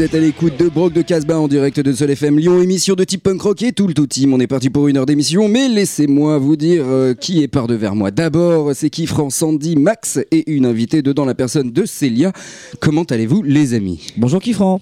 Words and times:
vous 0.00 0.06
êtes 0.06 0.14
à 0.14 0.18
l'écoute 0.18 0.56
de 0.56 0.70
Brock 0.70 0.94
de 0.94 1.02
Casbah 1.02 1.38
en 1.38 1.46
direct 1.46 1.78
de 1.78 1.92
Sol 1.92 2.10
FM 2.10 2.38
Lyon, 2.38 2.62
émission 2.62 2.94
de 2.94 3.04
type 3.04 3.22
punk 3.22 3.42
rock 3.42 3.62
et 3.62 3.72
tout 3.72 3.86
le 3.86 3.92
tout 3.92 4.06
team. 4.06 4.32
On 4.32 4.40
est 4.40 4.46
parti 4.46 4.70
pour 4.70 4.88
une 4.88 4.96
heure 4.96 5.04
d'émission, 5.04 5.46
mais 5.46 5.68
laissez-moi 5.68 6.38
vous 6.38 6.56
dire 6.56 6.84
euh, 6.86 7.12
qui 7.12 7.42
est 7.42 7.48
par 7.48 7.66
devers 7.66 7.94
moi. 7.94 8.10
D'abord, 8.10 8.70
c'est 8.72 8.88
qui 8.88 9.06
Fran, 9.06 9.28
Sandy, 9.28 9.76
Max 9.76 10.18
et 10.30 10.50
une 10.50 10.64
invitée 10.64 11.02
dedans 11.02 11.26
la 11.26 11.34
personne 11.34 11.70
de 11.70 11.84
Célia. 11.84 12.32
Comment 12.80 13.02
allez-vous, 13.02 13.42
les 13.42 13.74
amis? 13.74 14.06
Bonjour 14.16 14.40
Kifran. 14.40 14.80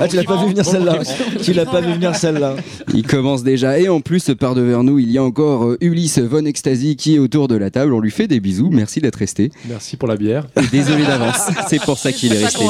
ah, 0.00 0.08
tu 0.08 0.16
l'as 0.16 0.24
pas 0.24 0.42
vu 0.42 0.50
venir 0.50 0.64
celle-là. 0.64 0.98
Tu 1.42 1.52
l'as 1.52 1.66
pas 1.66 1.80
vu 1.80 1.92
venir 1.92 2.14
celle-là. 2.14 2.56
Il 2.94 3.06
commence 3.06 3.42
déjà 3.42 3.78
et 3.78 3.88
en 3.88 4.00
plus 4.00 4.30
par 4.38 4.54
devers 4.54 4.82
nous, 4.82 4.98
il 4.98 5.10
y 5.10 5.18
a 5.18 5.22
encore 5.22 5.64
euh, 5.64 5.78
Ulysse 5.80 6.18
Von 6.18 6.44
Ecstasy 6.44 6.96
qui 6.96 7.16
est 7.16 7.18
autour 7.18 7.48
de 7.48 7.56
la 7.56 7.70
table. 7.70 7.94
On 7.94 8.00
lui 8.00 8.10
fait 8.10 8.26
des 8.28 8.40
bisous. 8.40 8.70
Merci 8.72 9.00
d'être 9.00 9.16
resté. 9.16 9.50
Merci 9.68 9.96
pour 9.96 10.08
la 10.08 10.16
bière. 10.16 10.46
Et 10.56 10.66
désolé 10.66 11.04
d'avance. 11.04 11.48
C'est 11.68 11.82
pour 11.82 11.98
ça 11.98 12.12
qu'il 12.12 12.32
est 12.32 12.44
resté. 12.44 12.64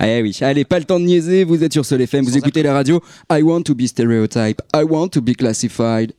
Eh 0.00 0.22
oui. 0.22 0.36
Allez, 0.40 0.64
pas 0.64 0.78
le 0.78 0.84
temps 0.84 1.00
de 1.00 1.04
niaiser. 1.04 1.44
Vous 1.44 1.62
êtes 1.64 1.72
sur 1.72 1.84
Sol 1.84 2.00
FM. 2.00 2.24
Vous 2.24 2.36
écoutez 2.36 2.62
la 2.62 2.72
radio. 2.72 3.02
I 3.30 3.42
want 3.42 3.62
to 3.62 3.74
be 3.74 3.86
stereotype. 3.86 4.60
I 4.74 4.82
want 4.84 5.08
to 5.08 5.20
be 5.20 5.34
classified. 5.36 6.12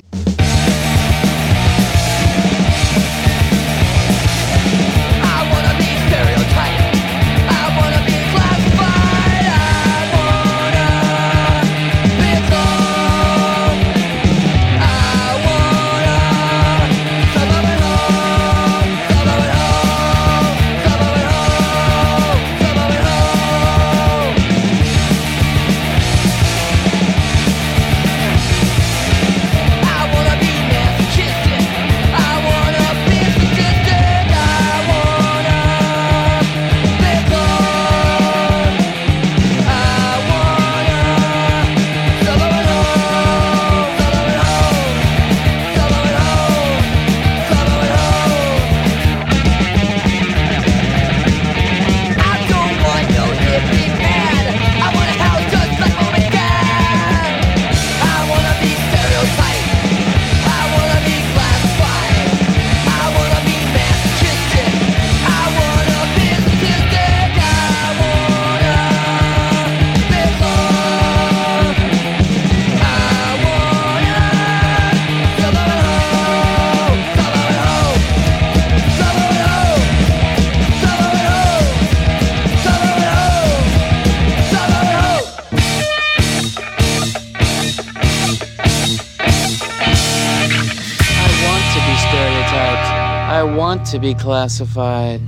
To 93.91 94.00
be 94.00 94.16
classified. 94.16 95.22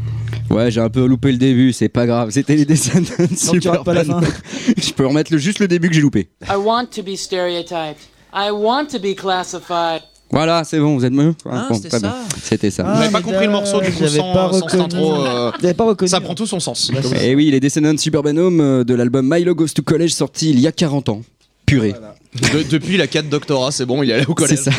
Ouais, 0.50 0.70
j'ai 0.72 0.82
un 0.82 0.90
peu 0.90 1.06
loupé 1.06 1.32
le 1.32 1.38
début, 1.38 1.72
c'est 1.74 1.90
pas 1.90 2.06
grave. 2.06 2.30
C'était 2.32 2.56
les 2.56 2.66
Descendants 2.66 3.06
Super 3.36 3.84
pas 3.84 3.94
la. 3.94 4.04
Je 4.78 4.92
peux 4.94 5.08
remettre 5.08 5.32
le- 5.32 5.38
juste 5.38 5.60
le 5.60 5.68
début 5.68 5.88
que 5.90 5.96
j'ai 5.96 6.02
loupé. 6.02 6.30
I 6.50 6.56
want 6.58 6.86
to 6.96 7.02
be 7.04 7.16
stereotyped. 7.16 7.98
I 8.34 8.50
want 8.52 8.86
to 8.92 9.00
be 9.00 9.16
classified. 9.16 10.02
Voilà, 10.30 10.64
c'est 10.64 10.80
bon, 10.80 10.96
vous 10.96 11.04
êtes 11.06 11.12
mieux 11.14 11.34
Ah, 11.50 11.68
Bon, 11.70 11.76
c'était 11.76 11.90
ça. 12.00 12.16
C'était 12.42 12.72
ça. 12.72 12.84
Vous 12.84 13.00
n'avez 13.00 13.12
pas 13.12 13.22
compris 13.22 13.46
le 13.46 13.52
morceau 13.52 13.82
du 13.82 13.92
coup 13.92 13.98
J'avais 14.00 14.20
sans, 14.20 14.34
pas 14.34 14.48
sans 14.52 14.54
cette 14.54 14.64
reconnu. 14.82 14.84
intro. 14.84 15.26
euh, 15.26 15.52
J'avais 15.62 15.74
pas 15.74 15.84
reconnu. 15.86 16.10
ça 16.10 16.22
prend 16.22 16.36
tout 16.36 16.46
son 16.48 16.60
sens. 16.62 16.90
Et 17.22 17.36
oui, 17.36 17.52
les 17.52 17.60
Descendants 17.60 17.98
Suburban 17.98 18.36
euh, 18.38 18.84
de 18.86 18.94
l'album 18.94 19.28
Milo 19.30 19.54
Goes 19.56 19.68
to 19.76 19.82
College 19.82 20.12
sorti 20.14 20.52
il 20.52 20.60
y 20.60 20.68
a 20.68 20.72
40 20.72 21.10
ans. 21.10 21.22
Purée. 21.66 21.94
De- 22.34 22.64
depuis 22.64 22.96
la 22.96 23.08
4 23.08 23.28
doctorat, 23.28 23.72
c'est 23.72 23.86
bon, 23.86 24.04
il 24.04 24.10
est 24.10 24.14
allé 24.14 24.26
au 24.26 24.34
collège. 24.34 24.58
C'est 24.60 24.72
ça. 24.72 24.78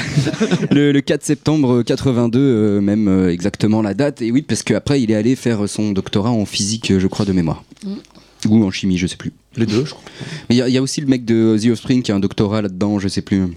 le, 0.71 0.91
le 0.93 1.01
4 1.03 1.23
septembre 1.23 1.83
82, 1.83 2.39
euh, 2.39 2.81
même 2.81 3.09
euh, 3.09 3.31
exactement 3.31 3.83
la 3.83 3.93
date. 3.93 4.23
Et 4.23 4.31
oui, 4.33 4.41
parce 4.43 4.63
qu'après, 4.63 5.03
il 5.03 5.11
est 5.11 5.15
allé 5.15 5.37
faire 5.37 5.69
son 5.69 5.93
doctorat 5.93 6.31
en 6.31 6.47
physique, 6.47 6.91
euh, 6.91 6.99
je 6.99 7.07
crois, 7.09 7.27
de 7.27 7.33
mémoire. 7.33 7.63
Ou 8.49 8.65
en 8.65 8.71
chimie, 8.71 8.97
je 8.97 9.07
sais 9.07 9.17
plus. 9.17 9.33
Les 9.57 9.67
deux, 9.67 9.85
je 9.85 9.91
crois. 9.91 10.03
Mais 10.49 10.55
il 10.57 10.59
y, 10.59 10.63
a- 10.63 10.69
il 10.69 10.75
y 10.75 10.79
a 10.79 10.83
aussi 10.83 11.01
le 11.01 11.07
mec 11.07 11.25
de 11.25 11.59
The 11.63 11.67
Offspring 11.73 12.03
qui 12.03 12.11
a 12.13 12.15
un 12.15 12.21
doctorat 12.21 12.63
là-dedans, 12.63 12.99
je 12.99 13.09
sais 13.09 13.21
plus. 13.23 13.49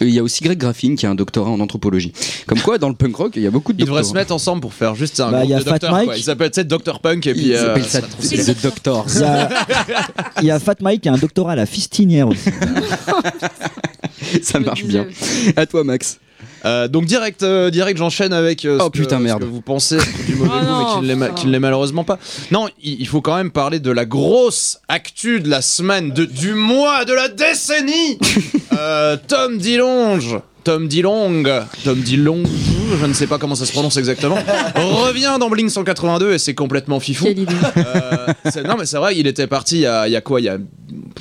Il 0.00 0.08
y 0.08 0.18
a 0.18 0.22
aussi 0.22 0.42
Greg 0.42 0.56
Graffin 0.58 0.94
qui 0.94 1.04
a 1.04 1.10
un 1.10 1.14
doctorat 1.14 1.50
en 1.50 1.60
anthropologie. 1.60 2.12
Comme 2.46 2.58
quoi, 2.60 2.78
dans 2.78 2.88
le 2.88 2.94
punk 2.94 3.14
rock, 3.14 3.32
il 3.36 3.42
y 3.42 3.46
a 3.46 3.50
beaucoup 3.50 3.74
de 3.74 3.80
Ils 3.82 3.84
devraient 3.84 4.02
se 4.04 4.14
mettre 4.14 4.32
ensemble 4.32 4.62
pour 4.62 4.72
faire 4.72 4.94
juste 4.94 5.20
un 5.20 5.30
Bah, 5.30 5.38
groupe 5.40 5.50
y 5.50 5.54
a 5.54 5.58
de 5.58 5.64
Fat 5.64 5.70
docteurs. 5.72 5.92
Mike. 5.92 6.04
quoi. 6.06 6.16
Il 6.16 6.22
s'appelle 6.22 6.50
tu 6.50 6.54
sais, 6.60 6.64
Dr 6.64 7.00
Punk 7.00 7.26
et 7.26 7.34
puis. 7.34 7.48
Ils 7.48 7.54
euh, 7.56 7.82
ça 7.82 8.00
ça. 8.00 8.54
The 8.54 8.62
Doctors. 8.62 9.06
Il 9.14 9.20
y, 9.20 9.24
a, 9.24 9.48
il 10.40 10.44
y 10.46 10.50
a 10.50 10.58
Fat 10.58 10.76
Mike 10.80 11.02
qui 11.02 11.08
a 11.10 11.12
un 11.12 11.18
doctorat 11.18 11.52
à 11.52 11.56
la 11.56 11.66
fistinière 11.66 12.28
aussi. 12.28 12.48
ça 14.42 14.58
marche 14.60 14.84
bien. 14.84 15.06
À 15.56 15.66
toi, 15.66 15.84
Max. 15.84 16.18
Euh, 16.64 16.88
donc 16.88 17.06
direct, 17.06 17.42
euh, 17.42 17.70
direct, 17.70 17.98
j'enchaîne 17.98 18.32
avec 18.32 18.64
euh, 18.64 18.78
Oh, 18.80 18.84
ce, 18.84 18.90
que, 18.90 18.98
putain, 18.98 19.18
ce 19.18 19.22
merde. 19.22 19.40
que 19.40 19.46
vous 19.46 19.60
pensez 19.60 19.98
du 20.26 20.34
mauvais 20.36 20.50
Oh 20.54 20.60
goût, 20.60 20.66
non, 20.66 21.16
mais 21.16 21.30
qui 21.34 21.46
ne 21.46 21.52
l'est 21.52 21.58
malheureusement 21.60 22.04
pas. 22.04 22.18
Non, 22.50 22.68
il, 22.82 23.00
il 23.00 23.06
faut 23.08 23.20
quand 23.20 23.36
même 23.36 23.50
parler 23.50 23.80
de 23.80 23.90
la 23.90 24.04
grosse 24.04 24.78
actu 24.88 25.40
de 25.40 25.48
la 25.48 25.60
semaine, 25.62 26.10
de, 26.12 26.24
du 26.24 26.54
mois, 26.54 27.04
de 27.04 27.12
la 27.14 27.28
décennie. 27.28 28.18
Euh, 28.74 29.18
Tom 29.28 29.58
DeLonge. 29.58 30.38
Tom 30.64 30.88
DeLonge, 30.88 31.46
Tom 31.84 32.00
DeLonge, 32.00 32.46
je 33.00 33.04
ne 33.06 33.12
sais 33.12 33.26
pas 33.26 33.36
comment 33.36 33.54
ça 33.54 33.66
se 33.66 33.72
prononce 33.72 33.96
exactement, 33.98 34.36
revient 34.76 35.36
dans 35.38 35.50
Blink 35.50 35.70
182 35.70 36.32
et 36.32 36.38
c'est 36.38 36.54
complètement 36.54 36.98
fifou. 36.98 37.26
Euh, 37.26 38.26
c'est- 38.50 38.62
non 38.62 38.76
mais 38.78 38.86
c'est 38.86 38.96
vrai, 38.96 39.16
il 39.16 39.26
était 39.26 39.46
parti 39.46 39.76
il 39.76 39.80
y 39.82 39.86
a, 39.86 40.06
il 40.08 40.12
y 40.12 40.16
a 40.16 40.20
quoi 40.22 40.40
il 40.40 40.44
y 40.44 40.48
a, 40.48 40.56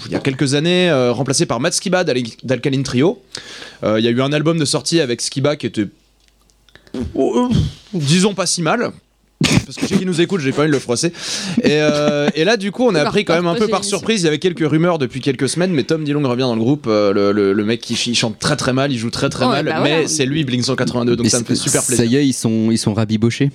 il 0.06 0.12
y 0.12 0.16
a 0.16 0.20
quelques 0.20 0.54
années, 0.54 0.90
euh, 0.90 1.12
remplacé 1.12 1.46
par 1.46 1.60
Matt 1.60 1.74
Skiba 1.74 2.04
d'Al- 2.04 2.22
d'Alkaline 2.44 2.84
Trio. 2.84 3.22
Euh, 3.84 4.00
il 4.00 4.06
y 4.06 4.08
a 4.08 4.12
eu 4.12 4.22
un 4.22 4.34
album 4.34 4.58
de 4.60 4.66
sortie 4.66 5.00
avec 5.00 5.22
Skiba 5.22 5.56
qui 5.56 5.66
était, 5.68 5.88
oh, 7.16 7.50
euh, 7.52 7.56
disons 7.94 8.34
pas 8.34 8.46
si 8.46 8.62
mal. 8.62 8.92
Parce 9.66 9.76
que 9.76 9.88
ceux 9.88 9.98
qui 9.98 10.06
nous 10.06 10.22
écoutent, 10.22 10.42
j'ai 10.42 10.52
pas 10.52 10.62
envie 10.62 10.68
de 10.70 10.74
le 10.76 10.80
froisser. 10.80 11.08
Et, 11.64 11.70
euh, 11.72 12.30
et 12.36 12.44
là, 12.44 12.58
du 12.58 12.72
coup, 12.72 12.84
on 12.86 12.90
a 12.94 13.00
Par- 13.00 13.08
appris 13.08 13.26
quand 13.26 13.34
même 13.34 13.48
un 13.48 13.56
peu 13.56 13.68
par 13.68 13.84
surprise. 13.84 14.22
Il 14.22 14.26
y 14.26 14.28
avait 14.28 14.38
quelques 14.38 14.70
rumeurs 14.70 15.00
depuis 15.00 15.20
quelques 15.20 15.50
semaines, 15.50 15.72
mais 15.72 15.82
Tom 15.84 16.04
Dillon 16.04 16.22
revient 16.30 16.42
dans 16.42 16.54
le 16.54 16.62
groupe. 16.62 16.86
euh, 16.88 17.12
le, 17.12 17.32
le- 17.32 17.52
le 17.54 17.66
mec 17.66 17.82
qui 17.82 17.96
chante 18.14 18.38
très 18.38 18.56
très 18.56 18.72
mal, 18.72 18.92
il 18.92 19.00
joue 19.00 19.10
très 19.10 19.30
très 19.30 19.46
Ouais, 19.46 19.64
mal, 19.64 19.66
bah 19.66 19.80
mais 19.84 19.90
voilà. 19.94 20.08
c'est 20.08 20.28
lui, 20.28 20.44
Blink 20.44 20.64
182, 20.64 21.16
donc 21.16 21.26
ça 21.28 21.40
me 21.40 21.44
fait 21.44 21.56
super 21.56 21.82
Ça 21.82 21.88
plaisir. 21.96 22.06
y 22.06 22.16
est, 22.18 22.28
ils 22.28 22.34
sont, 22.34 22.70
ils 22.70 22.78
sont 22.78 22.94
rabibochés. 22.94 23.50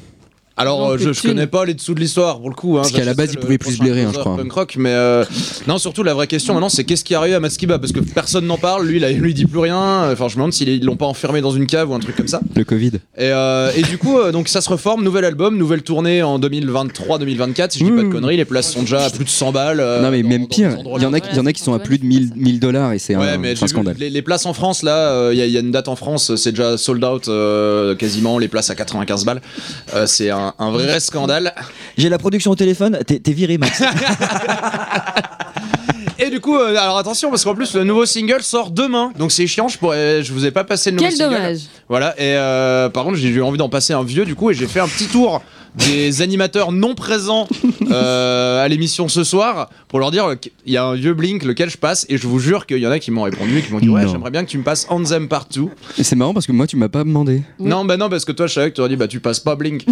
Alors, 0.58 0.91
euh, 0.91 0.99
je, 0.99 1.12
je 1.12 1.20
connais 1.23 1.47
pas 1.47 1.64
les 1.67 1.75
dessous 1.75 1.93
de 1.94 2.00
l'histoire 2.00 2.38
pour 2.41 2.49
le 2.49 2.55
coup. 2.55 2.79
Hein, 2.79 2.82
Parce 2.82 2.93
qu'à 2.93 3.05
la 3.05 3.12
base, 3.14 3.31
il 3.32 3.38
pouvait 3.38 3.58
plus 3.58 3.75
se 3.75 3.79
blairer, 3.79 4.03
hein, 4.05 4.11
je 4.14 4.19
crois. 4.19 4.37
Punk 4.37 4.53
rock, 4.53 4.76
mais 4.79 4.91
euh, 4.91 5.25
non, 5.67 5.76
surtout 5.79 6.03
la 6.03 6.14
vraie 6.14 6.26
question 6.26 6.55
maintenant, 6.55 6.69
c'est 6.70 6.85
qu'est-ce 6.85 7.05
qui 7.05 7.12
est 7.12 7.17
arrivé 7.17 7.35
à 7.35 7.41
Matskiba 7.41 7.79
Parce 7.79 7.93
que 7.93 8.00
personne 8.00 8.47
n'en 8.47 8.56
parle. 8.56 8.87
Lui, 8.87 8.99
là, 8.99 9.11
lui, 9.12 9.32
il 9.32 9.35
dit 9.35 9.44
plus 9.44 9.58
rien. 9.58 10.11
Enfin, 10.11 10.29
je 10.29 10.35
me 10.35 10.41
demande 10.41 10.53
s'ils 10.55 10.82
l'ont 10.85 10.97
pas 10.97 11.06
enfermé 11.06 11.41
dans 11.43 11.50
une 11.50 11.67
cave 11.67 11.91
ou 11.91 11.94
un 11.94 11.99
truc 11.99 12.17
comme 12.17 12.29
ça. 12.29 12.41
Le 12.55 12.64
Covid. 12.64 12.93
Et, 13.19 13.31
euh, 13.32 13.70
et 13.76 13.82
du 13.82 13.99
coup, 13.99 14.19
euh, 14.19 14.32
donc 14.32 14.49
ça 14.49 14.61
se 14.62 14.70
reforme, 14.70 15.05
nouvel 15.05 15.25
album, 15.26 15.58
nouvelle 15.58 15.82
tournée 15.82 16.23
en 16.23 16.38
2023-2024. 16.38 17.70
Si 17.73 17.81
je 17.81 17.85
dis 17.85 17.91
pas 17.91 17.97
de 17.99 18.02
Mmh. 18.06 18.12
conneries, 18.12 18.37
les 18.38 18.44
places 18.44 18.73
sont 18.73 18.81
déjà 18.81 19.05
à 19.05 19.11
plus 19.11 19.25
de 19.25 19.29
100 19.29 19.52
balles. 19.52 19.81
euh, 19.81 20.00
non 20.02 20.11
mais 20.11 20.23
dans- 20.23 20.29
même 20.29 20.43
dans 20.43 20.47
pire, 20.49 20.70
il 20.97 21.02
y 21.02 21.06
en 21.06 21.12
a, 21.12 21.17
Ouais, 21.17 21.23
il 21.32 21.37
y 21.37 21.41
en 21.41 21.47
a 21.47 21.52
qui 21.52 21.62
sont 21.62 21.75
à 21.75 21.79
plus 21.79 21.99
de 21.99 22.05
1000 22.06 22.31
1000 22.35 22.61
dollars 22.61 22.93
et 22.93 22.99
c'est 22.99 23.14
Ouais, 23.17 23.26
un, 23.29 23.67
scandale. 23.67 23.97
les, 23.99 24.09
les 24.11 24.23
places 24.23 24.47
en 24.47 24.52
France, 24.55 24.82
là, 24.82 25.31
il 25.32 25.38
y, 25.38 25.43
a- 25.43 25.47
il 25.47 25.52
y 25.52 25.56
a 25.56 25.61
une 25.61 25.70
date 25.70 25.88
en 25.88 25.97
France, 25.97 26.35
c'est 26.37 26.52
déjà 26.52 26.79
sold 26.79 27.02
out 27.05 27.29
quasiment, 27.99 28.38
les 28.38 28.49
places 28.49 28.70
à 28.70 28.75
95 28.75 29.25
balles. 29.25 29.41
C'est 30.06 30.31
un, 30.31 30.46
un 30.59 30.71
vrai 30.71 31.01
scandale. 31.01 31.55
J'ai 31.97 32.09
la 32.09 32.19
production 32.19 32.51
au 32.51 32.57
téléphone, 32.57 32.99
t'es 33.07 33.19
t'es 33.19 33.33
viré, 33.33 33.59
Max. 33.59 33.83
Et 36.19 36.31
du 36.31 36.41
coup, 36.41 36.57
euh, 36.57 36.77
alors 36.77 36.97
attention, 36.97 37.29
parce 37.31 37.45
qu'en 37.45 37.55
plus, 37.55 37.75
le 37.75 37.85
nouveau 37.85 38.07
single 38.07 38.43
sort 38.43 38.71
demain, 38.71 39.13
donc 39.19 39.33
c'est 39.33 39.47
chiant, 39.47 39.69
je, 39.69 39.77
pourrais, 39.77 40.23
je 40.23 40.33
vous 40.33 40.47
ai 40.47 40.51
pas 40.51 40.65
passé 40.65 40.91
le 40.91 40.97
nouveau 40.97 41.09
Quel 41.09 41.17
single. 41.17 41.35
dommage. 41.35 41.59
Voilà, 41.89 42.15
et 42.19 42.35
euh, 42.37 42.89
par 42.89 43.05
contre, 43.05 43.17
j'ai 43.17 43.29
eu 43.29 43.43
envie 43.43 43.59
d'en 43.59 43.69
passer 43.69 43.93
un 43.93 44.03
vieux, 44.03 44.25
du 44.25 44.35
coup, 44.35 44.51
et 44.51 44.55
j'ai 44.55 44.67
fait 44.67 44.81
un 44.81 44.89
petit 44.89 45.07
tour 45.07 45.43
des 45.76 46.23
animateurs 46.23 46.73
non 46.73 46.94
présents 46.94 47.46
euh, 47.90 48.64
à 48.64 48.69
l'émission 48.69 49.08
ce 49.08 49.25
soir 49.25 49.69
pour 49.88 49.99
leur 50.00 50.11
dire 50.11 50.34
qu'il 50.40 50.52
y 50.67 50.76
a 50.76 50.84
un 50.84 50.94
vieux 50.94 51.14
Blink 51.14 51.44
lequel 51.44 51.70
je 51.70 51.76
passe 51.76 52.06
et 52.08 52.17
je 52.17 52.26
vous 52.26 52.38
jure 52.38 52.67
qu'il 52.67 52.78
y 52.78 52.87
en 52.87 52.90
a 52.90 52.99
qui 52.99 53.11
m'ont 53.11 53.23
répondu 53.23 53.58
et 53.58 53.62
qui 53.62 53.73
m'ont 53.73 53.78
dit 53.81 53.88
ouais 53.88 54.06
j'aimerais 54.08 54.31
bien 54.31 54.44
que 54.44 54.50
tu 54.50 54.58
me 54.58 54.62
passes 54.64 54.87
Anthem 54.88 55.28
Partout 55.28 55.70
Et 55.99 56.05
c'est 56.05 56.17
marrant 56.17 56.32
parce 56.34 56.46
que 56.46 56.52
moi 56.52 56.67
tu 56.67 56.76
m'as 56.76 56.88
pas 56.88 57.05
demandé. 57.05 57.43
Oui. 57.58 57.69
non 57.69 57.84
bah 57.84 57.96
non 57.96 58.08
parce 58.08 58.25
que 58.25 58.32
toi 58.32 58.46
je 58.46 58.55
savais 58.55 58.70
que 58.70 58.75
tu 58.76 58.81
aurais 58.81 58.90
dit 58.90 58.96
bah 58.96 59.08
tu 59.08 59.20
passes 59.20 59.40
pas 59.40 59.55
Blink 59.56 59.84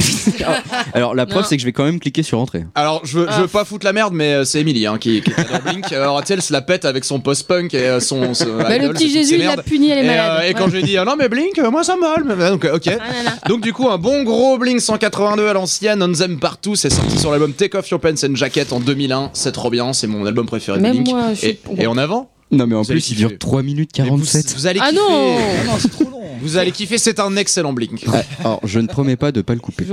Alors 0.95 1.15
la 1.15 1.27
preuve 1.27 1.45
c'est 1.47 1.57
que 1.57 1.61
je 1.61 1.67
vais 1.67 1.73
quand 1.73 1.85
même 1.85 2.01
cliquer 2.01 2.23
sur 2.23 2.39
entrée. 2.41 2.65
alors 2.75 3.01
je 3.05 3.19
veux, 3.21 3.27
je 3.37 3.43
veux 3.43 3.49
pas 3.49 3.65
foutre 3.65 3.85
la 3.85 3.93
merde 3.93 4.15
mais 4.15 4.33
euh, 4.35 4.45
c'est 4.45 4.61
Emily 4.61 4.87
hein, 4.87 4.99
qui, 4.99 5.21
qui 5.23 5.31
est 5.31 5.53
dans 5.53 5.59
Blink 5.71 5.93
alors 5.93 6.21
tu 6.23 6.29
sais 6.29 6.35
elle 6.35 6.43
se 6.43 6.53
la 6.53 6.63
pète 6.63 6.85
avec 6.85 7.05
son 7.05 7.21
post-punk 7.21 7.75
et 7.75 7.79
euh, 7.89 8.01
son, 8.01 8.35
son 8.35 8.57
Bah, 8.59 8.79
le 8.79 8.89
petit 8.91 9.11
Jésus, 9.11 9.35
il 9.37 9.43
a 9.43 9.49
merdes. 9.49 9.63
puni, 9.65 9.91
elle 9.91 9.99
est 9.99 10.05
et, 10.05 10.07
malade. 10.07 10.41
euh, 10.45 10.49
et 10.49 10.55
quand 10.55 10.67
je 10.69 10.73
lui 10.77 10.81
ai 10.81 10.83
dit 10.83 10.97
ah 10.99 11.05
non 11.05 11.17
mais 11.19 11.29
Blink 11.29 11.59
moi 11.71 11.85
ça 11.85 11.97
me 11.97 12.35
va 12.35 12.51
donc 12.51 12.65
ok 12.65 12.83
Ah 12.87 12.91
là 12.91 13.23
là. 13.25 13.31
Donc 13.49 13.61
du 13.63 13.73
coup 13.73 13.89
un 13.91 13.99
bon 13.99 14.23
gros 14.23 14.59
Blink 14.59 14.81
182 14.81 15.47
à 15.49 15.53
l'ancienne, 15.53 15.74
On 15.83 16.13
Them 16.13 16.39
Partout, 16.39 16.77
c'est 16.77 16.91
sorti 16.91 17.19
sur 17.19 17.31
l'album 17.31 17.53
Take 17.53 17.77
Off 17.77 17.89
Your 17.91 18.01
Pants 18.01 18.11
and 18.25 18.35
Jacket 18.35 18.73
en 18.73 18.81
2001, 18.81 19.31
c'est 19.33 19.53
trop 19.53 19.71
bien, 19.71 19.93
c'est 19.93 20.07
mon 20.07 20.25
album 20.27 20.47
préféré 20.47 20.79
de 20.79 21.11
moi, 21.11 21.35
suis 21.35 21.59
et, 21.77 21.87
en 21.87 21.97
avant 21.97 22.31
Non 22.51 22.67
mais 22.67 22.75
en 22.75 22.83
Vous 22.83 22.93
plus 22.93 23.11
il 23.11 23.17
dure 23.17 23.39
3 23.39 23.63
minutes 23.63 23.91
Mais 23.99 24.05
vous, 24.05 24.11
47. 24.17 24.55
vous 24.57 24.67
allez 24.67 24.81
Ah 24.83 24.91
kiffer. 24.91 25.01
non 25.03 25.35
non, 25.67 25.73
c'est 25.79 25.91
trop 25.91 26.05
long. 26.05 26.21
Vous 26.41 26.57
allez 26.59 26.73
kiffer, 26.73 26.99
c'est 26.99 27.21
un 27.21 27.37
excellent 27.37 27.73
Blink. 27.73 28.05
Ouais, 28.07 28.25
alors 28.41 28.61
je 28.65 28.79
ne 28.81 28.87
promets 28.87 29.17
pas 29.17 29.33
de 29.33 29.41
pas 29.41 29.55
le 29.55 29.61
couper. 29.61 29.87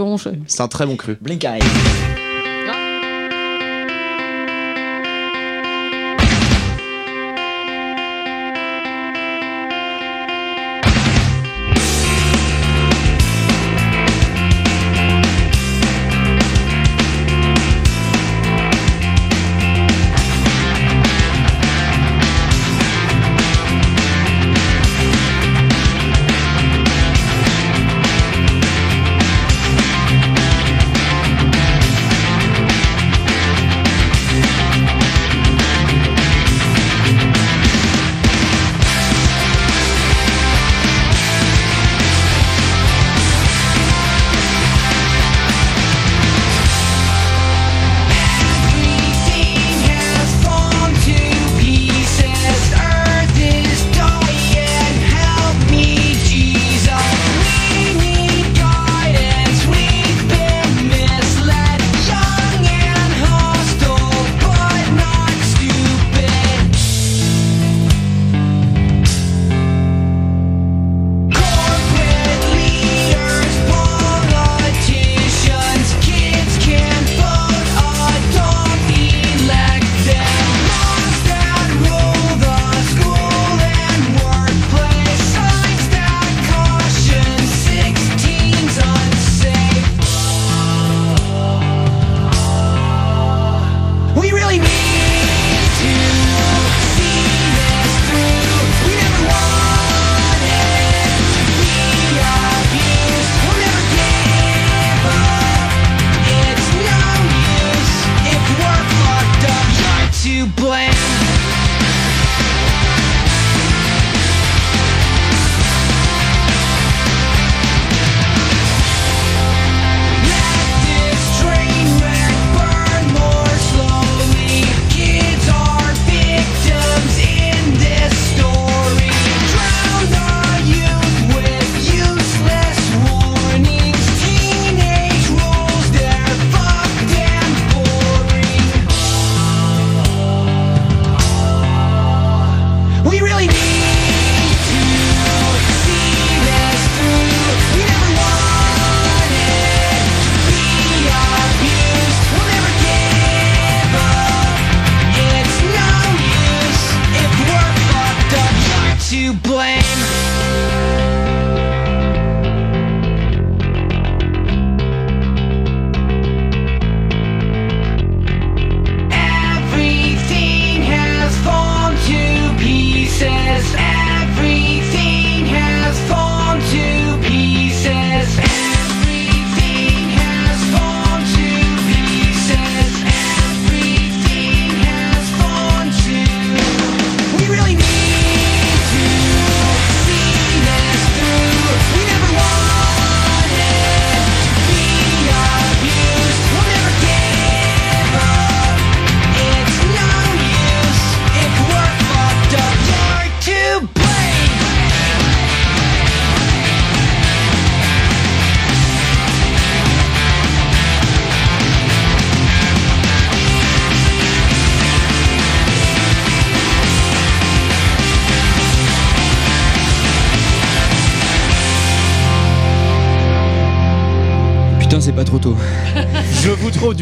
C'est 0.48 0.62
un 0.62 0.68
très 0.68 0.86
bon 0.86 0.98
cru. 0.98 1.18
Blink 1.22 1.46
arrive. 1.46 1.64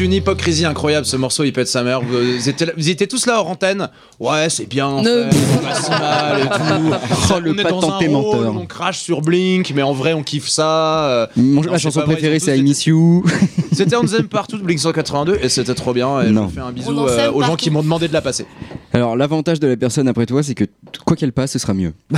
D'une 0.00 0.14
hypocrisie 0.14 0.64
incroyable 0.64 1.04
ce 1.04 1.16
morceau, 1.16 1.44
il 1.44 1.52
pète 1.52 1.68
sa 1.68 1.82
mère. 1.82 2.00
Vous 2.00 2.48
étiez, 2.48 2.66
là- 2.66 2.72
vous 2.76 2.88
étiez 2.88 3.06
tous 3.06 3.26
là 3.26 3.38
hors 3.38 3.50
antenne. 3.50 3.88
Ouais, 4.18 4.48
c'est 4.48 4.66
bien, 4.66 4.86
en 4.86 5.02
Ne- 5.02 5.24
fait, 5.30 5.36
c'est 5.36 5.60
pas 5.62 5.74
si 5.74 5.90
mal 5.90 6.40
et 6.40 6.44
tout. 6.44 6.94
Oh, 7.34 7.40
le 7.40 7.50
on 7.50 7.54
est 7.54 7.56
dans 7.64 7.80
patenté 7.80 8.06
un 8.06 8.16
rôle, 8.16 8.36
menteur. 8.38 8.56
on 8.62 8.66
crache 8.66 8.98
sur 9.00 9.20
Blink, 9.20 9.72
mais 9.74 9.82
en 9.82 9.92
vrai, 9.92 10.14
on 10.14 10.22
kiffe 10.22 10.48
ça. 10.48 11.04
euh. 11.08 11.26
Mon- 11.36 11.60
Non, 11.62 11.72
la 11.72 11.78
c'est 11.78 11.82
chanson 11.84 12.00
pas 12.00 12.06
vrai, 12.06 12.14
préférée, 12.14 12.36
ils 12.36 12.40
c'est 12.40 12.54
tous 12.54 12.60
I 12.60 12.62
Miss 12.62 12.86
You. 12.86 13.24
C'était 13.72 13.96
On 13.96 14.04
Them 14.04 14.26
Partout 14.26 14.56
de 14.58 14.62
Blink 14.62 14.80
182 14.80 15.38
et 15.42 15.48
c'était 15.48 15.74
trop 15.74 15.92
bien. 15.92 16.22
Et 16.22 16.30
Non. 16.30 16.48
je 16.48 16.54
fais 16.54 16.60
un 16.60 16.68
On 16.68 16.72
bisou 16.72 16.98
en 16.98 17.06
euh, 17.06 17.16
s'aime 17.16 17.30
aux 17.34 17.40
gens 17.42 17.48
partout. 17.48 17.56
qui 17.56 17.70
m'ont 17.70 17.82
demandé 17.82 18.08
de 18.08 18.12
la 18.12 18.20
passer. 18.22 18.46
Alors, 18.92 19.16
l'avantage 19.16 19.60
de 19.60 19.68
la 19.68 19.76
personne 19.76 20.08
après 20.08 20.26
toi, 20.26 20.42
c'est 20.42 20.54
que 20.56 20.64
t- 20.64 20.72
quoi 21.04 21.14
qu'elle 21.16 21.32
passe, 21.32 21.52
ce 21.52 21.58
sera 21.60 21.72
mieux. 21.74 21.92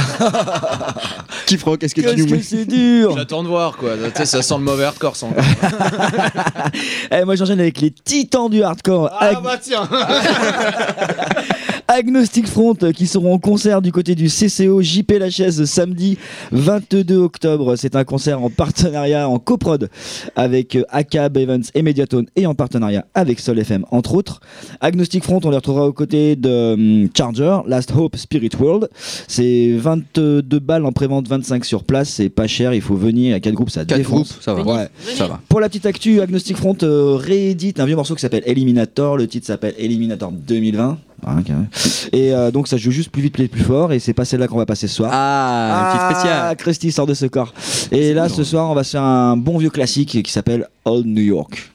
Kifro, 1.47 1.77
qu'est-ce 1.77 1.95
que 1.95 2.01
tu 2.01 2.07
Qu'est-ce 2.07 2.19
nous 2.19 2.27
que 2.27 2.35
mets 2.35 2.43
c'est 2.43 2.65
dur 2.65 3.15
J'attends 3.17 3.43
de 3.43 3.49
voir 3.49 3.77
quoi. 3.77 3.91
Tu 3.97 4.11
sais, 4.19 4.27
ça 4.27 4.43
sent 4.43 4.55
le 4.55 4.61
mauvais 4.61 4.85
hardcore 4.85 5.17
sans. 5.17 5.31
Eh, 7.11 7.25
Moi 7.25 7.37
j'enchaîne 7.37 7.61
avec 7.61 7.81
les 7.81 7.91
titans 7.91 8.49
du 8.49 8.63
hardcore. 8.63 9.11
Ah 9.13 9.29
Ag- 9.31 9.43
bah 9.43 9.57
tiens 9.61 9.89
Agnostic 11.89 12.47
Front 12.47 12.77
euh, 12.83 12.93
qui 12.93 13.07
seront 13.07 13.35
en 13.35 13.39
concert 13.39 13.83
du 13.83 13.93
côté 13.93 14.15
du 14.15 14.29
CCO 14.29 14.83
JP 14.83 15.13
La 15.19 15.31
Chaise 15.31 15.65
samedi 15.65 16.17
22 16.53 17.17
octobre. 17.19 17.77
C'est 17.77 17.97
un 17.97 18.05
concert 18.05 18.43
en 18.43 18.51
partenariat, 18.51 19.29
en 19.29 19.39
coprod 19.39 19.89
avec 20.37 20.77
euh, 20.77 20.85
ACAB 20.91 21.37
Events 21.39 21.71
et 21.75 21.83
Mediatone 21.83 22.27
et 22.37 22.47
en 22.47 22.55
partenariat 22.55 23.07
avec 23.15 23.41
Sol 23.41 23.59
FM 23.59 23.85
entre 23.91 24.15
autres. 24.15 24.41
Agnostic 24.81 25.25
Front, 25.25 25.41
on 25.45 25.51
les 25.51 25.57
retrouvera 25.57 25.87
aux 25.87 25.93
côtés 25.93 26.37
de 26.37 26.75
hum, 26.75 27.09
Charger, 27.17 27.59
Last 27.67 27.93
Hope, 27.97 28.17
Spirit 28.17 28.51
World. 28.59 28.89
C'est 29.29 29.73
22 29.77 30.43
balles 30.61 30.87
en 30.87 30.93
prévente, 30.93 31.29
25 31.29 31.65
sur 31.65 31.85
place. 31.85 32.09
C'est 32.11 32.29
pas 32.29 32.47
cher, 32.47 32.75
il 32.75 32.81
faut 32.81 32.97
venir. 32.97 33.35
À 33.35 33.41
4 33.41 33.55
groupes, 33.55 33.71
ça 33.71 33.85
Quatre 33.85 33.99
défonce. 33.99 34.31
groupes, 34.31 34.43
ça 34.43 34.55
va. 34.55 34.63
Ouais. 34.63 34.89
Ça 35.15 35.27
va. 35.27 35.41
Pour 35.49 35.61
la 35.61 35.69
petite 35.69 35.87
actu, 35.87 36.21
Agnostic 36.21 36.57
Front 36.57 36.77
euh, 36.83 37.17
réédite 37.17 37.81
un 37.81 37.87
vieux 37.87 37.97
morceau 37.97 38.15
qui 38.15 38.21
s'appelle 38.21 38.43
Eliminator. 38.47 39.17
Le 39.17 39.27
titre 39.27 39.47
s'appelle 39.47 39.75
Eliminator 39.79 40.33
2020. 40.33 40.99
Hein, 41.27 41.43
et 42.13 42.35
euh, 42.35 42.51
donc 42.51 42.69
ça 42.69 42.77
joue 42.77 42.91
juste 42.91 43.11
plus 43.11 43.23
vite, 43.23 43.35
plus, 43.35 43.49
plus 43.49 43.63
fort. 43.63 43.93
Et 43.93 43.99
c'est 43.99 44.13
pas 44.13 44.25
celle-là 44.25 44.49
qu'on 44.49 44.59
va 44.59 44.67
passer 44.67 44.89
ce 44.89 44.97
soir. 44.97 45.11
Ah, 45.13 45.93
petit 45.93 46.15
spécial. 46.15 46.41
Ah, 46.45 46.55
Christy 46.55 46.93
sort 46.93 47.07
de 47.07 47.15
ce 47.15 47.27
corps. 47.27 47.53
Et 47.91 48.13
là, 48.13 48.29
ce 48.29 48.45
soir, 48.45 48.71
on 48.71 48.75
va 48.75 48.85
se 48.85 48.93
faire 48.93 49.03
un 49.03 49.37
bon 49.37 49.59
vieux 49.59 49.71
classique 49.71 50.23
qui 50.23 50.33
s'appelle 50.33 50.69
Old 50.85 51.07
New 51.07 51.23
York. 51.23 51.73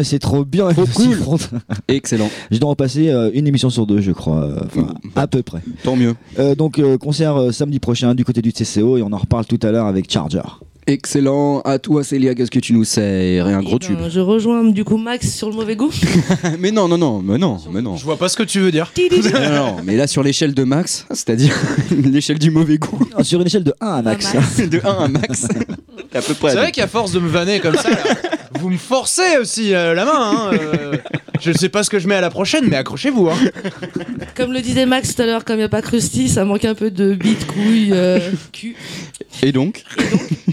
Mais 0.00 0.04
c'est 0.04 0.18
trop 0.18 0.46
bien. 0.46 0.72
Cool. 0.72 1.12
Front. 1.14 1.36
Excellent. 1.88 2.30
Je 2.50 2.56
dois 2.58 2.70
en 2.70 2.74
passer 2.74 3.10
euh, 3.10 3.30
une 3.34 3.46
émission 3.46 3.68
sur 3.68 3.86
deux, 3.86 4.00
je 4.00 4.12
crois. 4.12 4.44
euh, 4.44 4.60
Enfin, 4.64 4.94
à 5.14 5.26
peu 5.26 5.42
près. 5.42 5.60
Tant 5.84 5.94
mieux. 5.94 6.14
Euh, 6.38 6.54
donc, 6.54 6.78
euh, 6.78 6.96
concert 6.96 7.36
euh, 7.36 7.52
samedi 7.52 7.78
prochain 7.80 8.14
du 8.14 8.24
côté 8.24 8.40
du 8.40 8.50
CCO 8.52 8.96
et 8.96 9.02
on 9.02 9.12
en 9.12 9.18
reparle 9.18 9.44
tout 9.44 9.58
à 9.62 9.70
l'heure 9.70 9.84
avec 9.86 10.10
Charger. 10.10 10.40
Excellent. 10.86 11.60
À 11.60 11.78
toi, 11.78 12.02
Célia, 12.02 12.34
qu'est-ce 12.34 12.50
que 12.50 12.58
tu 12.58 12.72
nous 12.72 12.84
sers 12.84 13.46
Un 13.46 13.62
gros 13.62 13.76
Eh 13.76 13.84
tube. 13.86 13.98
ben, 13.98 14.08
Je 14.08 14.18
rejoins 14.18 14.64
du 14.64 14.82
coup 14.82 14.96
Max 14.96 15.30
sur 15.36 15.50
le 15.50 15.54
mauvais 15.54 15.76
goût. 15.76 15.92
mais 16.58 16.72
non, 16.72 16.88
non, 16.88 16.96
non, 16.98 17.20
mais 17.22 17.36
non, 17.38 17.58
mais 17.70 17.82
non. 17.82 17.96
Je 17.96 18.04
vois 18.04 18.16
pas 18.16 18.28
ce 18.30 18.36
que 18.36 18.42
tu 18.42 18.58
veux 18.60 18.72
dire. 18.72 18.90
non, 19.34 19.50
non, 19.54 19.76
mais 19.84 19.96
là, 19.96 20.06
sur 20.06 20.22
l'échelle 20.22 20.54
de 20.54 20.64
Max, 20.64 21.06
c'est-à-dire 21.10 21.54
l'échelle 21.90 22.38
du 22.38 22.50
mauvais 22.50 22.78
goût, 22.78 22.98
Sur 23.22 23.40
une 23.40 23.46
échelle 23.46 23.62
de 23.64 23.74
1 23.80 23.86
à 23.86 24.02
max. 24.02 24.34
Max. 24.34 24.68
de 24.68 24.80
1 24.82 24.88
à 25.04 25.08
Max, 25.08 25.44
à 26.14 26.22
peu 26.22 26.34
près. 26.34 26.50
C'est 26.50 26.56
vrai 26.56 26.72
qu'à 26.72 26.88
force 26.88 27.12
de 27.12 27.20
me 27.20 27.28
vanner 27.28 27.60
comme 27.60 27.76
ça, 27.76 27.90
là, 27.90 27.96
vous 28.58 28.70
me 28.70 28.76
forcez 28.76 29.38
aussi 29.40 29.74
euh, 29.74 29.94
la 29.94 30.04
main. 30.04 30.12
hein, 30.14 30.50
euh, 30.54 30.96
je 31.40 31.52
sais 31.52 31.68
pas 31.68 31.82
ce 31.82 31.90
que 31.90 31.98
je 31.98 32.08
mets 32.08 32.14
à 32.16 32.20
la 32.20 32.30
prochaine, 32.30 32.66
mais 32.68 32.76
accrochez-vous. 32.76 33.28
Hein. 33.30 33.38
Comme 34.36 34.52
le 34.52 34.60
disait 34.60 34.86
Max 34.86 35.14
tout 35.14 35.22
à 35.22 35.26
l'heure, 35.26 35.44
comme 35.44 35.56
il 35.56 35.60
n'y 35.60 35.64
a 35.64 35.68
pas 35.68 35.82
Krusty, 35.82 36.28
ça 36.28 36.44
manque 36.44 36.64
un 36.64 36.74
peu 36.74 36.90
de 36.90 37.14
bite, 37.14 37.46
couille, 37.46 37.90
euh, 37.92 38.18
cul. 38.52 38.76
Et 39.42 39.52
donc 39.52 39.84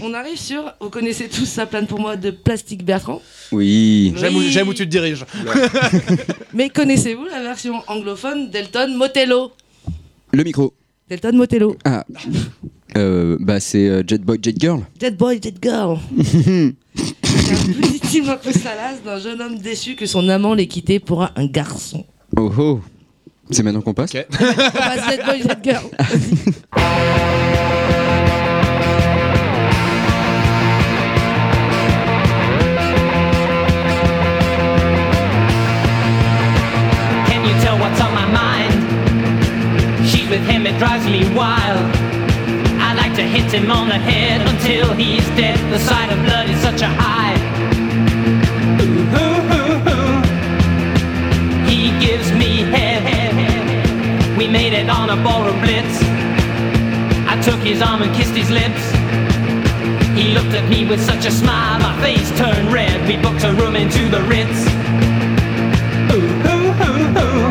On 0.02 0.14
arrive 0.14 0.38
sur, 0.38 0.72
vous 0.80 0.90
connaissez 0.90 1.28
tous 1.28 1.44
ça 1.46 1.66
plane 1.66 1.86
pour 1.86 2.00
moi 2.00 2.16
de 2.16 2.30
Plastique 2.30 2.84
Bertrand. 2.84 3.20
Oui. 3.52 4.12
J'aime 4.16 4.36
où, 4.36 4.38
Oui. 4.38 4.50
j'aime 4.50 4.68
où 4.68 4.74
tu 4.74 4.84
te 4.84 4.90
diriges. 4.90 5.24
Mais 6.54 6.70
connaissez-vous 6.70 7.24
la 7.26 7.42
version 7.42 7.82
anglophone 7.86 8.50
d'Elton 8.50 8.94
Motello? 8.96 9.52
Le 10.32 10.44
micro. 10.44 10.72
Delton 11.10 11.32
Motello. 11.36 11.76
Ah. 11.84 12.04
Euh, 12.96 13.36
bah, 13.40 13.60
c'est 13.60 13.88
euh, 13.88 14.02
Jet 14.06 14.20
Boy, 14.22 14.38
Jet 14.42 14.54
Girl. 14.58 14.80
Jet 15.00 15.16
Boy, 15.16 15.40
Jet 15.42 15.54
Girl. 15.62 15.98
Un 17.50 17.98
petit 17.98 18.18
hymne 18.18 18.28
un 18.30 18.36
peu 18.36 18.52
salace 18.52 19.02
d'un 19.04 19.18
jeune 19.18 19.40
homme 19.40 19.58
déçu 19.58 19.94
que 19.94 20.06
son 20.06 20.28
amant 20.28 20.54
l'ait 20.54 20.66
quitté 20.66 20.98
pour 21.00 21.22
un, 21.22 21.30
un 21.36 21.46
garçon. 21.46 22.04
Oh 22.36 22.52
oh. 22.58 22.80
C'est 23.50 23.62
maintenant 23.62 23.80
qu'on 23.80 23.94
passe 23.94 24.14
Ok. 24.14 24.26
On 24.40 24.44
passe 24.44 25.10
Jet 25.10 25.24
Boy, 25.24 25.42
Jet 25.42 25.58
Girl. 25.64 25.90
Can 37.28 37.44
you 37.44 37.54
tell 37.62 37.78
what's 37.78 38.00
on 38.00 38.12
my 38.14 38.26
mind? 38.26 38.72
She's 40.08 40.28
with 40.28 40.44
him, 40.46 40.66
it 40.66 40.78
drives 40.78 41.06
me 41.06 41.20
wild. 41.34 42.07
To 43.18 43.24
hit 43.24 43.50
him 43.52 43.68
on 43.72 43.88
the 43.88 43.98
head 43.98 44.46
until 44.46 44.92
he's 44.94 45.26
dead. 45.34 45.58
The 45.72 45.78
sight 45.80 46.08
of 46.12 46.22
blood 46.22 46.48
is 46.48 46.60
such 46.60 46.82
a 46.82 46.86
high. 46.86 47.34
Ooh, 48.78 49.18
ooh, 49.18 49.42
ooh, 49.58 49.90
ooh. 49.90 50.22
He 51.66 51.90
gives 51.98 52.30
me 52.30 52.62
head. 52.70 54.38
We 54.38 54.46
made 54.46 54.72
it 54.72 54.88
on 54.88 55.10
a 55.10 55.16
ballroom 55.16 55.60
blitz. 55.62 55.98
I 57.26 57.40
took 57.42 57.58
his 57.58 57.82
arm 57.82 58.02
and 58.02 58.14
kissed 58.14 58.36
his 58.36 58.50
lips. 58.50 58.84
He 60.14 60.32
looked 60.32 60.54
at 60.54 60.68
me 60.70 60.86
with 60.86 61.04
such 61.04 61.26
a 61.26 61.32
smile, 61.32 61.80
my 61.80 62.00
face 62.00 62.30
turned 62.38 62.72
red. 62.72 63.04
We 63.08 63.16
booked 63.16 63.42
a 63.42 63.52
room 63.52 63.74
into 63.74 64.08
the 64.08 64.22
Ritz. 64.30 64.62
Ooh, 66.14 66.22
ooh, 66.54 66.70
ooh, 66.86 67.18
ooh. 67.18 67.50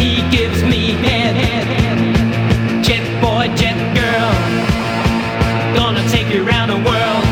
He 0.00 0.24
gives 0.34 0.62
me 0.62 0.92
head. 1.04 1.26
Jet 1.36 1.65
you 6.36 6.44
round 6.44 6.70
the 6.70 6.76
world. 6.76 7.24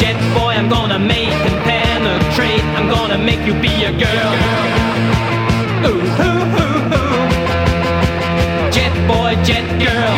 Jet 0.00 0.16
boy, 0.32 0.52
I'm 0.56 0.70
gonna 0.70 0.98
make 0.98 1.28
and 1.48 1.58
penetrate. 1.68 2.64
I'm 2.76 2.88
gonna 2.88 3.18
make 3.18 3.44
you 3.44 3.52
be 3.60 3.84
a 3.84 3.92
girl. 3.92 4.32
Ooh, 5.84 6.00
ooh, 6.24 6.44
ooh, 6.64 6.96
ooh. 6.96 7.28
Jet 8.72 8.94
boy, 9.06 9.36
jet 9.44 9.66
girl. 9.84 10.14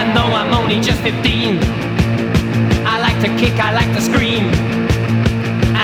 And 0.00 0.16
though 0.16 0.32
I'm 0.40 0.54
only 0.54 0.80
just 0.80 1.00
15, 1.02 1.58
I 2.86 2.96
like 3.06 3.18
to 3.20 3.28
kick, 3.36 3.54
I 3.60 3.72
like 3.74 3.92
to 3.96 4.00
scream. 4.00 4.44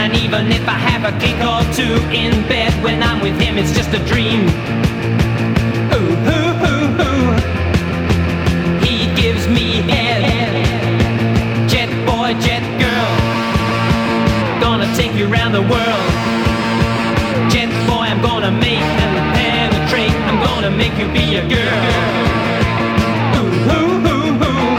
And 0.01 0.17
even 0.17 0.51
if 0.51 0.67
I 0.67 0.79
have 0.89 1.03
a 1.05 1.13
kick 1.21 1.39
or 1.45 1.61
two 1.77 1.95
in 2.11 2.33
bed, 2.49 2.73
when 2.83 3.03
I'm 3.03 3.21
with 3.21 3.39
him, 3.39 3.59
it's 3.59 3.75
just 3.77 3.93
a 3.93 4.03
dream. 4.07 4.49
The 15.53 15.61
world. 15.61 16.13
Jet 17.53 17.69
boy, 17.87 18.09
I'm 18.09 18.23
gonna 18.23 18.51
make 18.51 18.89
and 19.05 19.15
penetrate. 19.37 20.17
I'm 20.25 20.41
gonna 20.43 20.71
make 20.71 20.97
you 20.97 21.07
be 21.13 21.37
a 21.37 21.45
girl. 21.47 21.83
Ooh, 23.37 23.69
ooh, 23.77 24.13
ooh, 24.13 24.49
ooh. 24.49 24.77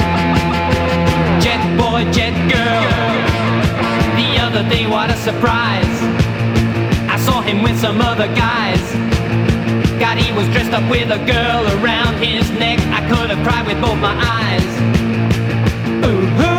Jet 1.45 1.61
boy, 1.77 2.09
jet 2.11 2.33
girl. 2.49 2.89
The 4.17 4.29
other 4.41 4.67
day, 4.67 4.87
what 4.87 5.11
a 5.11 5.17
surprise. 5.17 5.95
I 7.07 7.17
saw 7.19 7.41
him 7.41 7.61
with 7.61 7.77
some 7.79 8.01
other 8.01 8.27
guys. 8.33 8.81
God, 9.99 10.17
he 10.17 10.33
was 10.33 10.47
dressed 10.49 10.73
up 10.73 10.89
with 10.89 11.11
a 11.11 11.23
girl 11.23 11.61
around 11.77 12.15
his 12.17 12.49
neck. 12.49 12.79
I 12.97 13.01
could 13.09 13.29
have 13.29 13.45
cried 13.45 13.67
with 13.67 13.79
both 13.79 13.99
my 13.99 14.15
eyes. 14.17 14.71
Ooh, 16.03 16.23
ooh, 16.41 16.52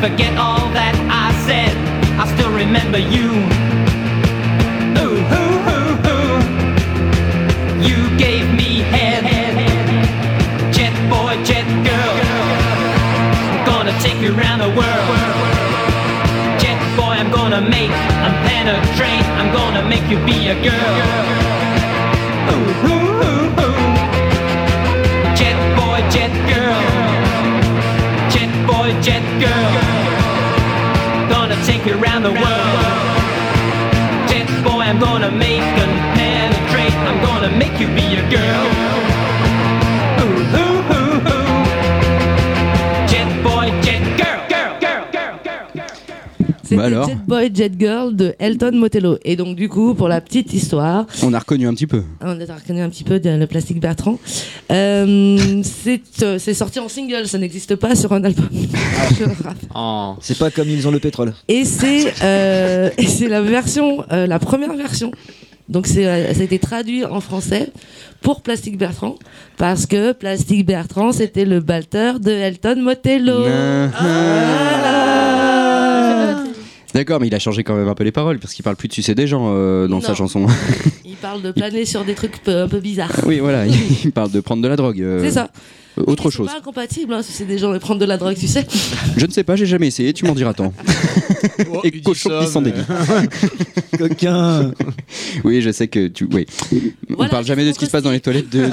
forget 0.00 0.34
all 0.38 0.72
that 0.72 0.96
I 1.12 1.28
said, 1.44 1.76
I 2.16 2.24
still 2.32 2.48
remember 2.48 2.96
you. 2.96 3.36
Ooh, 4.96 5.20
ooh, 5.20 5.60
ooh, 5.76 6.08
ooh. 6.08 6.40
You 7.84 8.08
gave 8.16 8.48
me 8.56 8.80
head, 8.88 9.28
jet 10.72 10.96
boy, 11.12 11.36
jet 11.44 11.68
girl. 11.84 12.16
I'm 13.52 13.60
gonna 13.68 13.92
take 14.00 14.16
you 14.24 14.32
around 14.32 14.64
the 14.64 14.72
world. 14.72 15.18
Jet 16.56 16.80
boy, 16.96 17.20
I'm 17.20 17.30
gonna 17.30 17.60
make 17.60 17.92
and 17.92 18.34
penetrate. 18.48 19.26
I'm 19.36 19.52
gonna 19.52 19.84
make 19.86 20.08
you 20.08 20.16
be 20.24 20.48
a 20.48 20.56
girl. 20.64 21.59
Around 32.20 32.34
the 32.34 32.40
world. 32.40 34.28
Jet 34.28 34.48
boy, 34.64 34.82
I'm 34.82 34.98
gonna 34.98 35.30
make 35.30 35.60
and 35.60 35.94
penetrate. 36.16 36.94
I'm 37.08 37.20
gonna 37.24 37.50
make 37.56 37.78
you 37.80 37.88
be 37.88 38.16
a 38.16 38.22
girl. 38.30 38.66
Ooh, 40.22 40.59
C'était 46.70 46.76
Bah 46.76 47.04
Jet 47.04 47.18
Boy, 47.26 47.50
Jet 47.52 47.72
Girl 47.76 48.14
de 48.14 48.32
Elton 48.38 48.70
Motello. 48.74 49.18
Et 49.24 49.34
donc, 49.34 49.56
du 49.56 49.68
coup, 49.68 49.94
pour 49.94 50.06
la 50.06 50.20
petite 50.20 50.52
histoire, 50.52 51.04
On 51.22 51.34
a 51.34 51.38
reconnu 51.40 51.66
un 51.66 51.74
petit 51.74 51.88
peu. 51.88 52.04
on 52.20 52.28
a 52.28 52.54
reconnu 52.54 52.80
un 52.80 52.88
petit 52.88 53.02
peu 53.02 53.18
de 53.18 53.30
le 53.30 53.46
plastique 53.48 53.80
Bertrand. 53.80 54.20
Euh, 54.70 55.62
c'est 55.64 56.00
euh, 56.22 56.38
c'est 56.38 56.54
sorti 56.54 56.78
en 56.78 56.88
single, 56.88 57.26
ça 57.26 57.38
n'existe 57.38 57.74
pas 57.74 57.96
sur 57.96 58.12
un 58.12 58.22
album. 58.22 58.48
Rappelle. 59.42 59.68
Oh. 59.74 60.14
C'est 60.20 60.38
pas 60.38 60.52
comme 60.52 60.68
ils 60.68 60.86
ont 60.86 60.92
le 60.92 61.00
pétrole. 61.00 61.34
Et 61.48 61.64
c'est 61.64 62.14
euh, 62.22 62.90
et 62.98 63.06
c'est 63.06 63.28
la 63.28 63.42
version, 63.42 64.04
euh, 64.12 64.28
la 64.28 64.38
première 64.38 64.74
version. 64.74 65.10
Donc 65.68 65.86
c'est, 65.86 66.04
ça 66.04 66.40
a 66.40 66.44
été 66.44 66.58
traduit 66.60 67.04
en 67.04 67.20
français 67.20 67.70
pour 68.22 68.42
Plastique 68.42 68.76
Bertrand 68.76 69.16
parce 69.56 69.86
que 69.86 70.12
Plastique 70.12 70.66
Bertrand 70.66 71.12
c'était 71.12 71.44
le 71.44 71.60
balteur 71.60 72.20
de 72.20 72.30
Elton 72.30 72.82
Motello. 72.82 73.40
Voilà. 73.40 75.09
D'accord, 76.94 77.20
mais 77.20 77.28
il 77.28 77.34
a 77.34 77.38
changé 77.38 77.62
quand 77.64 77.76
même 77.76 77.88
un 77.88 77.94
peu 77.94 78.04
les 78.04 78.12
paroles 78.12 78.38
parce 78.38 78.52
qu'il 78.54 78.62
parle 78.64 78.76
plus 78.76 78.88
de 78.88 78.92
sucer 78.92 79.14
des 79.14 79.26
gens 79.26 79.46
euh, 79.54 79.86
dans 79.88 80.00
sa 80.00 80.14
chanson. 80.14 80.46
Il 81.04 81.16
parle 81.16 81.42
de 81.42 81.50
planer 81.52 81.84
sur 81.84 82.04
des 82.04 82.14
trucs 82.14 82.42
peu- 82.42 82.62
un 82.62 82.68
peu 82.68 82.80
bizarres. 82.80 83.12
oui, 83.26 83.40
voilà, 83.40 83.66
il 84.04 84.12
parle 84.12 84.30
de 84.30 84.40
prendre 84.40 84.62
de 84.62 84.68
la 84.68 84.76
drogue. 84.76 85.00
euh, 85.02 85.20
C'est 85.22 85.32
ça. 85.32 85.50
Autre 86.06 86.28
Et 86.28 86.30
chose. 86.30 86.46
C'est 86.48 86.54
pas 86.54 86.60
incompatible 86.60 87.12
hein, 87.12 87.22
si 87.22 87.32
c'est 87.32 87.44
des 87.44 87.58
gens 87.58 87.72
qui 87.74 87.78
prennent 87.80 87.98
de 87.98 88.04
la 88.06 88.16
drogue, 88.16 88.36
tu 88.38 88.46
sais. 88.46 88.64
Je 89.16 89.26
ne 89.26 89.30
sais 89.30 89.42
pas, 89.44 89.56
j'ai 89.56 89.66
jamais 89.66 89.88
essayé, 89.88 90.12
tu 90.14 90.24
m'en 90.24 90.34
diras 90.34 90.54
tant. 90.54 90.72
Oh, 91.72 91.80
Et 91.84 92.00
cochon 92.00 92.30
qui 92.40 92.46
s'en 92.46 92.62
dégoûte. 92.62 92.84
Coquin. 93.98 94.72
Oui, 95.44 95.60
je 95.60 95.70
sais 95.70 95.88
que 95.88 96.08
tu. 96.08 96.26
Oui. 96.32 96.46
On 97.10 97.14
Voilà, 97.16 97.30
parle 97.30 97.44
jamais 97.44 97.66
de 97.66 97.72
ce 97.72 97.78
qui 97.78 97.86
se 97.86 97.90
passe 97.90 98.02
dans 98.02 98.10
les 98.10 98.20
toilettes 98.20 98.48
de, 98.48 98.64
du. 98.64 98.70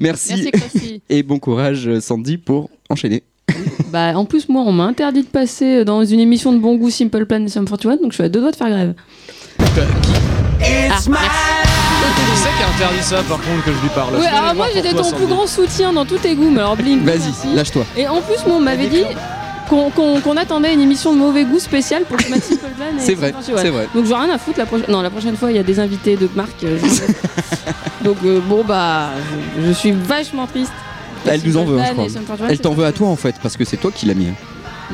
Merci. 0.00 0.50
Merci. 0.54 1.02
Et 1.08 1.22
bon 1.22 1.38
courage, 1.38 1.88
euh, 1.88 2.00
Sandy, 2.00 2.38
pour 2.38 2.70
enchaîner. 2.88 3.22
Bah, 3.92 4.12
en 4.16 4.24
plus, 4.24 4.48
moi, 4.48 4.62
on 4.66 4.70
m'a 4.72 4.84
interdit 4.84 5.22
de 5.22 5.26
passer 5.26 5.84
dans 5.84 6.04
une 6.04 6.20
émission 6.20 6.52
de 6.52 6.58
bon 6.58 6.76
goût 6.76 6.90
Simple 6.90 7.26
Plan 7.26 7.44
et 7.44 7.48
Sum 7.48 7.64
41, 7.66 7.96
donc 7.96 8.10
je 8.10 8.14
suis 8.14 8.22
à 8.22 8.28
deux 8.28 8.40
doigts 8.40 8.52
de 8.52 8.56
faire 8.56 8.68
grève. 8.70 8.94
Ah, 9.58 9.64
merci. 10.62 11.10
Qui 11.10 12.36
c'est 12.36 12.48
qui 12.56 12.62
a 12.62 12.68
interdit 12.86 13.02
ça 13.02 13.16
par 13.28 13.38
contre 13.40 13.64
que 13.64 13.72
je 13.72 13.80
lui 13.82 13.88
parle? 13.94 14.14
Ouais, 14.16 14.26
alors 14.26 14.54
moi 14.54 14.66
j'étais 14.74 14.92
ton 14.92 15.10
plus 15.10 15.26
grand 15.26 15.46
soutien 15.46 15.92
dans 15.92 16.04
tous 16.04 16.18
tes 16.18 16.34
goûts, 16.34 16.50
mais 16.50 16.60
alors 16.60 16.76
Blink. 16.76 17.02
Vas-y, 17.02 17.54
lâche-toi. 17.54 17.84
Et 17.96 18.06
en 18.08 18.20
plus, 18.20 18.44
moi, 18.46 18.56
on 18.56 18.60
m'avait 18.60 18.88
dit 18.88 19.02
qu'on 19.68 20.36
attendait 20.36 20.72
une 20.74 20.80
émission 20.80 21.12
de 21.12 21.18
mauvais 21.18 21.44
goût 21.44 21.58
spéciale 21.58 22.04
pour 22.04 22.16
le 22.16 22.28
match 22.30 22.42
Simple 22.42 22.60
Plan. 22.76 22.86
et 22.96 23.00
C'est 23.00 23.14
vrai, 23.14 23.32
Sum 23.32 23.54
41. 23.54 23.62
c'est 23.62 23.70
vrai. 23.70 23.88
Donc 23.94 24.04
j'ai 24.06 24.14
rien 24.14 24.30
à 24.30 24.38
foutre 24.38 24.58
la 24.58 24.66
prochaine. 24.66 24.86
Non, 24.90 25.02
la 25.02 25.10
prochaine 25.10 25.36
fois, 25.36 25.50
il 25.50 25.56
y 25.56 25.60
a 25.60 25.62
des 25.64 25.78
invités 25.80 26.16
de 26.16 26.28
marque. 26.34 26.62
euh, 26.64 26.78
Donc 28.04 28.16
euh, 28.24 28.40
bon, 28.48 28.64
bah, 28.66 29.08
je, 29.60 29.66
je 29.68 29.72
suis 29.72 29.90
vachement 29.92 30.46
triste. 30.46 30.72
Elle 31.26 31.40
nous 31.44 31.56
en 31.56 31.64
veut, 31.64 31.78
hein, 31.78 31.84
je 31.88 31.92
crois. 31.92 32.04
et 32.04 32.08
Sum 32.08 32.22
41, 32.24 32.48
Elle 32.48 32.58
t'en 32.60 32.72
veut 32.74 32.84
à 32.84 32.92
toi 32.92 33.08
en 33.08 33.16
fait, 33.16 33.34
parce 33.42 33.56
que 33.56 33.64
c'est 33.64 33.76
toi 33.76 33.90
qui 33.94 34.06
l'as 34.06 34.14
mis. 34.14 34.28
hein. 34.28 34.34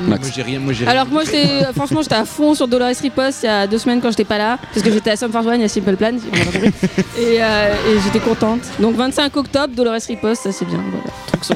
Max. 0.06 0.26
Moi 0.26 0.32
j'ai 0.36 0.42
rien, 0.42 0.58
moi 0.60 0.72
j'ai 0.74 0.84
rien. 0.84 0.92
Alors 0.92 1.06
que 1.06 1.12
moi, 1.12 1.22
j'étais, 1.24 1.64
franchement, 1.74 2.02
j'étais 2.02 2.16
à 2.16 2.26
fond 2.26 2.54
sur 2.54 2.68
Dolores 2.68 2.90
Riposte 3.00 3.44
il 3.44 3.46
y 3.46 3.48
a 3.48 3.66
deux 3.66 3.78
semaines 3.78 4.00
quand 4.02 4.10
j'étais 4.10 4.26
pas 4.26 4.36
là, 4.36 4.58
parce 4.74 4.84
que 4.84 4.92
j'étais 4.92 5.10
à 5.12 5.16
Sum 5.16 5.30
41 5.32 5.58
et 5.60 5.64
à 5.64 5.68
Simple 5.68 5.96
Plan, 5.96 6.10
si 6.18 6.24
on 6.30 6.34
a 6.34 6.44
pas 6.44 6.52
compris. 6.52 6.72
et, 7.18 7.42
euh, 7.42 7.72
et 7.72 8.00
j'étais 8.04 8.18
contente. 8.20 8.60
Donc 8.78 8.94
25 8.94 9.34
octobre, 9.36 9.74
Dolores 9.74 10.00
Riposte, 10.06 10.42
ça 10.42 10.52
c'est 10.52 10.66
bien. 10.66 10.80
Voilà, 10.90 11.04
truc 11.28 11.44
son. 11.44 11.54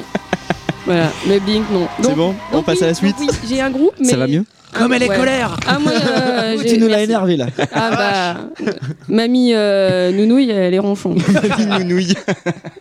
Voilà, 0.87 1.11
mais 1.27 1.39
Blink, 1.41 1.65
non. 1.71 1.87
C'est 1.99 2.03
Donc- 2.09 2.17
bon 2.17 2.35
On 2.53 2.63
passe 2.63 2.79
oui, 2.79 2.85
à 2.85 2.87
la 2.87 2.95
suite 2.95 3.17
oui, 3.21 3.29
j'ai 3.47 3.61
un 3.61 3.71
groupe, 3.71 3.93
mais. 4.01 4.09
Ça 4.09 4.17
va 4.17 4.27
mieux 4.27 4.45
Comme 4.73 4.93
elle 4.95 5.03
est 5.03 5.09
Ouais. 5.11 5.17
colère 5.19 5.57
Ah, 5.67 5.79
moi, 5.79 5.93
euh, 5.93 6.30
j'ai- 6.57 6.75
Tu 6.75 6.79
nous 6.79 6.89
l'as 6.89 7.03
énervé 7.03 7.37
là. 7.37 7.47
Ah 7.73 7.91
bah, 7.91 8.65
mamie 9.09 9.53
euh, 9.55 10.11
Nounouille, 10.13 10.51
elle 10.51 10.75
est 10.75 10.79
ronchon. 10.79 11.15
Nounouille. 11.79 12.15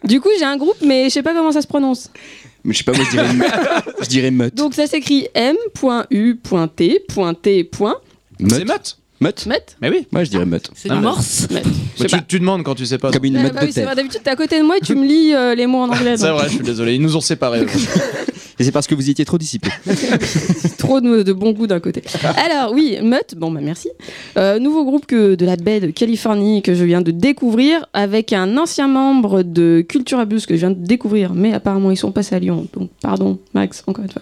Du 0.03 0.19
coup, 0.21 0.29
j'ai 0.37 0.45
un 0.45 0.57
groupe, 0.57 0.77
mais 0.85 1.05
je 1.05 1.09
sais 1.09 1.23
pas 1.23 1.33
comment 1.33 1.51
ça 1.51 1.61
se 1.61 1.67
prononce. 1.67 2.09
Mais 2.63 2.73
je 2.73 2.79
sais 2.79 2.83
pas, 2.83 2.91
moi 2.93 3.05
je 3.05 3.11
dirais, 3.11 3.27
je 4.01 4.07
dirais 4.07 4.31
meute. 4.31 4.53
Donc 4.55 4.73
ça 4.73 4.85
s'écrit 4.87 5.27
M.U.T.T. 5.33 7.05
C'est 8.49 8.65
Matt 8.65 8.97
Meute 9.21 9.45
Met 9.47 9.65
Mais 9.81 9.89
oui 9.89 10.07
Moi 10.13 10.23
je 10.23 10.29
dirais 10.29 10.45
meute. 10.45 10.71
C'est 10.75 10.89
Ah, 10.89 10.93
une 10.95 10.99
mais- 11.01 11.05
morse. 11.07 11.47
Bah, 11.51 11.59
tu, 12.07 12.15
tu 12.27 12.39
demandes 12.39 12.63
quand 12.63 12.75
tu 12.75 12.85
sais 12.85 12.97
pas. 12.97 13.11
Comme 13.11 13.25
une 13.25 13.35
Ah, 13.37 13.43
meute 13.43 13.53
bah 13.53 13.61
de 13.61 13.65
oui, 13.65 13.71
c'est 13.73 13.81
terre. 13.81 13.87
vrai, 13.87 13.95
d'habitude 13.95 14.21
t'es 14.23 14.29
à 14.29 14.35
côté 14.37 14.59
de 14.59 14.63
moi 14.65 14.77
et 14.77 14.79
tu 14.81 14.95
me 14.95 15.05
lis 15.05 15.33
euh, 15.33 15.55
les 15.55 15.67
mots 15.67 15.79
en 15.81 15.89
anglais. 15.89 16.15
C'est 16.15 16.29
vrai, 16.29 16.45
je 16.47 16.53
suis 16.55 16.63
désolé, 16.63 16.95
ils 16.95 17.01
nous 17.01 17.17
ont 17.17 17.21
séparés. 17.21 17.65
Et 18.59 18.63
c'est 18.65 18.71
parce 18.71 18.87
que 18.87 18.95
vous 18.95 19.09
étiez 19.09 19.23
trop 19.25 19.37
dissipé. 19.37 19.69
Trop 20.77 21.01
de, 21.01 21.23
de 21.23 21.33
bon 21.33 21.51
goût 21.51 21.67
d'un 21.67 21.79
côté. 21.79 22.01
Alors 22.23 22.73
oui, 22.73 22.97
Mutt, 23.01 23.35
bon 23.35 23.51
bah 23.51 23.59
merci. 23.63 23.89
Euh, 24.37 24.59
nouveau 24.59 24.83
groupe 24.85 25.05
que 25.05 25.35
de 25.35 25.45
la 25.45 25.55
baie 25.55 25.79
de 25.79 25.87
Californie 25.91 26.61
que 26.61 26.73
je 26.73 26.83
viens 26.83 27.01
de 27.01 27.11
découvrir 27.11 27.85
avec 27.93 28.33
un 28.33 28.57
ancien 28.57 28.87
membre 28.87 29.43
de 29.43 29.83
Culture 29.87 30.19
Abuse 30.19 30.45
que 30.45 30.55
je 30.55 30.59
viens 30.61 30.71
de 30.71 30.85
découvrir, 30.85 31.33
mais 31.33 31.53
apparemment 31.53 31.91
ils 31.91 31.97
sont 31.97 32.11
passés 32.11 32.35
à 32.35 32.39
Lyon. 32.39 32.67
Donc 32.73 32.89
pardon, 33.01 33.39
Max, 33.53 33.83
encore 33.87 34.03
une 34.05 34.11
fois. 34.11 34.21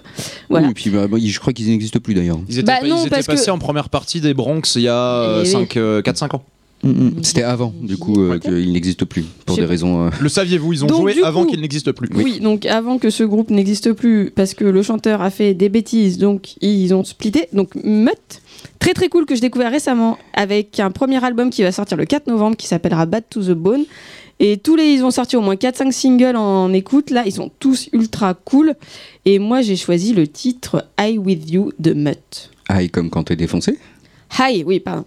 Voilà. 0.49 0.67
Oui, 0.67 0.71
et 0.71 0.73
puis 0.73 0.89
bah, 0.89 1.07
bah, 1.07 1.17
je 1.23 1.39
crois 1.39 1.53
qu'ils 1.53 1.67
n'existent 1.69 1.99
plus 1.99 2.13
d'ailleurs. 2.13 2.39
Ils 2.49 2.59
étaient, 2.59 2.65
Bah 2.65 2.79
pas- 2.81 2.87
non, 2.87 2.97
ils 2.97 3.01
étaient 3.01 3.09
parce 3.09 3.27
que- 3.27 3.31
passés 3.33 3.51
en 3.51 3.59
première 3.59 3.89
partie 3.89 4.19
des 4.21 4.33
Bronx 4.33 4.61
il 4.75 4.81
y 4.83 4.87
a 4.87 5.37
Eh 5.37 5.41
oui. 5.41 5.47
5, 5.47 5.75
4-5 5.75 6.35
ans. 6.35 6.43
C'était 7.23 7.43
avant, 7.43 7.73
du 7.81 7.97
coup, 7.97 8.21
euh, 8.21 8.37
qu'ils 8.39 8.71
n'existent 8.71 9.05
plus 9.05 9.25
pour 9.45 9.55
des 9.55 9.65
raisons. 9.65 10.05
euh, 10.05 10.09
Le 10.21 10.29
saviez-vous 10.29 10.73
Ils 10.73 10.83
ont 10.85 10.87
Donc, 10.87 11.01
joué 11.01 11.23
avant 11.23 11.45
qu'il 11.45 11.59
n'existe 11.59 11.91
plus. 11.91 12.07
Oui. 12.13 12.39
donc 12.39 12.65
avant 12.65 12.97
que 12.97 13.09
ce 13.09 13.23
groupe 13.23 13.49
n'existe 13.49 13.93
plus, 13.93 14.31
parce 14.33 14.53
que 14.53 14.63
le 14.63 14.81
chanteur 14.83 15.21
a 15.21 15.29
fait 15.29 15.53
des 15.53 15.69
bêtises, 15.69 16.17
donc 16.17 16.55
ils 16.61 16.93
ont 16.93 17.03
splitté. 17.03 17.47
Donc 17.51 17.75
Mutt, 17.83 18.41
très 18.79 18.93
très 18.93 19.09
cool 19.09 19.25
que 19.25 19.35
je 19.35 19.41
découvert 19.41 19.71
récemment, 19.71 20.17
avec 20.33 20.79
un 20.79 20.91
premier 20.91 21.23
album 21.23 21.49
qui 21.49 21.63
va 21.63 21.71
sortir 21.71 21.97
le 21.97 22.05
4 22.05 22.27
novembre 22.27 22.55
qui 22.55 22.67
s'appellera 22.67 23.05
Bad 23.05 23.23
to 23.29 23.41
the 23.43 23.51
Bone. 23.57 23.83
Et 24.39 24.57
tous 24.57 24.75
les, 24.75 24.85
ils 24.85 25.03
ont 25.03 25.09
sorti 25.09 25.35
au 25.35 25.41
moins 25.41 25.55
4-5 25.55 25.91
singles 25.91 26.35
en 26.37 26.71
écoute. 26.71 27.09
Là, 27.09 27.23
ils 27.25 27.31
sont 27.31 27.49
tous 27.59 27.89
ultra 27.91 28.35
cool. 28.35 28.75
Et 29.25 29.39
moi, 29.39 29.61
j'ai 29.61 29.75
choisi 29.75 30.13
le 30.13 30.27
titre 30.27 30.85
I 30.99 31.17
With 31.17 31.49
You 31.49 31.71
de 31.79 31.93
Mutt. 31.93 32.51
Et 32.79 32.87
comme 32.89 33.09
quand 33.09 33.23
t'es 33.23 33.35
défoncé? 33.35 33.79
Hi, 34.39 34.63
oui, 34.63 34.79
pardon. 34.79 35.05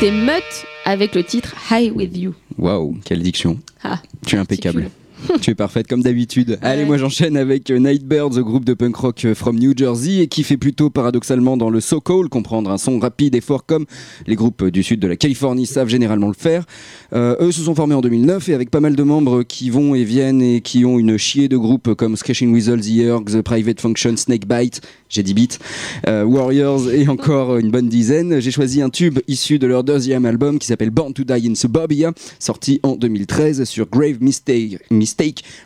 C'était 0.00 0.10
Mutt 0.10 0.66
avec 0.84 1.14
le 1.14 1.24
titre 1.24 1.54
High 1.70 1.92
With 1.94 2.16
You. 2.16 2.34
Waouh, 2.58 2.96
quelle 3.04 3.22
diction. 3.22 3.58
Ah, 3.82 4.00
Tu 4.26 4.36
es 4.36 4.38
impeccable. 4.38 4.90
tu 5.40 5.50
es 5.50 5.54
parfaite 5.54 5.86
comme 5.86 6.02
d'habitude. 6.02 6.58
Allez, 6.62 6.84
moi 6.84 6.98
j'enchaîne 6.98 7.36
avec 7.36 7.70
euh, 7.70 7.78
Nightbirds, 7.78 8.40
groupe 8.40 8.64
de 8.64 8.74
punk 8.74 8.96
rock 8.96 9.24
euh, 9.24 9.34
from 9.34 9.58
New 9.58 9.72
Jersey 9.76 10.18
et 10.18 10.26
qui 10.28 10.42
fait 10.42 10.56
plutôt 10.56 10.90
paradoxalement 10.90 11.56
dans 11.56 11.70
le 11.70 11.80
so-call, 11.80 12.28
comprendre 12.28 12.70
un 12.70 12.78
son 12.78 12.98
rapide 12.98 13.34
et 13.34 13.40
fort 13.40 13.66
comme 13.66 13.86
les 14.26 14.36
groupes 14.36 14.64
du 14.64 14.82
sud 14.82 15.00
de 15.00 15.08
la 15.08 15.16
Californie 15.16 15.66
savent 15.66 15.88
généralement 15.88 16.28
le 16.28 16.34
faire. 16.34 16.64
Euh, 17.12 17.36
eux 17.40 17.52
se 17.52 17.62
sont 17.62 17.74
formés 17.74 17.94
en 17.94 18.00
2009 18.00 18.48
et 18.48 18.54
avec 18.54 18.70
pas 18.70 18.80
mal 18.80 18.96
de 18.96 19.02
membres 19.02 19.42
qui 19.42 19.70
vont 19.70 19.94
et 19.94 20.04
viennent 20.04 20.42
et 20.42 20.60
qui 20.60 20.84
ont 20.84 20.98
une 20.98 21.16
chier 21.16 21.48
de 21.48 21.56
groupes 21.56 21.94
comme 21.94 22.16
Scratching 22.16 22.52
Weasel, 22.52 22.80
The 22.80 22.98
Ergs, 22.98 23.42
Private 23.42 23.80
Function, 23.80 24.16
Snakebite, 24.16 24.80
j'ai 25.08 25.22
dit 25.22 25.34
beat, 25.34 25.58
euh, 26.08 26.24
Warriors 26.24 26.90
et 26.90 27.08
encore 27.08 27.56
une 27.56 27.70
bonne 27.70 27.88
dizaine. 27.88 28.40
J'ai 28.40 28.50
choisi 28.50 28.82
un 28.82 28.90
tube 28.90 29.20
issu 29.28 29.58
de 29.58 29.66
leur 29.66 29.84
deuxième 29.84 30.26
album 30.26 30.58
qui 30.58 30.66
s'appelle 30.66 30.90
Born 30.90 31.12
to 31.12 31.24
Die 31.24 31.48
in 31.48 31.54
Suburbia, 31.54 32.12
sorti 32.38 32.80
en 32.82 32.96
2013 32.96 33.64
sur 33.64 33.88
Grave 33.88 34.18
Mistake, 34.20 34.78
Mistake 34.90 35.13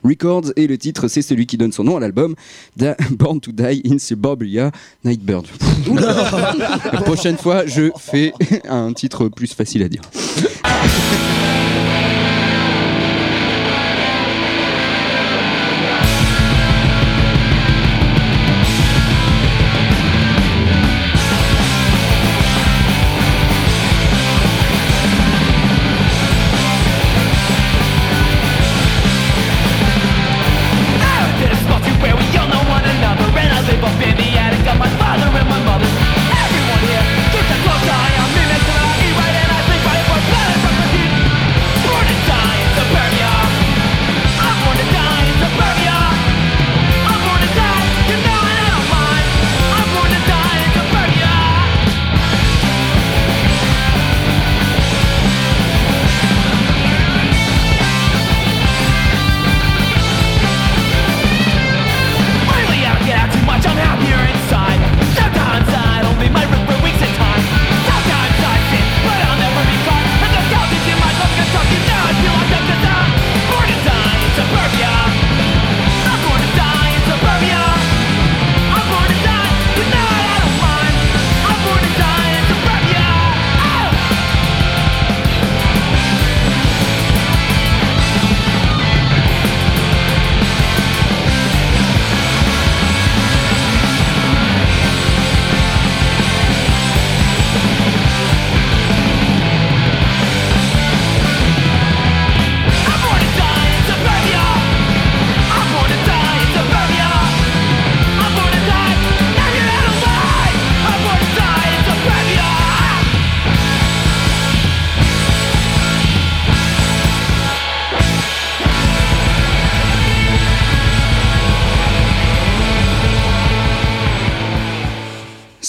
Records 0.04 0.52
et 0.56 0.66
le 0.66 0.78
titre 0.78 1.08
c'est 1.08 1.22
celui 1.22 1.46
qui 1.46 1.56
donne 1.56 1.72
son 1.72 1.84
nom 1.84 1.96
à 1.96 2.00
l'album, 2.00 2.34
Born 3.10 3.40
to 3.40 3.52
Die 3.52 3.82
in 3.84 3.98
Suburbia, 3.98 4.70
Nightbird. 5.04 5.46
La 5.94 7.00
prochaine 7.02 7.36
fois, 7.36 7.66
je 7.66 7.90
fais 7.98 8.32
un 8.68 8.92
titre 8.92 9.28
plus 9.28 9.52
facile 9.52 9.82
à 9.82 9.88
dire. 9.88 10.02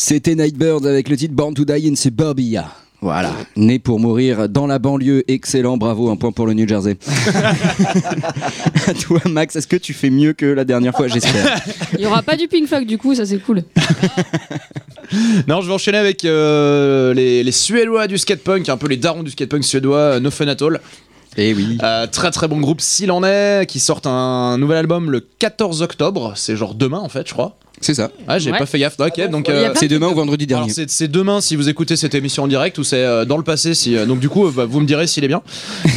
C'était 0.09 0.33
Nightbird 0.33 0.87
avec 0.87 1.07
le 1.07 1.15
titre 1.15 1.35
Born 1.35 1.53
to 1.53 1.65
Die 1.65 1.87
in 1.87 1.95
Suburbia. 1.95 2.71
Voilà, 2.99 3.31
né 3.55 3.77
pour 3.77 3.99
mourir 3.99 4.49
dans 4.49 4.65
la 4.65 4.79
banlieue, 4.79 5.23
excellent, 5.27 5.77
bravo, 5.77 6.09
un 6.09 6.15
point 6.15 6.31
pour 6.31 6.47
le 6.47 6.55
New 6.55 6.67
Jersey. 6.67 6.97
à 8.87 8.93
toi 8.99 9.19
Max, 9.29 9.55
est-ce 9.55 9.67
que 9.67 9.75
tu 9.75 9.93
fais 9.93 10.09
mieux 10.09 10.33
que 10.33 10.47
la 10.47 10.65
dernière 10.65 10.95
fois, 10.95 11.07
j'espère 11.09 11.61
Il 11.93 12.01
y 12.01 12.07
aura 12.07 12.23
pas 12.23 12.35
du 12.35 12.47
Pink 12.47 12.65
Floyd 12.67 12.87
du 12.87 12.97
coup, 12.97 13.13
ça 13.13 13.27
c'est 13.27 13.37
cool. 13.37 13.61
Non, 15.47 15.61
je 15.61 15.67
vais 15.67 15.73
enchaîner 15.73 15.99
avec 15.99 16.25
euh, 16.25 17.13
les, 17.13 17.43
les 17.43 17.51
Suédois 17.51 18.07
du 18.07 18.17
skatepunk, 18.17 18.67
un 18.67 18.77
peu 18.77 18.87
les 18.87 18.97
darons 18.97 19.21
du 19.21 19.29
skatepunk 19.29 19.63
suédois, 19.63 19.97
euh, 19.97 20.19
No 20.19 20.31
Fun 20.31 20.47
At 20.47 20.57
All. 20.61 20.79
Eh 21.37 21.53
oui. 21.53 21.77
Euh, 21.83 22.07
très 22.07 22.31
très 22.31 22.47
bon 22.47 22.59
groupe 22.59 22.81
s'il 22.81 23.11
en 23.11 23.23
est, 23.23 23.67
qui 23.67 23.79
sortent 23.79 24.07
un 24.07 24.57
nouvel 24.57 24.77
album 24.77 25.11
le 25.11 25.19
14 25.19 25.83
octobre, 25.83 26.33
c'est 26.35 26.55
genre 26.55 26.73
demain 26.73 26.97
en 26.97 27.09
fait, 27.09 27.27
je 27.27 27.33
crois. 27.33 27.57
C'est 27.81 27.93
ça. 27.93 28.11
Ah, 28.27 28.39
j'ai 28.39 28.51
Ouais. 28.51 28.57
pas 28.59 28.65
fait 28.65 28.79
gaffe. 28.79 28.95
Ok, 28.99 29.29
donc 29.29 29.47
euh, 29.49 29.71
C'est 29.75 29.87
demain 29.87 30.07
ou 30.09 30.13
vendredi 30.15 30.45
alors, 30.49 30.61
dernier. 30.61 30.73
c'est 30.73 30.89
c'est 30.89 31.07
demain 31.07 31.39
si 31.41 31.55
vous 31.55 31.69
écoutez 31.69 31.95
cette 31.95 32.13
émission 32.13 32.43
en 32.43 32.47
direct 32.47 32.77
ou 32.77 32.83
c'est 32.83 32.97
euh, 33.03 33.23
dans 33.25 33.37
le 33.37 33.43
passé. 33.43 33.73
Si, 33.73 33.95
euh, 33.95 34.05
donc 34.05 34.19
du 34.19 34.27
coup, 34.29 34.49
bah, 34.51 34.65
vous 34.65 34.79
me 34.81 34.85
direz 34.85 35.07
s'il 35.07 35.23
est 35.23 35.27
bien. 35.29 35.41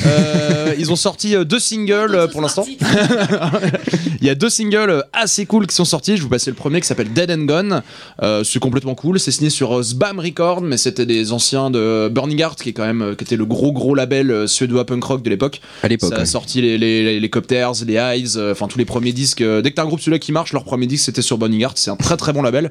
Euh, 0.07 0.75
ils 0.79 0.90
ont 0.90 0.97
sorti 0.97 1.37
euh, 1.37 1.45
deux 1.45 1.59
singles 1.61 2.14
euh, 2.14 2.27
pour 2.27 2.40
l'instant. 2.40 2.66
Il 4.21 4.27
y 4.27 4.31
a 4.31 4.35
deux 4.35 4.49
singles 4.51 5.05
assez 5.12 5.47
cool 5.47 5.66
qui 5.66 5.75
sont 5.75 5.85
sortis. 5.85 6.16
Je 6.16 6.23
vous 6.23 6.29
passer 6.29 6.51
le 6.51 6.57
premier 6.57 6.81
qui 6.81 6.87
s'appelle 6.87 7.12
Dead 7.12 7.31
and 7.31 7.45
Gone. 7.45 7.83
Euh, 8.23 8.45
c'est 8.45 8.59
complètement 8.59 8.95
cool. 8.95 9.18
C'est 9.21 9.31
signé 9.31 9.51
sur 9.51 9.79
euh, 9.79 9.83
Sbam 9.83 10.18
Record, 10.18 10.61
mais 10.61 10.77
c'était 10.77 11.07
des 11.07 11.33
anciens 11.33 11.71
de 11.71 12.09
Burning 12.12 12.40
Heart, 12.40 12.62
qui 12.62 12.71
est 12.71 12.73
quand 12.73 12.85
même 12.87 13.03
euh, 13.03 13.14
qui 13.14 13.25
était 13.25 13.37
le 13.37 13.45
gros 13.47 13.73
gros 13.73 13.95
label 13.95 14.31
euh, 14.31 14.47
suédois 14.47 14.87
punk 14.87 15.03
rock 15.05 15.23
de 15.23 15.31
l'époque. 15.31 15.61
À 15.83 15.88
l'époque. 15.88 16.11
Ça 16.11 16.16
a 16.16 16.21
ouais. 16.21 16.27
sorti 16.27 16.61
les, 16.62 16.79
les, 16.79 17.03
les, 17.05 17.21
les 17.21 17.31
Copters, 17.31 17.73
les 17.87 17.95
Eyes, 17.95 18.33
euh, 18.37 18.53
enfin 18.53 18.68
tous 18.68 18.79
les 18.79 18.85
premiers 18.85 19.12
disques. 19.12 19.40
euh, 19.40 19.62
dès 19.62 19.71
que 19.71 19.77
t'as 19.77 19.83
un 19.83 19.87
groupe 19.87 20.01
celui-là 20.01 20.18
qui 20.18 20.33
marche, 20.33 20.53
leur 20.53 20.64
premier 20.64 20.87
disque 20.87 21.05
c'était 21.07 21.23
sur 21.23 21.38
Burning 21.38 21.61
Heart. 21.62 21.72
C'est 21.79 21.91
un 21.91 21.97
très 21.97 22.17
très 22.17 22.33
bon 22.33 22.43
label. 22.43 22.71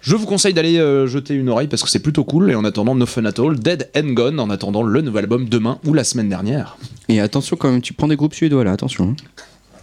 Je 0.00 0.16
vous 0.16 0.26
conseille 0.26 0.52
d'aller 0.54 0.78
euh, 0.78 1.06
jeter 1.06 1.34
une 1.34 1.48
oreille 1.48 1.68
parce 1.68 1.82
que 1.82 1.88
c'est 1.88 2.00
plutôt 2.00 2.24
cool. 2.24 2.50
Et 2.50 2.54
en 2.54 2.64
attendant, 2.64 2.94
No 2.94 3.06
Fun 3.06 3.24
At 3.24 3.40
All, 3.40 3.58
Dead 3.58 3.88
and 3.96 4.14
Gone, 4.14 4.40
en 4.40 4.50
attendant 4.50 4.82
le 4.82 5.00
nouvel 5.00 5.24
album 5.24 5.48
demain 5.48 5.78
ou 5.86 5.94
la 5.94 6.02
semaine 6.04 6.28
dernière. 6.28 6.76
Et 7.08 7.20
attention 7.20 7.56
quand 7.56 7.70
même, 7.70 7.80
tu 7.82 7.92
prends 7.92 8.08
des 8.08 8.16
groupes 8.16 8.34
suédois 8.34 8.64
là, 8.64 8.72
attention. 8.72 9.10
hein. 9.10 9.16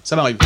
Ça 0.03 0.15
m'arrive. 0.15 0.37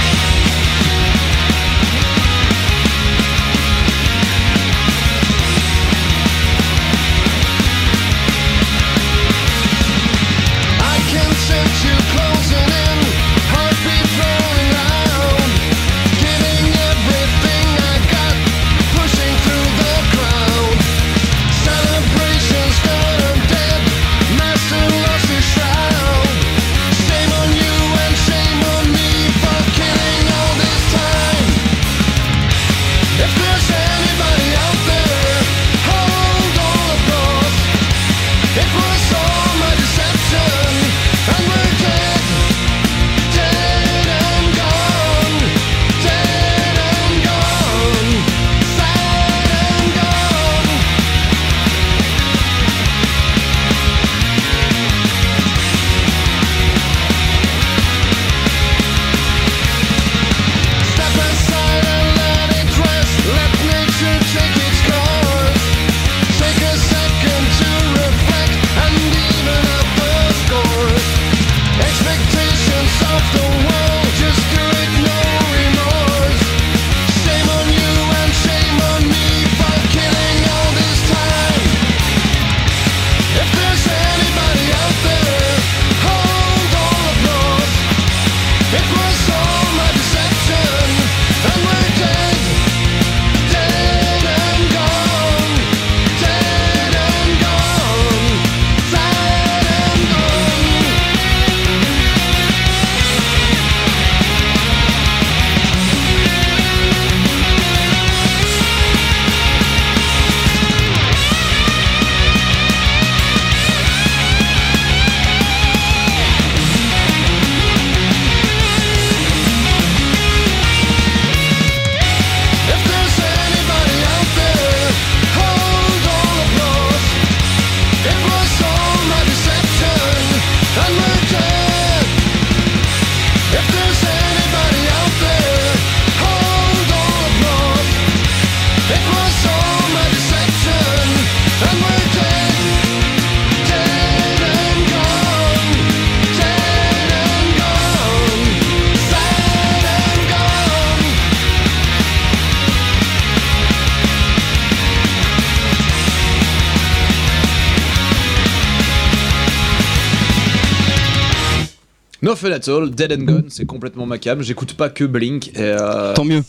At 162.54 162.70
All, 162.70 162.89
Dead 162.92 163.12
and 163.12 163.24
Gone, 163.26 163.46
c'est 163.50 163.66
complètement 163.66 164.06
ma 164.06 164.18
cam. 164.18 164.42
J'écoute 164.42 164.74
pas 164.74 164.89
que 164.89 165.04
Blink. 165.04 165.50
Et, 165.50 165.52
euh, 165.60 166.13
Tant 166.13 166.24
mieux. 166.26 166.42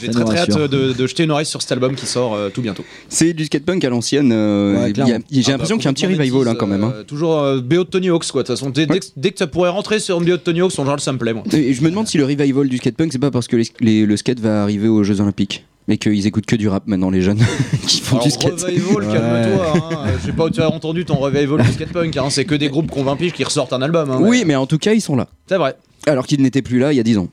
J'ai 0.00 0.08
très 0.08 0.24
très 0.24 0.38
hâte 0.38 0.58
de, 0.58 0.92
de 0.92 1.06
jeter 1.06 1.24
une 1.24 1.30
oreille 1.32 1.44
sur 1.46 1.60
cet 1.60 1.72
album 1.72 1.94
qui 1.94 2.06
sort 2.06 2.34
euh, 2.34 2.48
tout 2.48 2.62
bientôt. 2.62 2.84
C'est 3.08 3.32
du 3.34 3.44
skatepunk 3.44 3.84
à 3.84 3.90
l'ancienne. 3.90 4.30
euh, 4.32 4.82
Ouais. 4.84 4.92
J'ai 4.94 5.02
Ah 5.46 5.50
l'impression 5.50 5.76
bah, 5.76 5.80
qu'il 5.80 5.84
y 5.84 5.86
a 5.86 5.90
un 5.90 5.92
petit 5.92 6.06
revival 6.06 6.48
hein, 6.48 6.54
quand 6.58 6.66
même. 6.66 6.84
hein. 6.84 6.94
toujours 7.06 7.38
euh, 7.40 7.60
BO 7.60 7.84
de 7.84 7.88
Tony 7.90 8.08
Hawks 8.10 8.30
quoi. 8.30 8.42
De 8.42 8.46
toute 8.46 8.56
façon, 8.56 8.70
dès, 8.70 8.86
dès 8.86 9.00
que- 9.00 9.06
dès 9.16 9.30
que 9.32 9.38
ça 9.38 9.46
pourrait 9.46 9.70
rentrer 9.70 9.98
sur 10.00 10.18
une 10.18 10.24
BO 10.24 10.32
de 10.32 10.36
Tony 10.36 10.60
Hawks, 10.62 10.72
en 10.78 10.82
général 10.82 11.00
ça 11.00 11.12
me 11.12 11.18
plaît 11.18 11.34
moi. 11.34 11.44
Et 11.52 11.74
je 11.74 11.82
me 11.82 11.90
demande 11.90 12.06
si 12.08 12.16
le 12.18 12.24
revival 12.24 12.68
du 12.68 12.78
skatepunk, 12.78 13.12
c'est 13.12 13.18
pas 13.18 13.30
parce 13.30 13.48
que 13.48 13.56
les- 13.56 13.68
les- 13.80 14.06
le 14.06 14.16
skate 14.16 14.40
va 14.40 14.62
arriver 14.62 14.88
aux 14.88 15.02
Jeux 15.04 15.20
Olympiques. 15.20 15.64
Mais 15.88 15.96
qu'ils 15.98 16.26
écoutent 16.26 16.46
que 16.46 16.56
du 16.56 16.68
rap 16.68 16.84
maintenant, 16.86 17.10
les 17.10 17.22
jeunes 17.22 17.40
qui 17.86 18.00
font 18.00 18.16
Alors, 18.16 18.26
du 18.26 18.30
skate. 18.32 18.60
revival, 18.62 19.12
calme-toi. 19.12 19.74
Hein. 19.74 20.06
Je 20.20 20.26
sais 20.26 20.32
pas 20.32 20.44
où 20.44 20.50
tu 20.50 20.60
as 20.62 20.70
entendu 20.70 21.04
ton 21.04 21.16
revival 21.16 21.60
du 21.62 21.72
skatepunk. 21.72 22.16
Hein. 22.16 22.30
C'est 22.30 22.44
que 22.44 22.54
des 22.54 22.68
groupes 22.68 22.90
convaincus 22.90 23.32
qui 23.32 23.42
ressortent 23.42 23.72
un 23.72 23.82
album. 23.82 24.10
hein, 24.10 24.18
Oui, 24.20 24.44
mais 24.46 24.54
en 24.54 24.66
tout 24.66 24.78
cas, 24.78 24.92
ils 24.92 25.00
sont 25.00 25.16
là. 25.16 25.28
C'est 25.48 25.56
vrai. 25.56 25.74
Alors 26.06 26.26
qu'ils 26.26 26.40
n'étaient 26.42 26.62
plus 26.62 26.78
là 26.78 26.92
il 26.92 26.96
y 26.96 27.00
a 27.00 27.04
10 27.04 27.18
ans. 27.18 27.28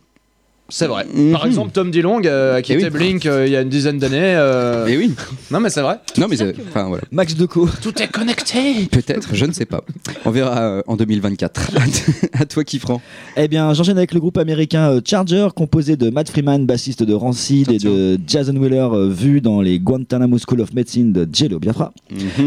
C'est 0.69 0.87
vrai. 0.87 1.05
Mhm. 1.13 1.31
Par 1.31 1.45
exemple, 1.45 1.71
Tom 1.71 1.91
DeLonge, 1.91 2.23
euh, 2.25 2.61
qui 2.61 2.73
Eh 2.73 2.75
était 2.75 2.85
oui. 2.85 2.89
Blink 2.91 3.25
euh, 3.25 3.45
il 3.47 3.51
y 3.53 3.55
a 3.55 3.61
une 3.61 3.69
dizaine 3.69 3.97
d'années. 3.99 4.17
euh, 4.35 4.87
Et 4.87 4.97
oui. 4.97 5.13
Non, 5.51 5.59
mais 5.59 5.69
c'est 5.69 5.81
vrai. 5.81 5.99
Non, 6.17 6.27
mais 6.29 6.35
c'est- 6.37 6.53
enfin 6.69 6.87
voilà. 6.87 7.03
Max 7.11 7.35
Deco. 7.35 7.67
Tout 7.81 8.01
est 8.01 8.07
connecté. 8.07 8.85
Peut-être, 8.91 9.29
je 9.33 9.45
ne 9.45 9.51
sais 9.51 9.65
pas. 9.65 9.81
On 10.25 10.31
verra 10.31 10.59
euh, 10.59 10.81
en 10.87 10.95
2024. 10.95 11.71
à 12.33 12.45
toi 12.45 12.63
qui 12.63 12.79
prend. 12.79 13.01
Eh 13.37 13.47
bien, 13.47 13.73
j'enchaîne 13.73 13.97
avec 13.97 14.13
le 14.13 14.19
groupe 14.19 14.37
américain 14.37 14.99
Charger, 15.05 15.47
composé 15.55 15.95
de 15.95 16.09
Matt 16.09 16.29
Freeman, 16.29 16.65
bassiste 16.65 17.03
de 17.03 17.13
Rancid, 17.13 17.71
et 17.71 17.77
de 17.77 18.19
Jason 18.27 18.55
Wheeler, 18.55 18.87
euh, 18.93 19.09
vu 19.09 19.41
dans 19.41 19.61
les 19.61 19.79
Guantanamo 19.79 20.37
School 20.37 20.61
of 20.61 20.73
Medicine 20.73 21.11
de 21.13 21.27
Jello 21.31 21.59
Biafra, 21.59 21.91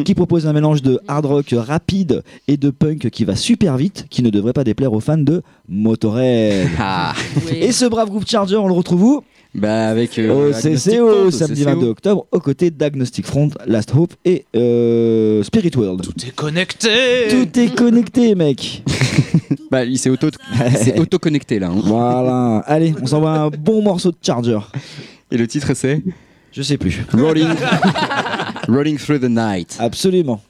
qui 0.05 0.15
propose 0.15 0.47
un 0.47 0.53
mélange 0.53 0.83
de 0.83 1.01
hard 1.09 1.27
rock 1.27 1.55
rapide 1.57 2.23
et 2.49 2.57
de 2.57 2.71
punk 2.71 3.11
qui 3.11 3.25
va 3.25 3.37
super 3.37 3.77
vite, 3.77 4.07
qui 4.11 4.23
ne 4.23 4.31
devrait 4.31 4.53
pas 4.53 4.65
déplaire 4.65 4.93
aux 4.93 5.01
fans 5.01 5.19
de 5.19 5.43
Motorhead. 5.69 6.69
Ah. 6.79 7.13
Et 7.51 7.73
ce 7.73 7.85
brave 7.87 8.11
groupe 8.13 8.29
Charger, 8.29 8.57
on 8.57 8.69
le 8.69 8.75
retrouve 8.75 9.03
où? 9.03 9.25
Bah 9.55 9.89
avec 9.89 10.19
euh, 10.19 10.49
Au 10.49 10.53
CCO, 10.53 11.31
samedi 11.31 11.63
CCO. 11.63 11.71
22 11.75 11.87
octobre, 11.89 12.27
aux 12.33 12.41
côtés 12.41 12.71
d'Agnostic 12.71 13.27
Front, 13.27 13.51
Last 13.67 13.93
Hope 13.95 14.15
et 14.25 14.47
euh, 14.57 15.43
Spirit 15.43 15.73
World. 15.77 16.03
Tout 16.03 16.15
est 16.27 16.35
connecté 16.35 16.89
Tout 17.29 17.59
est 17.61 17.75
connecté, 17.75 18.35
mec. 18.35 18.83
Bah 19.71 19.85
il 19.85 19.99
s'est 19.99 20.11
auto, 20.11 20.29
il 20.67 20.77
s'est 20.77 20.99
auto-connecté 20.99 21.59
là. 21.59 21.69
hein. 21.69 21.81
Voilà. 21.85 22.59
Allez, 22.67 22.95
on 23.03 23.07
s'envoie 23.07 23.31
un 23.33 23.49
bon 23.49 23.83
morceau 23.83 24.11
de 24.11 24.17
Charger. 24.23 24.59
Et 25.31 25.37
le 25.39 25.47
titre 25.47 25.73
c'est 25.75 26.03
Je 26.53 26.63
sais 26.63 26.77
plus. 26.79 27.03
Rolling, 27.13 27.49
Rolling 28.69 28.99
Through 28.99 29.21
the 29.21 29.31
Night. 29.31 29.77
Absolument. 29.79 30.41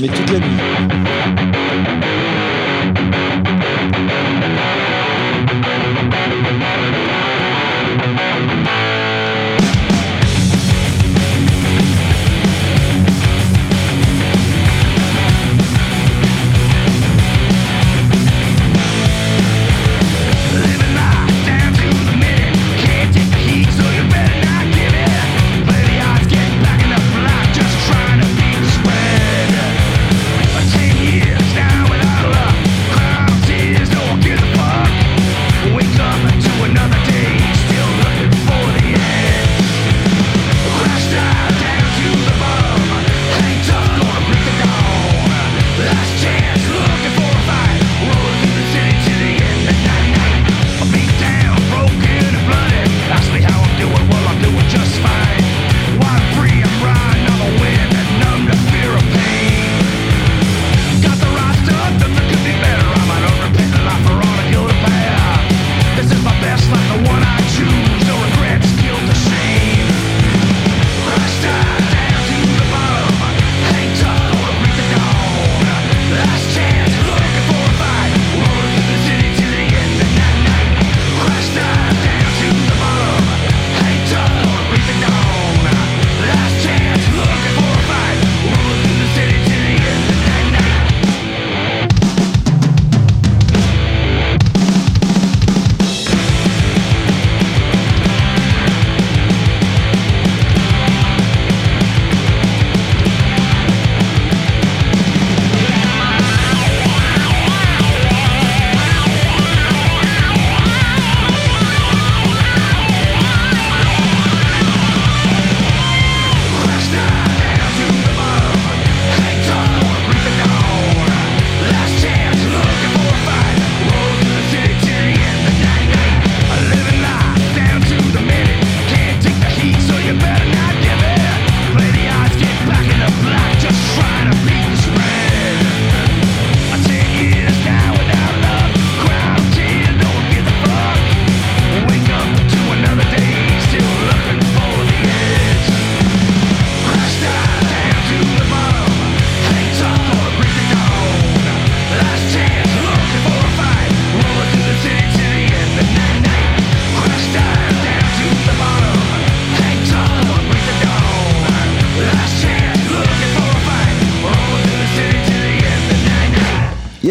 Mais 0.00 0.08
toute 0.08 0.30
la 0.30 0.38
nuit. 0.38 1.65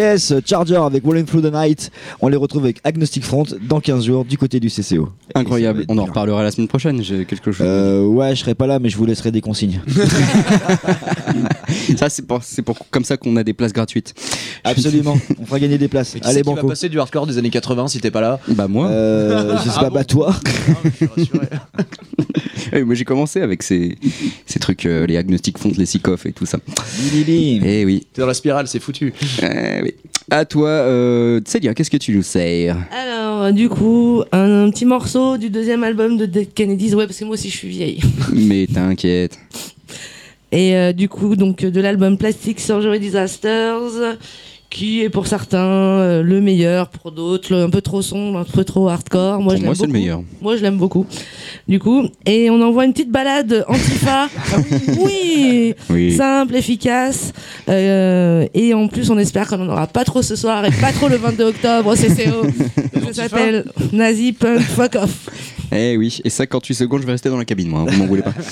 Yes, 0.05 0.31
Charger 0.45 0.75
avec 0.75 1.03
Rolling 1.03 1.25
Through 1.25 1.41
the 1.41 1.51
Night. 1.51 1.89
On 2.21 2.27
les 2.27 2.37
retrouve 2.37 2.63
avec 2.65 2.77
Agnostic 2.83 3.23
Front 3.23 3.45
dans 3.67 3.79
15 3.79 4.05
jours 4.05 4.23
du 4.23 4.37
côté 4.37 4.59
du 4.59 4.69
CCO. 4.69 5.09
Incroyable. 5.33 5.83
On 5.89 5.97
en 5.97 6.05
reparlera 6.05 6.43
la 6.43 6.51
semaine 6.51 6.67
prochaine. 6.67 7.01
J'ai 7.01 7.25
quelque 7.25 7.51
chose. 7.51 7.65
Euh, 7.67 8.05
ouais, 8.05 8.35
je 8.35 8.41
serai 8.41 8.53
pas 8.53 8.67
là, 8.67 8.77
mais 8.77 8.89
je 8.89 8.97
vous 8.97 9.05
laisserai 9.07 9.31
des 9.31 9.41
consignes. 9.41 9.81
ça 11.97 12.07
c'est 12.09 12.27
pour, 12.27 12.43
c'est 12.43 12.61
pour 12.61 12.77
comme 12.91 13.03
ça 13.03 13.17
qu'on 13.17 13.35
a 13.35 13.43
des 13.43 13.53
places 13.53 13.73
gratuites. 13.73 14.13
Absolument. 14.63 15.17
On 15.41 15.45
fera 15.47 15.59
gagner 15.59 15.79
des 15.79 15.87
places. 15.87 16.15
Allez, 16.21 16.43
qui 16.43 16.53
va 16.53 16.63
passer 16.63 16.87
du 16.87 16.99
hardcore 16.99 17.25
des 17.25 17.39
années 17.39 17.49
80 17.49 17.87
si 17.87 17.99
t'es 17.99 18.11
pas 18.11 18.21
là? 18.21 18.39
Bah 18.49 18.67
moi. 18.67 18.87
Euh, 18.89 19.57
je 19.57 19.63
sais 19.69 19.75
Ah 19.77 19.81
pas, 19.81 19.89
bon? 19.89 19.95
bah 19.95 20.03
toi. 20.03 20.35
Ouais, 22.73 22.83
moi 22.83 22.95
j'ai 22.95 23.05
commencé 23.05 23.41
avec 23.41 23.63
ces, 23.63 23.97
ces 24.45 24.59
trucs, 24.59 24.85
euh, 24.85 25.05
les 25.05 25.17
agnostiques 25.17 25.57
fontes, 25.57 25.77
les 25.77 25.85
sicoffs 25.85 26.25
et 26.25 26.31
tout 26.31 26.45
ça. 26.45 26.59
Lili. 27.13 27.61
Eh 27.63 27.85
oui. 27.85 28.07
T'es 28.13 28.21
dans 28.21 28.27
la 28.27 28.33
spirale, 28.33 28.67
c'est 28.67 28.79
foutu. 28.79 29.13
Eh 29.41 29.81
oui. 29.83 29.93
À 30.31 30.45
toi, 30.45 30.69
euh, 30.69 31.39
Célia, 31.45 31.73
qu'est-ce 31.73 31.91
que 31.91 31.97
tu 31.97 32.15
nous 32.15 32.23
sers? 32.23 32.77
Alors, 32.91 33.53
du 33.53 33.69
coup, 33.69 34.23
un, 34.31 34.69
petit 34.71 34.85
morceau 34.85 35.37
du 35.37 35.49
deuxième 35.49 35.83
album 35.83 36.17
de 36.17 36.25
Dead 36.25 36.53
Kennedys. 36.53 36.95
Ouais, 36.95 37.05
parce 37.05 37.19
que 37.19 37.25
moi 37.25 37.35
aussi 37.35 37.49
je 37.49 37.57
suis 37.57 37.69
vieille. 37.69 37.99
Mais 38.33 38.67
t'inquiète. 38.67 39.37
Et 40.51 40.75
euh, 40.75 40.93
du 40.93 41.09
coup, 41.09 41.35
donc 41.35 41.63
de 41.65 41.81
l'album 41.81 42.17
Plastic 42.17 42.59
Surgery 42.59 42.99
Disasters, 42.99 44.17
qui 44.75 45.03
est 45.03 45.09
pour 45.09 45.25
certains 45.25 45.63
euh, 45.63 46.21
le 46.21 46.41
meilleur, 46.41 46.89
pour 46.89 47.13
d'autres 47.13 47.55
un 47.55 47.69
peu 47.69 47.79
trop 47.79 48.01
sombre, 48.01 48.39
un 48.39 48.43
peu 48.43 48.65
trop 48.65 48.89
hardcore. 48.89 49.39
Moi, 49.39 49.53
Pour 49.53 49.61
je 49.61 49.65
moi, 49.67 49.73
c'est 49.75 49.85
le 49.85 49.93
meilleur. 49.93 50.21
Moi, 50.41 50.57
je 50.57 50.63
l'aime 50.63 50.77
beaucoup. 50.77 51.05
Du 51.65 51.79
coup, 51.79 52.03
et 52.25 52.49
on 52.49 52.61
envoie 52.61 52.83
une 52.83 52.91
petite 52.91 53.09
balade 53.09 53.63
antifa. 53.69 54.27
oui, 54.99 55.73
Oui. 55.89 56.17
simple, 56.17 56.57
efficace. 56.57 57.31
Euh, 57.69 58.45
et 58.53 58.73
en 58.73 58.89
plus, 58.89 59.09
on 59.11 59.17
espère 59.17 59.47
qu'on 59.47 59.59
n'en 59.59 59.71
aura 59.71 59.87
pas 59.87 60.03
trop 60.03 60.21
ce 60.21 60.35
soir 60.35 60.65
et 60.65 60.71
pas 60.71 60.91
trop 60.91 61.07
le 61.07 61.15
22 61.15 61.43
octobre 61.45 61.91
au 61.91 61.95
CCO. 61.95 62.45
Ça 63.13 63.13
s'appelle 63.29 63.63
Nazi 63.93 64.33
Punk 64.33 64.59
Fuck 64.59 64.95
Off. 64.95 65.29
Eh 65.71 65.95
oui. 65.95 66.19
Et 66.25 66.29
ça, 66.29 66.45
48 66.45 66.73
secondes, 66.75 66.99
je 67.01 67.05
vais 67.05 67.13
rester 67.13 67.29
dans 67.29 67.37
la 67.37 67.45
cabine, 67.45 67.69
moi. 67.69 67.79
hein, 67.81 67.85
Vous 67.89 67.97
m'en 67.99 68.07
voulez 68.07 68.23
pas. 68.23 68.33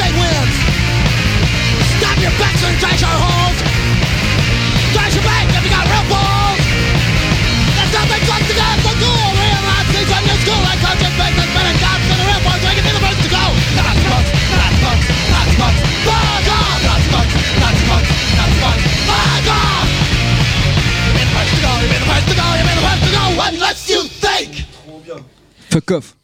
state 0.00 0.16
wins. 0.16 0.56
Stop 2.00 2.16
your 2.24 2.32
backs 2.40 2.62
and 2.64 2.76
trash 2.80 3.02
our 3.04 3.18
holes. 3.20 3.58
Trash 4.96 5.12
your 5.12 5.24
bank 5.28 5.52
if 5.52 5.60
you 5.60 5.72
got 5.76 5.84
real 5.92 6.06
balls. 6.08 6.60
There's 7.76 7.92
nothing 7.92 8.22
left 8.24 8.46
to 8.48 8.56
go. 8.56 8.68
So 8.80 8.92
cool. 8.96 9.28
Realize 9.36 9.88
these 9.92 10.08
are 10.08 10.22
new 10.24 10.38
school. 10.40 10.60
Like 10.64 10.80
coaching 10.80 11.14
business, 11.20 11.50
men 11.52 11.66
and 11.68 11.78
cops 11.84 12.06
and 12.08 12.16
the 12.16 12.26
real 12.32 12.40
boys. 12.48 12.62
Making 12.64 12.96
the 12.96 13.02
first 13.04 13.20
to 13.20 13.28
go. 13.28 13.44
Not 13.76 13.96
much, 14.08 14.28
not 14.56 14.74
much, 14.80 15.02
not 15.28 15.48
much. 15.60 15.76
Fuck 16.08 16.48
off. 16.48 16.80
Not 16.80 17.02
much, 17.12 17.32
not 17.60 17.76
much, 17.92 18.08
not 18.40 18.52
much. 18.64 18.80
Fuck 19.04 19.48
off. 19.52 19.88
You've 21.04 21.16
been 21.20 21.28
the 21.28 21.34
first 21.36 21.52
to 21.52 21.60
go. 21.60 21.72
You've 21.76 21.92
been 21.92 22.00
the 22.00 22.08
first 22.08 22.26
to 22.30 22.34
go. 22.40 22.46
You've 22.56 22.68
been 22.72 22.78
the 22.80 22.86
first 22.88 23.02
to 23.04 23.10
go. 23.12 23.22
What 23.36 23.52
Unless 23.52 23.80
you 23.92 24.00
think. 24.08 24.50
Fuck 25.68 25.90
off. 25.92 26.19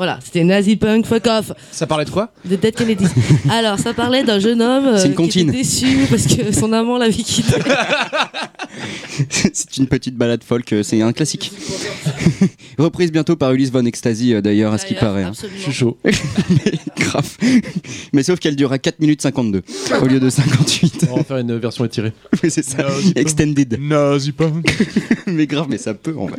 Voilà, 0.00 0.18
c'était 0.24 0.44
Nazi 0.44 0.76
Punk, 0.76 1.04
fuck 1.04 1.26
off, 1.26 1.52
Ça 1.70 1.86
parlait 1.86 2.06
de 2.06 2.10
quoi 2.10 2.32
de 2.46 2.56
Dead 2.56 2.74
Kennedys. 2.74 3.04
Alors, 3.50 3.78
ça 3.78 3.92
parlait 3.92 4.24
d'un 4.24 4.38
jeune 4.38 4.62
homme 4.62 4.86
euh, 4.86 5.04
une 5.04 5.14
qui 5.28 5.40
était 5.40 5.52
déçu 5.52 6.06
parce 6.08 6.26
que 6.26 6.52
son 6.52 6.72
amant 6.72 6.96
l'avait 6.96 7.12
quitté. 7.12 7.52
c'est 9.28 9.76
une 9.76 9.86
petite 9.86 10.16
balade 10.16 10.42
folk, 10.42 10.72
euh, 10.72 10.82
c'est 10.82 11.02
un 11.02 11.12
classique. 11.12 11.52
Reprise 12.78 13.12
bientôt 13.12 13.36
par 13.36 13.52
Ulysse 13.52 13.70
Von 13.70 13.84
Ecstasy 13.84 14.32
euh, 14.32 14.40
d'ailleurs, 14.40 14.72
à 14.72 14.78
ce 14.78 14.86
qui 14.86 14.94
paraît. 14.94 15.24
hein. 15.24 15.32
Je 15.34 15.62
suis 15.64 15.72
chaud. 15.72 15.98
Mais 16.02 16.12
grave. 16.96 17.36
Mais 18.14 18.22
sauf 18.22 18.38
qu'elle 18.38 18.56
durera 18.56 18.78
4 18.78 19.00
minutes 19.00 19.20
52 19.20 19.62
au 20.00 20.06
lieu 20.06 20.18
de 20.18 20.30
58. 20.30 21.08
On 21.10 21.16
va 21.16 21.20
en 21.20 21.24
faire 21.24 21.36
une 21.36 21.58
version 21.58 21.84
étirée. 21.84 22.14
Oui, 22.42 22.50
c'est 22.50 22.64
ça. 22.64 22.84
Nazi. 22.84 23.12
Extended. 23.16 23.78
Nazi 23.78 24.32
punk. 24.32 24.74
Mais 25.26 25.46
grave, 25.46 25.66
mais 25.68 25.76
ça 25.76 25.92
peut 25.92 26.14
en 26.16 26.24
vrai. 26.24 26.38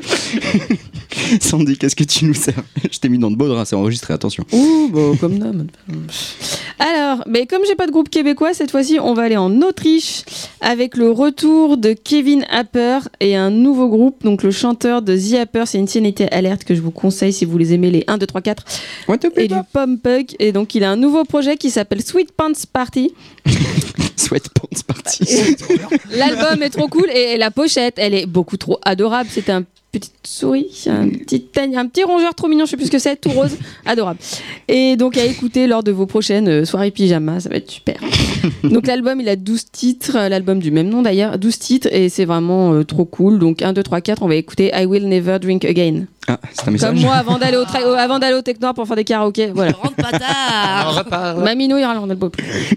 Sandy, 1.40 1.78
qu'est-ce 1.78 1.96
que 1.96 2.04
tu 2.04 2.26
nous 2.26 2.34
sers? 2.34 2.56
Je 2.92 2.98
t'ai 2.98 3.08
mis 3.08 3.20
dans 3.20 3.30
de 3.30 3.36
beaux 3.36 3.51
c'est 3.66 3.76
enregistré, 3.76 4.14
attention. 4.14 4.46
Ouh, 4.52 4.90
bon, 4.90 5.16
comme 5.18 5.40
d'hab. 5.40 5.70
Alors, 6.80 7.24
mais 7.28 7.46
comme 7.46 7.62
j'ai 7.68 7.76
pas 7.76 7.86
de 7.86 7.92
groupe 7.92 8.10
québécois, 8.10 8.54
cette 8.54 8.72
fois-ci, 8.72 9.00
on 9.00 9.14
va 9.14 9.24
aller 9.24 9.38
en 9.38 9.62
Autriche 9.62 10.24
avec 10.62 10.98
le 10.98 11.12
retour 11.12 11.78
de 11.78 11.94
Kevin 11.94 12.46
Happer 12.50 13.00
et 13.20 13.36
un 13.36 13.52
nouveau 13.52 13.88
groupe, 13.88 14.24
donc 14.24 14.42
le 14.42 14.52
chanteur 14.52 15.02
de 15.02 15.16
The 15.16 15.42
Happer. 15.42 15.64
C'est 15.66 15.78
une 15.78 15.88
sénité 15.88 16.32
alerte 16.32 16.64
que 16.64 16.74
je 16.74 16.82
vous 16.82 16.92
conseille 16.92 17.34
si 17.34 17.46
vous 17.46 17.58
les 17.58 17.74
aimez, 17.74 17.92
les 17.92 18.04
1, 18.08 18.18
2, 18.18 18.26
3, 18.26 18.42
4 18.42 18.66
What 19.08 19.18
the 19.20 19.28
et 19.38 19.48
du 19.48 19.56
pom 19.72 20.00
punk. 20.00 20.36
Et 20.40 20.52
donc, 20.52 20.74
il 20.74 20.84
a 20.84 20.90
un 20.92 20.96
nouveau 20.96 21.24
projet 21.24 21.58
qui 21.58 21.70
s'appelle 21.70 22.02
Sweet 22.02 22.32
Pants 22.32 22.52
Party. 22.74 23.14
Sweatpants 24.16 24.84
party. 24.88 25.56
L'album 26.12 26.64
est 26.64 26.70
trop 26.70 26.88
cool 26.88 27.10
et 27.10 27.38
la 27.38 27.52
pochette, 27.52 27.96
elle 27.98 28.14
est 28.14 28.26
beaucoup 28.26 28.58
trop 28.58 28.80
adorable. 28.84 29.30
C'est 29.32 29.50
un 29.50 29.64
petite 29.92 30.14
souris, 30.26 30.86
un 30.88 31.10
petit, 31.10 31.46
un 31.76 31.86
petit 31.88 32.04
rongeur 32.04 32.34
trop 32.34 32.48
mignon, 32.48 32.66
je 32.66 32.72
sais 32.72 32.78
plus 32.78 32.86
ce 32.86 32.92
que 32.92 33.00
c'est, 33.00 33.18
tout 33.20 33.30
rose, 33.32 33.58
adorable. 33.86 34.20
Et 34.70 34.96
donc 34.96 35.18
à 35.18 35.26
écouter 35.26 35.68
lors 35.68 35.84
de 35.84 35.92
vos 35.92 36.06
prochaines 36.06 36.48
euh, 36.48 36.66
soirées 36.66 36.92
pyjama, 36.92 37.40
ça 37.42 37.50
va 37.50 37.58
être 37.58 37.70
super. 37.70 37.96
Donc 38.64 38.88
l'album, 38.88 39.20
il 39.20 39.28
a 39.30 39.36
12 39.36 39.66
titres, 39.72 40.14
l'album 40.30 40.60
du 40.60 40.72
même 40.72 40.88
nom 40.90 41.02
d'ailleurs, 41.02 41.38
12 41.38 41.60
titres 41.60 41.88
et 41.92 42.10
c'est 42.10 42.26
vraiment 42.26 42.74
euh, 42.74 42.84
trop 42.84 43.06
cool. 43.06 43.38
Donc 43.38 43.62
1, 43.62 43.74
2, 43.74 43.84
3, 43.84 44.02
4, 44.02 44.24
on 44.24 44.28
va 44.28 44.36
écouter 44.36 44.72
I 44.74 44.86
Will 44.86 45.08
Never 45.10 45.38
Drink 45.40 45.66
Again. 45.66 46.06
Ah, 46.28 46.40
c'est 46.54 46.62
un 46.62 46.66
Comme 46.66 46.74
message. 46.74 47.02
moi 47.02 47.16
avant 47.16 47.38
d'aller 47.38 47.58
au, 47.58 47.64
tra- 47.66 47.84
euh, 47.84 47.96
avant 47.96 48.18
d'aller 48.20 48.36
au 48.36 48.42
Technor 48.42 48.74
pour 48.74 48.88
faire 48.88 48.96
des 48.96 49.04
karaokés. 49.04 49.52
Voilà. 49.54 49.74
Rentre 49.74 49.96
pas 49.96 50.18
tard. 50.18 50.96
reparle. 51.00 51.44
Maminou 51.44 51.78
Irlande, 51.78 52.10
le 52.10 52.30
plus. 52.30 52.44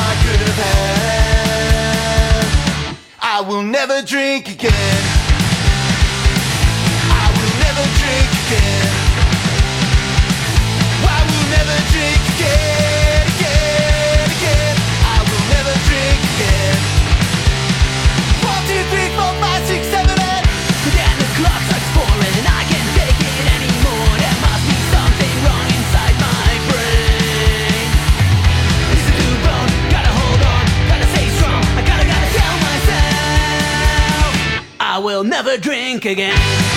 I 0.00 0.14
could 0.22 0.40
have 0.40 0.58
had. 0.64 0.88
I 3.20 3.40
will 3.40 3.62
never 3.62 4.02
drink 4.02 4.48
again. 4.48 5.27
Will 35.18 35.24
never 35.24 35.56
drink 35.56 36.04
again, 36.04 36.67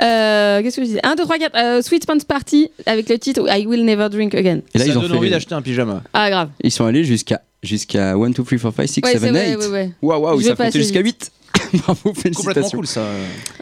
Euh, 0.00 0.62
Qu'est-ce 0.62 0.76
que 0.76 0.82
je 0.82 0.86
disais? 0.86 1.00
1, 1.02 1.14
2, 1.14 1.22
3, 1.24 1.38
4. 1.38 1.56
euh, 1.56 1.82
Sweet 1.82 2.06
Pants 2.06 2.16
Party 2.26 2.70
avec 2.86 3.08
le 3.08 3.18
titre 3.18 3.46
I 3.48 3.66
Will 3.66 3.84
Never 3.84 4.08
Drink 4.08 4.34
Again. 4.34 4.60
Et 4.74 4.78
là, 4.78 4.84
Ça 4.84 4.90
ils 4.90 4.98
ont, 4.98 5.02
donne 5.02 5.10
fait- 5.12 5.16
envie 5.18 5.30
d'acheter 5.30 5.54
un 5.54 5.62
pyjama. 5.62 6.02
Ah, 6.12 6.30
grave. 6.30 6.48
ils 6.62 6.70
sont 6.70 6.84
allés 6.86 7.04
jusqu'à 7.04 7.42
jusqu'à 7.62 8.12
1, 8.14 8.30
2, 8.30 8.42
3, 8.42 8.58
4, 8.58 8.74
5, 8.76 8.86
6, 8.88 9.00
Ouais, 9.04 9.12
7, 9.12 9.20
c'est 9.20 9.28
8. 9.28 9.34
ouais, 9.36 9.56
ouais, 9.56 9.66
ouais. 9.72 9.90
Waouh, 10.02 10.22
waouh, 10.22 10.38
Je 10.40 10.44
ça 10.44 10.48
vais 10.48 10.52
a 10.52 10.56
compté 10.56 10.66
passer 10.68 10.78
jusqu'à 10.80 11.02
vite. 11.02 11.30
8. 11.72 11.72
Bravo, 11.82 12.00
Complètement 12.02 12.22
félicitations. 12.42 12.78
cool 12.78 12.86
ça. 12.86 13.02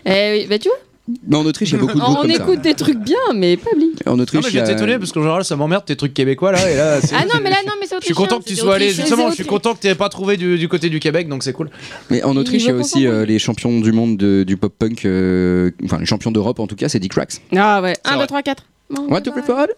Eh 0.07 0.33
oui, 0.41 0.47
bah 0.49 0.59
tu 0.59 0.69
vois, 0.69 0.79
Mais 1.27 1.37
en 1.37 1.45
Autriche, 1.47 1.71
il 1.71 1.73
y 1.73 1.77
a 1.77 1.81
beaucoup 1.81 1.95
de 1.99 2.01
groupes 2.01 2.17
on 2.19 2.23
comme 2.23 2.31
écoute 2.31 2.61
des 2.61 2.75
trucs 2.75 2.99
bien, 2.99 3.17
mais 3.35 3.57
pas 3.57 3.71
bli. 3.77 3.93
ça. 4.05 4.11
En 4.13 4.17
Non 4.17 4.23
Autriche, 4.23 4.43
mais 4.45 4.51
il 4.51 4.55
y 4.57 4.59
a- 4.61 4.65
j'étais 4.65 4.77
étonné 4.77 4.99
parce 4.99 5.13
qu'en 5.13 5.21
général 5.23 5.45
ça 5.45 5.57
m'emmerde 5.57 5.85
tes 5.85 5.97
trucs 5.97 6.13
québécois 6.15 6.53
là 6.53 6.71
et 6.71 6.77
là 6.77 7.01
c'est- 7.01 7.15
Ah 7.15 7.25
non, 7.25 7.41
mais 7.43 7.51
là, 7.51 7.57
non, 7.67 7.73
mais 7.81 7.87
c'est 7.87 7.97
Je 8.01 8.05
suis 8.05 8.15
content 8.15 8.39
que 8.39 8.45
tu 8.45 8.51
c'était 8.51 8.61
sois 8.63 8.75
allé 8.75 8.87
autrichien, 8.87 9.05
justement, 9.07 9.31
je 9.31 9.35
suis 9.37 9.45
content 9.45 9.75
que 9.75 9.81
tu 9.81 9.95
pas 9.95 10.09
trouvé 10.09 10.37
du, 10.37 10.59
du 10.59 10.69
côté 10.69 10.89
du 10.91 11.01
Québec 11.01 11.29
donc 11.29 11.43
c'est 11.43 11.53
cool. 11.53 11.71
Mais 12.11 12.23
en 12.23 12.37
Autriche, 12.37 12.63
il 12.63 12.67
y 12.67 12.71
a 12.71 12.73
veut 12.75 12.81
aussi 12.81 12.93
comprendre. 12.95 13.15
euh, 13.15 13.25
les 13.25 13.39
champions 13.39 13.81
du 13.81 13.93
monde 13.93 14.17
de- 14.17 14.45
du 14.45 14.57
pop 14.57 14.73
punk, 14.79 15.05
euh, 15.05 15.71
enfin 15.85 15.99
les 15.99 16.07
champions 16.07 16.31
d'Europe 16.31 16.61
en 16.61 16.67
tout 16.67 16.77
cas, 16.77 16.89
c'est 16.89 16.99
Dick 16.99 17.13
Cracks. 17.13 17.41
Ah 17.57 17.81
ouais, 17.83 17.95
1, 18.05 18.11
vrai. 18.17 18.21
2, 18.21 18.27
3, 18.27 18.43
4. 18.43 18.65
Ouais, 18.91 19.21
tout 19.21 19.33
préférable 19.33 19.75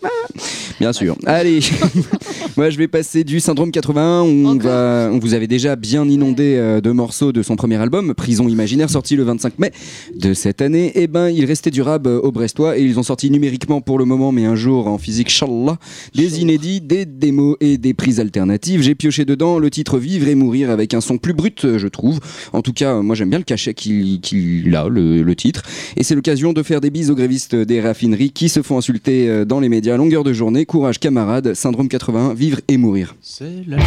Bien 0.78 0.92
sûr. 0.92 1.16
Allez, 1.26 1.61
moi 2.56 2.70
je 2.70 2.78
vais 2.78 2.86
passer 2.86 3.24
du 3.24 3.40
syndrome 3.40 3.72
81. 3.72 4.22
On, 4.22 4.54
va, 4.56 5.11
on 5.12 5.18
vous 5.18 5.34
avait 5.34 5.48
déjà 5.48 5.74
bien 5.74 6.08
inondé 6.08 6.54
euh, 6.56 6.80
de 6.80 6.90
morceaux 6.92 7.32
de 7.32 7.42
son 7.42 7.56
premier 7.56 7.76
album, 7.76 8.14
Prison 8.14 8.48
Imaginaire, 8.48 8.88
sorti 8.88 9.16
le 9.16 9.24
25 9.24 9.58
mai 9.58 9.72
de 10.16 10.32
cette 10.32 10.62
année. 10.62 10.92
Et 10.94 11.08
ben, 11.08 11.28
il 11.28 11.44
restait 11.44 11.72
durable 11.72 12.08
euh, 12.08 12.20
au 12.20 12.30
Brestois 12.30 12.78
et 12.78 12.82
ils 12.82 12.98
ont 13.00 13.02
sorti 13.02 13.30
numériquement 13.30 13.80
pour 13.80 13.98
le 13.98 14.04
moment, 14.04 14.30
mais 14.30 14.44
un 14.44 14.54
jour 14.54 14.86
en 14.86 14.96
physique, 14.96 15.28
Inch'Allah, 15.28 15.76
des 16.14 16.40
inédits, 16.40 16.80
des 16.80 17.04
démos 17.04 17.56
et 17.61 17.78
des 17.78 17.94
prises 17.94 18.20
alternatives. 18.20 18.80
J'ai 18.80 18.94
pioché 18.94 19.24
dedans 19.24 19.58
le 19.58 19.70
titre 19.70 19.98
Vivre 19.98 20.28
et 20.28 20.36
mourir 20.36 20.70
avec 20.70 20.94
un 20.94 21.00
son 21.00 21.18
plus 21.18 21.34
brut, 21.34 21.64
euh, 21.64 21.78
je 21.78 21.88
trouve. 21.88 22.20
En 22.52 22.62
tout 22.62 22.72
cas, 22.72 22.94
euh, 22.94 23.02
moi 23.02 23.16
j'aime 23.16 23.30
bien 23.30 23.38
le 23.38 23.44
cachet 23.44 23.74
qu'il 23.74 24.20
qu'il 24.20 24.74
a, 24.76 24.88
le, 24.88 25.22
le 25.22 25.34
titre. 25.34 25.62
Et 25.96 26.04
c'est 26.04 26.14
l'occasion 26.14 26.52
de 26.52 26.62
faire 26.62 26.80
des 26.80 26.90
bises 26.90 27.11
aux 27.11 27.16
grévistes 27.16 27.56
des 27.56 27.80
raffineries 27.80 28.30
qui 28.30 28.48
se 28.48 28.62
font 28.62 28.78
insulter 28.78 28.99
euh, 29.09 29.44
dans 29.44 29.61
les 29.61 29.68
médias 29.68 29.96
longueur 29.96 30.24
de 30.24 30.32
journée. 30.32 30.66
Courage 30.66 30.98
camarades, 30.98 31.55
syndrome 31.55 31.88
81, 31.88 32.34
vivre 32.34 32.61
et 32.68 32.76
mourir. 32.76 33.16
C'est 33.20 33.64
la 33.66 33.78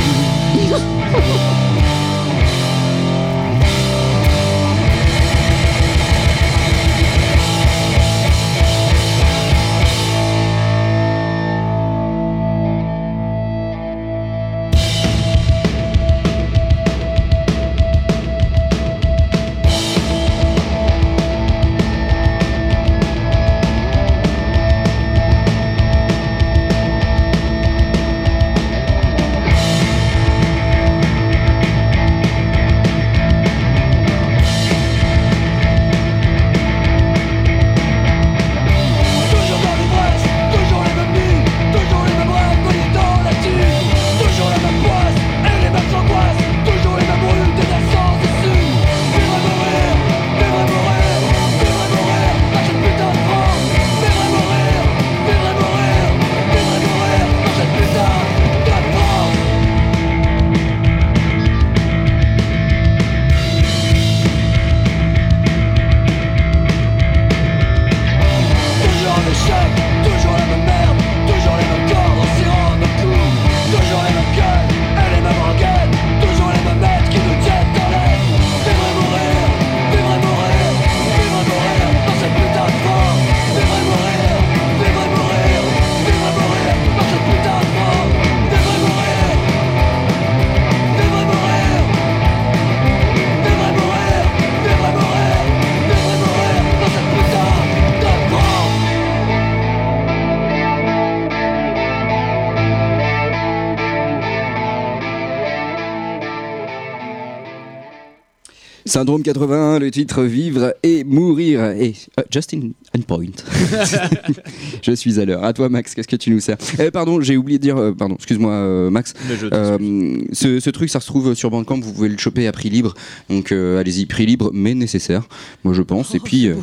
Syndrome 108.93 109.23
81, 109.23 109.79
le 109.79 109.89
titre 109.89 110.21
Vivre 110.21 110.75
et 110.83 111.03
mourir. 111.03 111.63
Et 111.71 111.95
Justin 112.31 112.69
on 112.95 113.01
point. 113.01 113.25
je 114.83 114.91
suis 114.91 115.19
à 115.19 115.25
l'heure. 115.25 115.43
À 115.43 115.51
toi, 115.51 115.67
Max, 115.67 115.95
qu'est-ce 115.95 116.07
que 116.07 116.15
tu 116.15 116.29
nous 116.29 116.39
sers? 116.39 116.57
Eh, 116.77 116.91
Pardon, 116.91 117.19
j'ai 117.19 117.35
oublié 117.35 117.57
de 117.57 117.63
dire. 117.63 117.75
euh, 117.75 117.91
pardon, 117.91 118.13
excuse-moi, 118.13 118.51
euh, 118.51 118.91
Max. 118.91 119.15
Je 119.27 119.47
Euh, 119.51 120.19
ce, 120.31 120.59
ce 120.59 120.69
truc, 120.69 120.91
ça 120.91 120.99
se 120.99 121.07
trouve 121.07 121.33
sur 121.33 121.49
Bandcamp, 121.49 121.79
vous 121.79 121.91
pouvez 121.91 122.07
le 122.07 122.19
choper 122.19 122.45
à 122.45 122.51
prix 122.51 122.69
libre. 122.69 122.93
Donc 123.31 123.51
euh, 123.51 123.79
allez-y, 123.79 124.05
prix 124.05 124.27
libre, 124.27 124.51
mais 124.53 124.75
nécessaire, 124.75 125.27
moi 125.63 125.73
je 125.73 125.81
pense. 125.81 126.13
et 126.13 126.19
puis, 126.19 126.45
euh, 126.45 126.53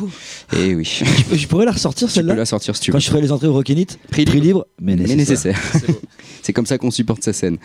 eh 0.57 0.73
oui, 0.73 0.85
Je, 1.31 1.35
je 1.35 1.47
pourrais 1.49 1.65
la 1.65 1.73
ressortir 1.73 2.07
tu 2.07 2.13
peux 2.13 2.15
celle-là? 2.21 2.35
la 2.35 2.45
sortir 2.45 2.77
si 2.77 2.81
tu 2.83 2.91
Quand 2.93 2.97
veux. 2.99 3.01
je 3.01 3.09
ferai 3.09 3.19
les 3.19 3.33
entrées 3.33 3.47
au 3.47 3.53
Rockinit 3.53 3.87
Prix 4.09 4.23
Prix 4.23 4.39
libre. 4.39 4.67
mais 4.81 4.95
Mais 4.95 5.15
nécessaire. 5.17 5.59
nécessaire. 5.73 5.95
C'est 6.43 6.53
comme 6.53 6.65
ça 6.65 6.77
qu'on 6.77 6.91
supporte 6.91 7.23
sa 7.23 7.33
scène. 7.33 7.57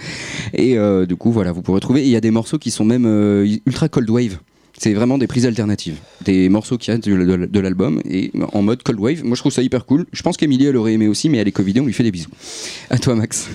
Et 0.55 0.77
euh, 0.77 1.07
du 1.07 1.14
coup, 1.14 1.31
voilà, 1.31 1.53
vous 1.53 1.62
pourrez 1.62 1.79
trouver. 1.81 2.01
et 2.03 2.07
Il 2.07 2.11
y 2.11 2.17
a 2.17 2.21
des 2.21 2.33
morceaux 2.33 2.59
qui 2.59 2.73
sont 2.73 2.85
même 2.85 3.07
euh, 3.07 3.47
ultra 3.64 3.89
cold 3.89 4.11
wave. 4.11 4.39
C'est 4.79 4.93
vraiment 4.93 5.18
des 5.18 5.27
prises 5.27 5.47
alternatives. 5.47 5.97
Des 6.24 6.49
morceaux 6.49 6.77
qu'il 6.77 6.93
y 6.93 6.97
a 6.97 6.99
de, 6.99 7.61
l'album 7.61 8.03
et 8.09 8.31
en 8.53 8.62
mode 8.62 8.83
cold 8.83 9.01
wave. 9.01 9.24
Moi, 9.24 9.35
je 9.35 9.41
trouve 9.41 9.53
ça 9.53 9.62
hyper 9.62 9.87
cool. 9.87 10.07
Je 10.12 10.22
pense 10.22 10.37
qu'Emilie, 10.37 10.66
elle 10.66 10.77
aurait 10.77 10.93
aimé 10.93 11.09
aussi, 11.09 11.29
mais 11.29 11.39
elle 11.39 11.49
est 11.49 11.53
Covidée, 11.53 11.81
on 11.81 11.87
lui 11.87 11.95
fait 11.95 12.03
des 12.03 12.12
bisous. 12.12 12.31
À 12.91 12.99
toi, 12.99 13.14
Max. 13.14 13.49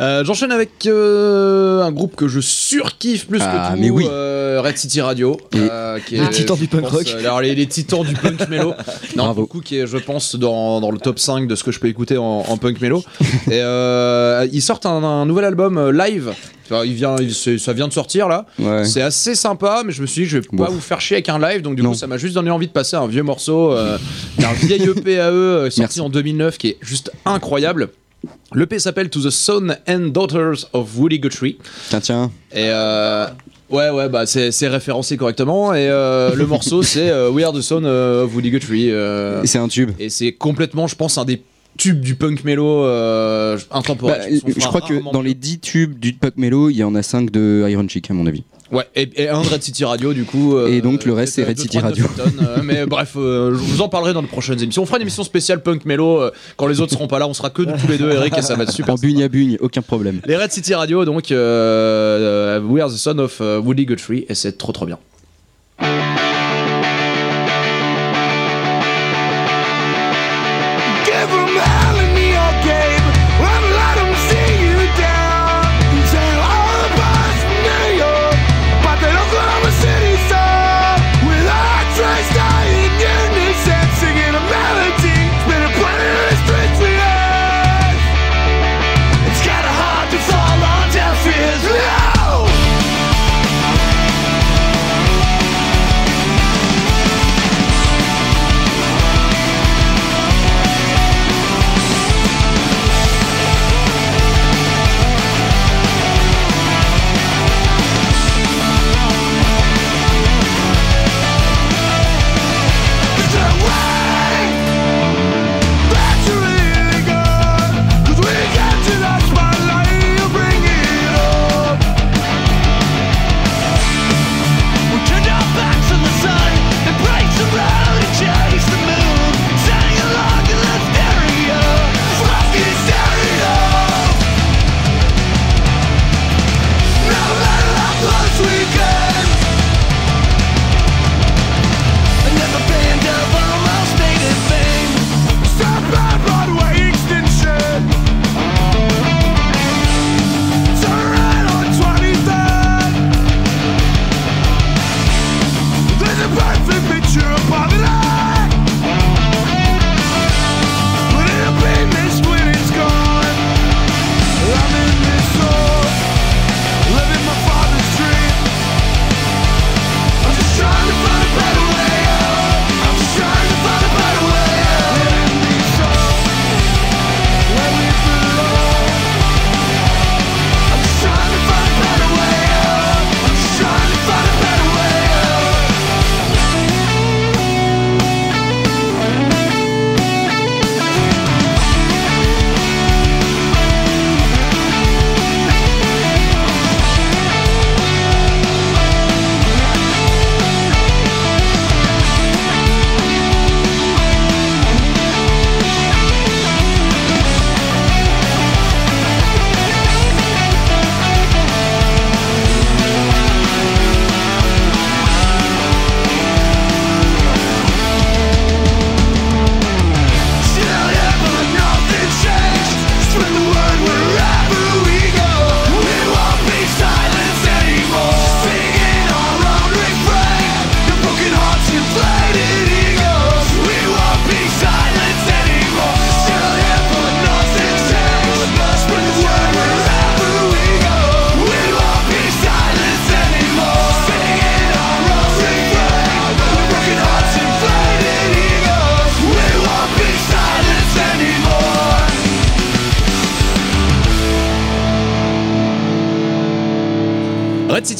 Euh, 0.00 0.24
J'enchaîne 0.24 0.50
avec 0.52 0.70
euh, 0.86 1.82
un 1.82 1.92
groupe 1.92 2.16
que 2.16 2.26
je 2.26 2.40
surkiffe 2.40 3.26
plus 3.28 3.38
Ah, 3.42 3.68
que 3.70 3.74
tout, 3.76 3.80
mais 3.80 3.90
oui. 3.90 4.06
euh, 4.08 4.60
Red 4.64 4.76
City 4.78 5.00
Radio. 5.00 5.36
Les 5.52 6.28
titans 6.30 6.56
du 6.56 6.66
punk 6.66 6.82
pense, 6.82 6.92
rock. 6.92 7.14
alors 7.20 7.40
les, 7.40 7.54
les 7.54 7.66
titans 7.66 8.02
du 8.04 8.14
punk 8.14 8.48
mélo. 8.48 8.74
Non, 9.16 9.24
Bravo. 9.24 9.42
du 9.42 9.48
coup, 9.48 9.60
qui 9.60 9.76
est, 9.78 9.86
je 9.86 9.98
pense, 9.98 10.36
dans, 10.36 10.80
dans 10.80 10.90
le 10.90 10.98
top 10.98 11.18
5 11.18 11.46
de 11.46 11.54
ce 11.54 11.62
que 11.64 11.70
je 11.70 11.78
peux 11.78 11.88
écouter 11.88 12.16
en, 12.16 12.24
en 12.48 12.56
punk 12.56 12.80
mélo. 12.80 13.04
Et 13.50 13.60
ils 14.52 14.62
sortent 14.62 14.86
un, 14.86 15.02
un 15.04 15.26
nouvel 15.26 15.44
album 15.44 15.90
live. 15.90 16.32
Enfin, 16.70 16.84
il 16.84 16.94
vient, 16.94 17.16
il- 17.20 17.34
c'est- 17.34 17.58
ça 17.58 17.72
vient 17.72 17.88
de 17.88 17.92
sortir 17.92 18.28
là. 18.28 18.46
Ouais. 18.58 18.84
C'est 18.84 19.02
assez 19.02 19.34
sympa, 19.34 19.82
mais 19.84 19.92
je 19.92 20.00
me 20.00 20.06
suis 20.06 20.22
dit, 20.22 20.28
je 20.28 20.38
vais 20.38 20.46
pas 20.56 20.70
vous 20.70 20.80
faire 20.80 21.00
chier 21.00 21.16
avec 21.16 21.28
un 21.28 21.38
live, 21.38 21.60
donc 21.62 21.74
du 21.76 21.82
Non. 21.82 21.90
coup, 21.90 21.96
ça 21.96 22.06
m'a 22.06 22.16
juste 22.18 22.34
donné 22.34 22.50
envie 22.50 22.66
de 22.68 22.72
passer 22.72 22.96
un 22.96 23.06
vieux 23.06 23.22
morceau 23.22 23.74
d'un 24.38 24.52
vieil 24.54 24.82
EP 24.88 25.18
à 25.20 25.30
eux, 25.30 25.34
euh, 25.34 25.64
sorti 25.64 25.80
Merci. 25.80 26.00
en 26.00 26.08
2009, 26.08 26.56
qui 26.58 26.68
est 26.68 26.78
juste 26.80 27.12
incroyable. 27.26 27.90
L'EP 28.54 28.78
s'appelle 28.78 29.08
To 29.10 29.20
the 29.20 29.30
Son 29.30 29.74
and 29.88 30.08
Daughters 30.12 30.66
of 30.72 30.96
Woody 30.96 31.18
Guthrie. 31.18 31.58
Tiens, 31.88 32.00
tiens. 32.00 32.30
Et 32.52 32.66
euh, 32.68 33.26
ouais, 33.70 33.90
ouais, 33.90 34.08
bah 34.08 34.26
c'est 34.26 34.68
référencé 34.68 35.16
correctement. 35.16 35.74
Et 35.74 35.88
euh, 35.88 36.34
le 36.34 36.46
morceau, 36.46 36.82
c'est 36.82 37.10
euh, 37.10 37.30
We 37.30 37.44
Are 37.44 37.52
the 37.52 37.62
Son 37.62 37.84
of 37.84 38.34
Woody 38.34 38.50
Guthrie. 38.50 38.90
euh, 38.90 39.42
Et 39.42 39.46
C'est 39.46 39.58
un 39.58 39.68
tube. 39.68 39.90
et 39.98 40.08
c'est 40.10 40.32
complètement, 40.32 40.86
je 40.86 40.94
pense, 40.94 41.18
un 41.18 41.24
des 41.24 41.42
tubes 41.78 42.00
du 42.00 42.14
punk 42.14 42.44
mélo 42.44 42.84
intemporel. 43.70 44.20
Bah, 44.44 44.52
je 44.56 44.66
crois 44.66 44.82
que 44.82 45.12
dans 45.12 45.22
les 45.22 45.34
10 45.34 45.60
tubes 45.60 45.98
du 45.98 46.12
Puck 46.12 46.34
Mellow, 46.36 46.68
il 46.70 46.76
y 46.76 46.84
en 46.84 46.94
a 46.94 47.02
5 47.02 47.30
de 47.30 47.64
Iron 47.68 47.88
Chick, 47.88 48.10
à 48.10 48.14
mon 48.14 48.26
avis. 48.26 48.44
Ouais, 48.72 48.86
et, 48.96 49.08
et 49.24 49.28
un 49.28 49.42
de 49.42 49.48
Red 49.48 49.62
City 49.62 49.84
Radio, 49.84 50.14
du 50.14 50.24
coup. 50.24 50.56
euh, 50.56 50.66
Et 50.68 50.80
donc, 50.80 51.04
le 51.04 51.12
reste, 51.12 51.34
c'est 51.34 51.44
Red 51.44 51.58
City 51.58 51.78
Radio. 51.78 52.06
Euh, 52.40 52.62
mais 52.64 52.86
bref, 52.86 53.12
euh, 53.16 53.50
je 53.52 53.58
vous 53.58 53.82
en 53.82 53.88
parlerai 53.90 54.14
dans 54.14 54.22
de 54.22 54.26
prochaines 54.26 54.62
émissions. 54.62 54.82
On 54.82 54.86
fera 54.86 54.96
une 54.96 55.02
émission 55.02 55.24
spéciale 55.24 55.62
punk 55.62 55.84
mélo. 55.84 56.22
quand 56.56 56.66
les 56.66 56.80
autres 56.80 56.92
seront 56.92 57.06
pas 57.06 57.18
là, 57.18 57.28
on 57.28 57.34
sera 57.34 57.50
que 57.50 57.62
tous 57.62 57.86
les 57.88 57.98
deux, 57.98 58.10
Eric, 58.10 58.36
et 58.38 58.42
ça 58.42 58.54
va 58.54 58.62
être 58.62 58.72
super. 58.72 58.94
En 58.94 58.96
bugne 58.96 59.22
à 59.22 59.28
bugne, 59.28 59.58
aucun 59.60 59.82
problème. 59.82 60.20
Les 60.26 60.36
Red 60.36 60.52
City 60.52 60.74
Radio, 60.74 61.04
donc, 61.04 61.26
We 61.30 62.82
Are 62.82 62.88
the 62.90 62.96
Son 62.96 63.18
of 63.18 63.40
Woody 63.40 63.84
Guthrie, 63.84 64.24
et 64.28 64.34
c'est 64.34 64.56
trop 64.56 64.72
trop 64.72 64.86
bien. 64.86 64.98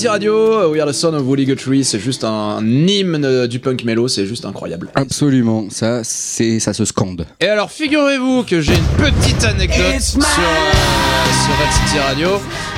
Radio, 0.05 0.42
We 0.83 0.89
Are 0.89 0.93
the 0.93 0.99
Son 0.99 1.15
of 1.15 1.23
Woolly 1.23 1.45
Guthrie, 1.45 1.85
c'est 1.85 2.01
juste 2.01 2.25
un, 2.25 2.59
hymne 2.67 3.47
du 3.47 3.61
punk 3.61 3.85
mellow, 3.85 4.09
c'est 4.09 4.27
juste 4.27 4.45
incroyable. 4.45 4.91
Absolument, 4.97 5.67
ça, 5.71 6.03
c'est, 6.03 6.59
ça 6.59 6.73
se 6.73 6.85
scande. 6.85 7.25
Et 7.39 7.47
alors, 7.47 7.71
figurez-vous 7.71 8.43
que 8.43 8.61
j'ai 8.61 8.75
une 8.75 8.97
petite 8.97 9.45
anecdote 9.45 10.01
sur, 10.01 10.19
euh, 10.19 11.23
sur 11.45 11.53
Red 11.53 11.73
City 11.73 11.99
Radio. 12.01 12.29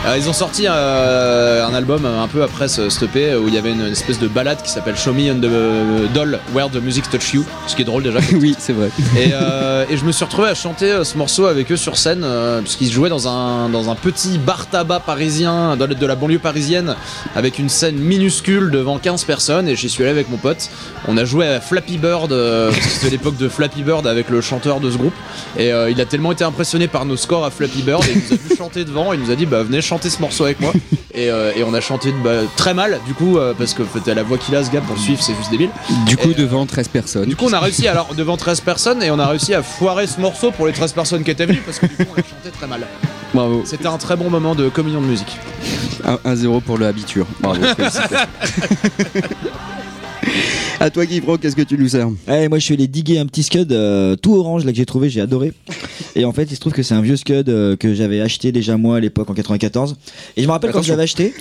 Euh, 0.07 0.19
ils 0.19 0.29
ont 0.29 0.35
sorti 0.35 0.67
euh, 0.69 1.67
un 1.67 1.73
album 1.73 2.05
un 2.05 2.29
peu 2.29 2.43
après 2.43 2.69
ce, 2.69 2.91
ce 2.91 3.07
EP 3.07 3.37
où 3.37 3.49
il 3.49 3.55
y 3.55 3.59
avait 3.59 3.73
une, 3.73 3.87
espèce 3.87 4.19
de 4.19 4.29
balade 4.29 4.61
qui 4.63 4.71
s'appelle 4.71 4.97
Show 4.97 5.15
Me 5.15 5.31
and 5.31 5.41
the 5.41 6.13
Doll 6.13 6.39
Where 6.55 6.69
the 6.69 6.83
Music 6.83 7.09
Touch 7.09 7.33
You, 7.33 7.45
ce 7.67 7.75
qui 7.75 7.83
est 7.83 7.87
drôle 7.87 8.03
déjà. 8.03 8.19
oui, 8.35 8.55
c'est 8.59 8.75
vrai. 8.75 8.91
Et, 9.17 9.31
euh, 9.33 9.87
et 9.89 9.97
je 9.97 10.05
me 10.05 10.13
suis 10.13 10.25
retrouvé 10.25 10.49
à 10.49 10.55
chanter 10.55 10.91
euh, 10.91 11.05
ce 11.05 11.17
morceau 11.17 11.47
avec 11.47 11.71
eux 11.73 11.77
sur 11.77 11.97
scène, 11.97 12.23
euh, 12.25 12.61
puisqu'ils 12.61 12.91
jouaient 12.91 13.09
dans 13.09 13.29
un, 13.29 13.69
dans 13.69 13.91
un 13.91 13.95
petit 13.95 14.39
bar 14.39 14.67
tabac 14.69 15.01
parisien, 15.01 15.77
dans 15.77 15.87
de 15.87 16.07
la 16.07 16.15
banlieue 16.17 16.39
parisienne, 16.39 16.97
avec 17.35 17.59
une 17.59 17.69
scène 17.69 17.94
minuscule 17.99 18.71
devant 18.71 18.99
15 18.99 19.25
personnes, 19.25 19.69
et 19.69 19.77
j'y 19.77 19.89
suis 19.89 20.03
allé 20.03 20.11
avec 20.11 20.31
mon 20.31 20.37
pote. 20.37 20.71
On 21.09 21.17
a 21.17 21.25
joué 21.25 21.47
à 21.47 21.61
Flappy 21.61 21.99
Bird, 21.99 22.33
euh, 22.33 22.71
parce 22.71 22.81
que 22.81 22.91
c'était 22.91 23.11
l'époque 23.11 23.37
de 23.37 23.49
Flappy 23.49 23.83
Bird 23.83 24.07
avec 24.07 24.31
le 24.31 24.41
chanteur 24.41 24.81
de 24.81 24.91
ce 24.91 24.97
groupe, 24.97 25.15
et 25.59 25.73
euh, 25.73 25.91
il 25.91 26.01
a 26.01 26.07
tellement 26.07 26.33
été 26.33 26.45
impressionné 26.45 26.89
par 26.89 27.05
nos 27.05 27.17
scores 27.17 27.45
à 27.45 27.51
Flappy 27.51 27.83
Bird, 27.83 28.05
et 28.05 28.13
il 28.13 28.17
nous 28.19 28.33
a 28.33 28.37
vu 28.37 28.57
chanter 28.59 28.85
devant, 28.85 29.13
et 29.13 29.17
il 29.17 29.23
nous 29.23 29.31
a 29.31 29.37
dit, 29.37 29.47
bah 29.47 29.63
venez 29.63 29.81
chanter 29.81 30.11
ce 30.11 30.21
morceau 30.21 30.45
avec 30.45 30.61
moi. 30.61 30.73
Et, 31.15 31.31
euh, 31.31 31.53
et 31.55 31.63
on 31.63 31.73
a 31.73 31.81
chanté 31.81 32.13
bah, 32.25 32.41
très 32.57 32.75
mal, 32.75 32.99
du 33.07 33.15
coup, 33.15 33.39
euh, 33.39 33.55
parce 33.57 33.73
que 33.73 33.83
t'as 34.05 34.15
la 34.15 34.25
voix 34.25 34.37
qu'il 34.37 34.55
a, 34.57 34.65
ce 34.65 34.71
gars, 34.71 34.81
pour 34.81 34.97
le 34.97 35.01
suivre, 35.01 35.23
c'est 35.23 35.35
juste 35.37 35.51
débile. 35.51 35.71
Du 36.07 36.17
coup, 36.17 36.31
Et, 36.31 36.35
devant 36.35 36.67
13 36.67 36.89
personnes. 36.89 37.29
Du 37.29 37.37
coup, 37.37 37.47
on 37.49 37.53
a 37.53 37.61
réussi 37.61 37.87
alors 37.87 38.15
devant 38.15 38.37
13 38.37 38.61
personnes 38.61 39.03
et 39.03 39.13
on 39.13 39.19
a 39.21 39.29
réussi 39.29 39.55
à 39.55 39.63
foirer 39.63 40.09
ce 40.09 40.21
morceau 40.21 40.51
pour 40.51 40.67
les 40.67 40.73
13 40.73 40.93
personnes 40.93 41.23
qui 41.23 41.31
étaient 41.31 41.47
venues 41.47 41.63
parce 41.65 41.79
que 41.79 41.87
du 41.87 41.95
coup, 41.95 42.05
on 42.11 42.15
l'a 42.17 42.23
chanté 42.23 42.51
très 42.51 42.67
mal. 42.67 42.85
Bravo. 43.35 43.63
C'était 43.65 43.87
un 43.87 43.99
très 43.99 44.17
bon 44.17 44.31
moment 44.31 44.55
de 44.55 44.69
communion 44.69 45.01
de 45.01 45.07
musique. 45.07 45.37
1-0 46.05 46.63
pour 46.63 46.79
le 46.79 46.87
habiture. 46.87 47.27
Bravo. 47.41 47.61
à 50.81 50.89
toi, 50.91 51.05
Guy 51.05 51.21
qu'est-ce 51.41 51.57
que 51.57 51.63
tu 51.63 51.77
nous 51.77 51.89
sers? 51.89 52.09
Eh, 52.29 52.49
moi 52.49 52.61
je 52.61 52.65
suis 52.65 52.75
allé 52.75 52.87
diguer 52.87 53.19
un 53.19 53.27
petit 53.27 53.43
scud 53.43 53.73
euh, 53.73 54.15
tout 54.15 54.37
orange 54.37 54.65
là 54.65 54.71
que 54.71 54.77
j'ai 54.77 54.87
trouvé, 54.87 55.11
j'ai 55.11 55.21
adoré. 55.21 55.53
Et 56.15 56.25
en 56.25 56.33
fait, 56.33 56.45
il 56.45 56.55
se 56.55 56.61
trouve 56.61 56.73
que 56.73 56.85
c'est 56.85 56.95
un 56.95 57.03
vieux 57.03 57.17
scud 57.17 57.49
euh, 57.49 57.75
que 57.75 57.93
j'avais 57.93 58.21
acheté 58.21 58.53
déjà 58.53 58.77
moi 58.77 58.99
à 58.99 59.01
l'époque 59.01 59.29
en 59.29 59.35
94. 59.35 59.97
Et 60.37 60.43
je 60.43 60.47
me 60.47 60.53
rappelle 60.53 60.71
quand 60.71 60.83
je 60.83 60.91
l'avais 60.91 61.03
acheté, 61.03 61.35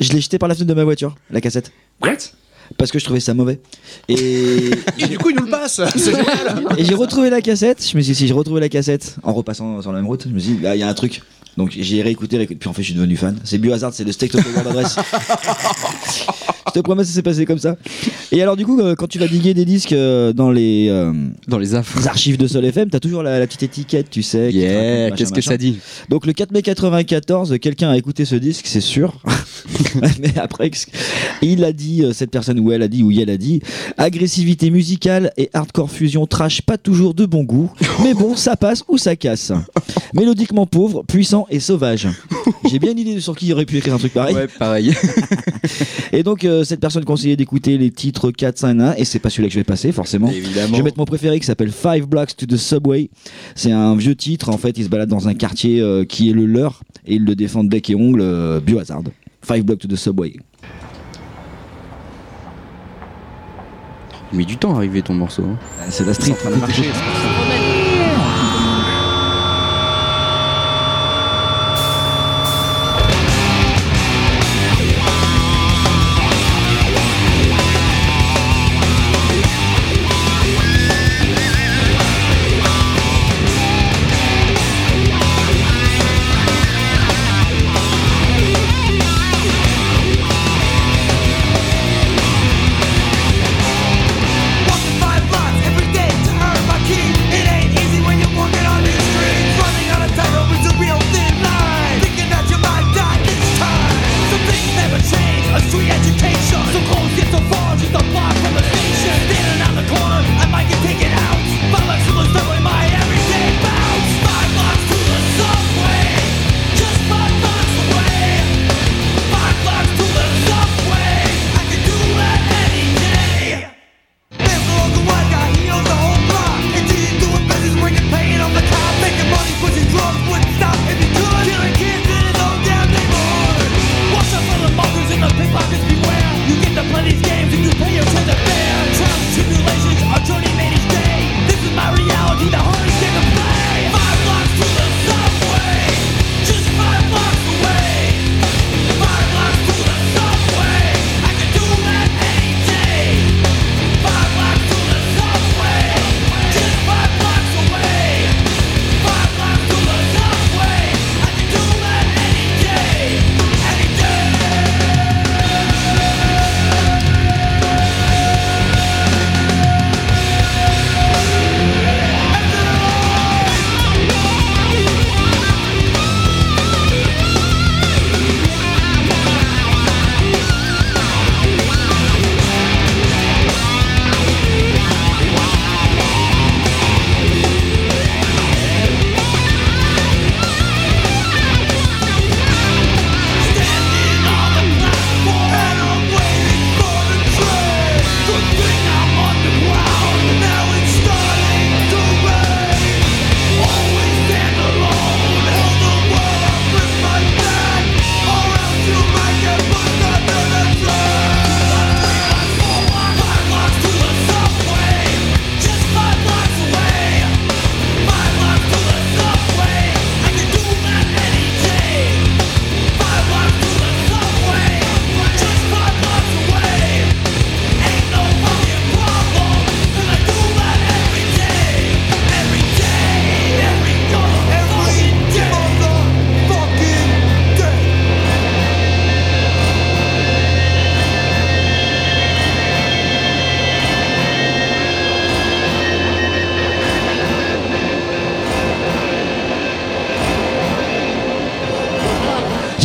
je 0.00 0.12
l'ai 0.12 0.20
jeté 0.20 0.36
par 0.38 0.48
la 0.48 0.56
fenêtre 0.56 0.68
de 0.70 0.74
ma 0.74 0.82
voiture, 0.82 1.14
la 1.30 1.40
cassette. 1.40 1.70
What? 2.02 2.32
Parce 2.76 2.90
que 2.90 2.98
je 2.98 3.04
trouvais 3.04 3.20
ça 3.20 3.34
mauvais. 3.34 3.60
Et, 4.08 4.70
Et 4.98 5.06
du 5.06 5.18
coup, 5.18 5.30
il 5.30 5.36
nous 5.36 5.44
le 5.44 5.50
passe 5.50 5.80
C'est 5.96 6.12
génial 6.12 6.64
et 6.78 6.84
j'ai 6.84 6.94
retrouvé 6.94 7.30
la 7.30 7.40
cassette. 7.40 7.78
Je 7.80 7.96
me 7.96 8.02
suis 8.02 8.12
dit, 8.12 8.18
si 8.18 8.26
j'ai 8.26 8.34
retrouvé 8.34 8.60
la 8.60 8.68
cassette 8.68 9.16
en 9.22 9.32
repassant 9.32 9.82
sur 9.82 9.92
la 9.92 9.98
même 9.98 10.06
route, 10.06 10.24
je 10.28 10.32
me 10.34 10.38
suis 10.38 10.52
dit, 10.52 10.62
là 10.62 10.76
il 10.76 10.80
y 10.80 10.82
a 10.82 10.88
un 10.88 10.94
truc. 10.94 11.22
Donc 11.56 11.76
j'ai 11.78 12.00
réécouté, 12.02 12.36
réécouté, 12.36 12.58
puis 12.58 12.68
en 12.68 12.72
fait 12.72 12.82
je 12.82 12.86
suis 12.88 12.94
devenu 12.94 13.16
fan. 13.16 13.38
C'est 13.44 13.58
Biohazard, 13.58 13.92
c'est 13.92 14.04
le 14.04 14.12
steak 14.12 14.32
top 14.32 14.42
word 14.54 14.68
adresse. 14.68 14.96
je 16.74 16.80
te 16.80 16.84
promets, 16.84 17.04
ça 17.04 17.12
s'est 17.12 17.22
passé 17.22 17.44
comme 17.44 17.58
ça. 17.58 17.76
Et 18.32 18.42
alors 18.42 18.56
du 18.56 18.64
coup, 18.64 18.80
euh, 18.80 18.94
quand 18.94 19.06
tu 19.06 19.18
vas 19.18 19.26
diguer 19.26 19.54
des 19.54 19.64
disques 19.64 19.92
euh, 19.92 20.32
dans 20.32 20.50
les, 20.50 20.88
euh, 20.88 21.12
Dans 21.48 21.58
les 21.58 21.74
archives 21.74 22.38
de 22.38 22.46
Sol 22.46 22.64
FM, 22.64 22.90
t'as 22.90 23.00
toujours 23.00 23.22
la, 23.22 23.38
la 23.38 23.46
petite 23.46 23.64
étiquette, 23.64 24.10
tu 24.10 24.22
sais. 24.22 24.50
Yeah, 24.52 25.10
qu'est-ce 25.10 25.32
que 25.32 25.40
ça 25.40 25.56
dit 25.56 25.78
Donc 26.08 26.26
le 26.26 26.32
4 26.32 26.52
mai 26.52 26.62
94, 26.62 27.58
quelqu'un 27.60 27.90
a 27.90 27.96
écouté 27.96 28.24
ce 28.24 28.36
disque, 28.36 28.66
c'est 28.66 28.80
sûr. 28.80 29.20
Mais 30.20 30.38
après, 30.38 30.70
il 31.42 31.64
a 31.64 31.72
dit, 31.72 32.04
cette 32.12 32.30
personne 32.30 32.60
ou 32.60 32.72
elle 32.72 32.82
a 32.82 32.88
dit, 32.88 33.02
ou 33.02 33.10
elle 33.10 33.30
a 33.30 33.36
dit, 33.36 33.60
agressivité 33.98 34.70
musicale 34.70 35.32
et 35.36 35.50
hardcore 35.52 35.90
fusion 35.90 36.26
trash 36.26 36.62
pas 36.62 36.78
toujours 36.78 37.14
de 37.14 37.26
bon 37.26 37.44
goût, 37.44 37.70
mais 38.02 38.14
bon, 38.14 38.36
ça 38.36 38.56
passe 38.56 38.84
ou 38.88 38.98
ça 38.98 39.16
casse. 39.16 39.52
Mélodiquement 40.14 40.66
pauvre, 40.66 41.02
puissant 41.02 41.46
et 41.50 41.60
sauvage. 41.60 42.08
J'ai 42.70 42.78
bien 42.78 42.92
une 42.92 42.98
idée 42.98 43.14
de 43.14 43.20
sur 43.20 43.36
qui 43.36 43.46
il 43.46 43.52
aurait 43.52 43.66
pu 43.66 43.76
écrire 43.76 43.94
un 43.94 43.98
truc 43.98 44.12
pareil. 44.12 44.34
Ouais, 44.34 44.46
pareil. 44.46 44.94
Et 46.12 46.22
donc 46.22 46.44
euh, 46.44 46.59
cette 46.64 46.80
personne 46.80 47.04
conseillait 47.04 47.36
d'écouter 47.36 47.78
les 47.78 47.90
titres 47.90 48.30
4, 48.30 48.58
5, 48.58 48.80
1, 48.80 48.94
et 48.94 49.04
c'est 49.04 49.18
pas 49.18 49.30
celui-là 49.30 49.48
que 49.48 49.54
je 49.54 49.58
vais 49.60 49.64
passer 49.64 49.92
forcément. 49.92 50.28
Évidemment. 50.30 50.68
Je 50.72 50.76
vais 50.76 50.82
mettre 50.82 50.98
mon 50.98 51.04
préféré 51.04 51.38
qui 51.40 51.46
s'appelle 51.46 51.70
Five 51.72 52.06
Blocks 52.06 52.36
to 52.36 52.46
the 52.46 52.56
Subway. 52.56 53.10
C'est 53.54 53.72
un 53.72 53.94
vieux 53.96 54.14
titre, 54.14 54.48
en 54.50 54.58
fait, 54.58 54.76
il 54.78 54.84
se 54.84 54.88
balade 54.88 55.08
dans 55.08 55.28
un 55.28 55.34
quartier 55.34 55.80
euh, 55.80 56.04
qui 56.04 56.30
est 56.30 56.32
le 56.32 56.46
leur 56.46 56.82
et 57.06 57.14
il 57.16 57.24
le 57.24 57.34
défend 57.34 57.64
de 57.64 57.68
bec 57.68 57.88
et 57.90 57.94
ongle, 57.94 58.20
euh, 58.20 58.60
Biohazard. 58.60 59.02
Five 59.42 59.62
Blocks 59.64 59.80
to 59.80 59.88
the 59.88 59.96
Subway. 59.96 60.34
Il 64.32 64.38
met 64.38 64.44
du 64.44 64.56
temps 64.56 64.74
à 64.74 64.76
arriver 64.76 65.02
ton 65.02 65.14
morceau. 65.14 65.42
hein. 65.42 65.58
C'est 65.88 66.06
la 66.06 66.14
street. 66.14 66.34
Walking 66.44 66.84
five 66.84 67.39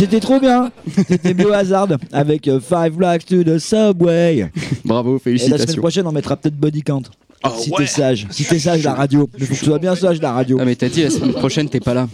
C'était 0.06 0.20
trop 0.20 0.38
bien. 0.38 0.70
C'était 1.08 1.34
Biohazard 1.34 1.88
avec 2.12 2.46
euh, 2.46 2.60
Five 2.60 2.92
Blocks 2.92 3.24
to 3.26 3.42
the 3.42 3.58
Subway. 3.58 4.48
Bravo, 4.84 5.16
Et 5.26 5.32
la 5.32 5.38
semaine 5.38 5.38
félicitations. 5.48 5.80
prochaine, 5.82 6.06
on 6.06 6.12
mettra 6.12 6.36
peut-être 6.36 6.54
Body 6.56 6.82
Count. 6.82 7.02
Ah 7.42 7.52
si 7.58 7.70
ouais. 7.70 7.78
t'es 7.78 7.86
sage, 7.86 8.26
si 8.30 8.44
t'es 8.44 8.60
sage 8.60 8.84
la 8.84 8.94
radio. 8.94 9.28
Il 9.36 9.46
faut 9.46 9.54
que 9.54 9.58
tu 9.58 9.64
sois 9.64 9.78
bien 9.80 9.96
sage 9.96 10.20
la 10.22 10.32
radio. 10.32 10.58
Ah 10.60 10.64
mais 10.64 10.76
t'as 10.76 10.88
dit 10.88 11.02
la 11.02 11.10
semaine 11.10 11.32
prochaine 11.32 11.68
t'es 11.68 11.80
pas 11.80 11.92
là. 11.92 12.08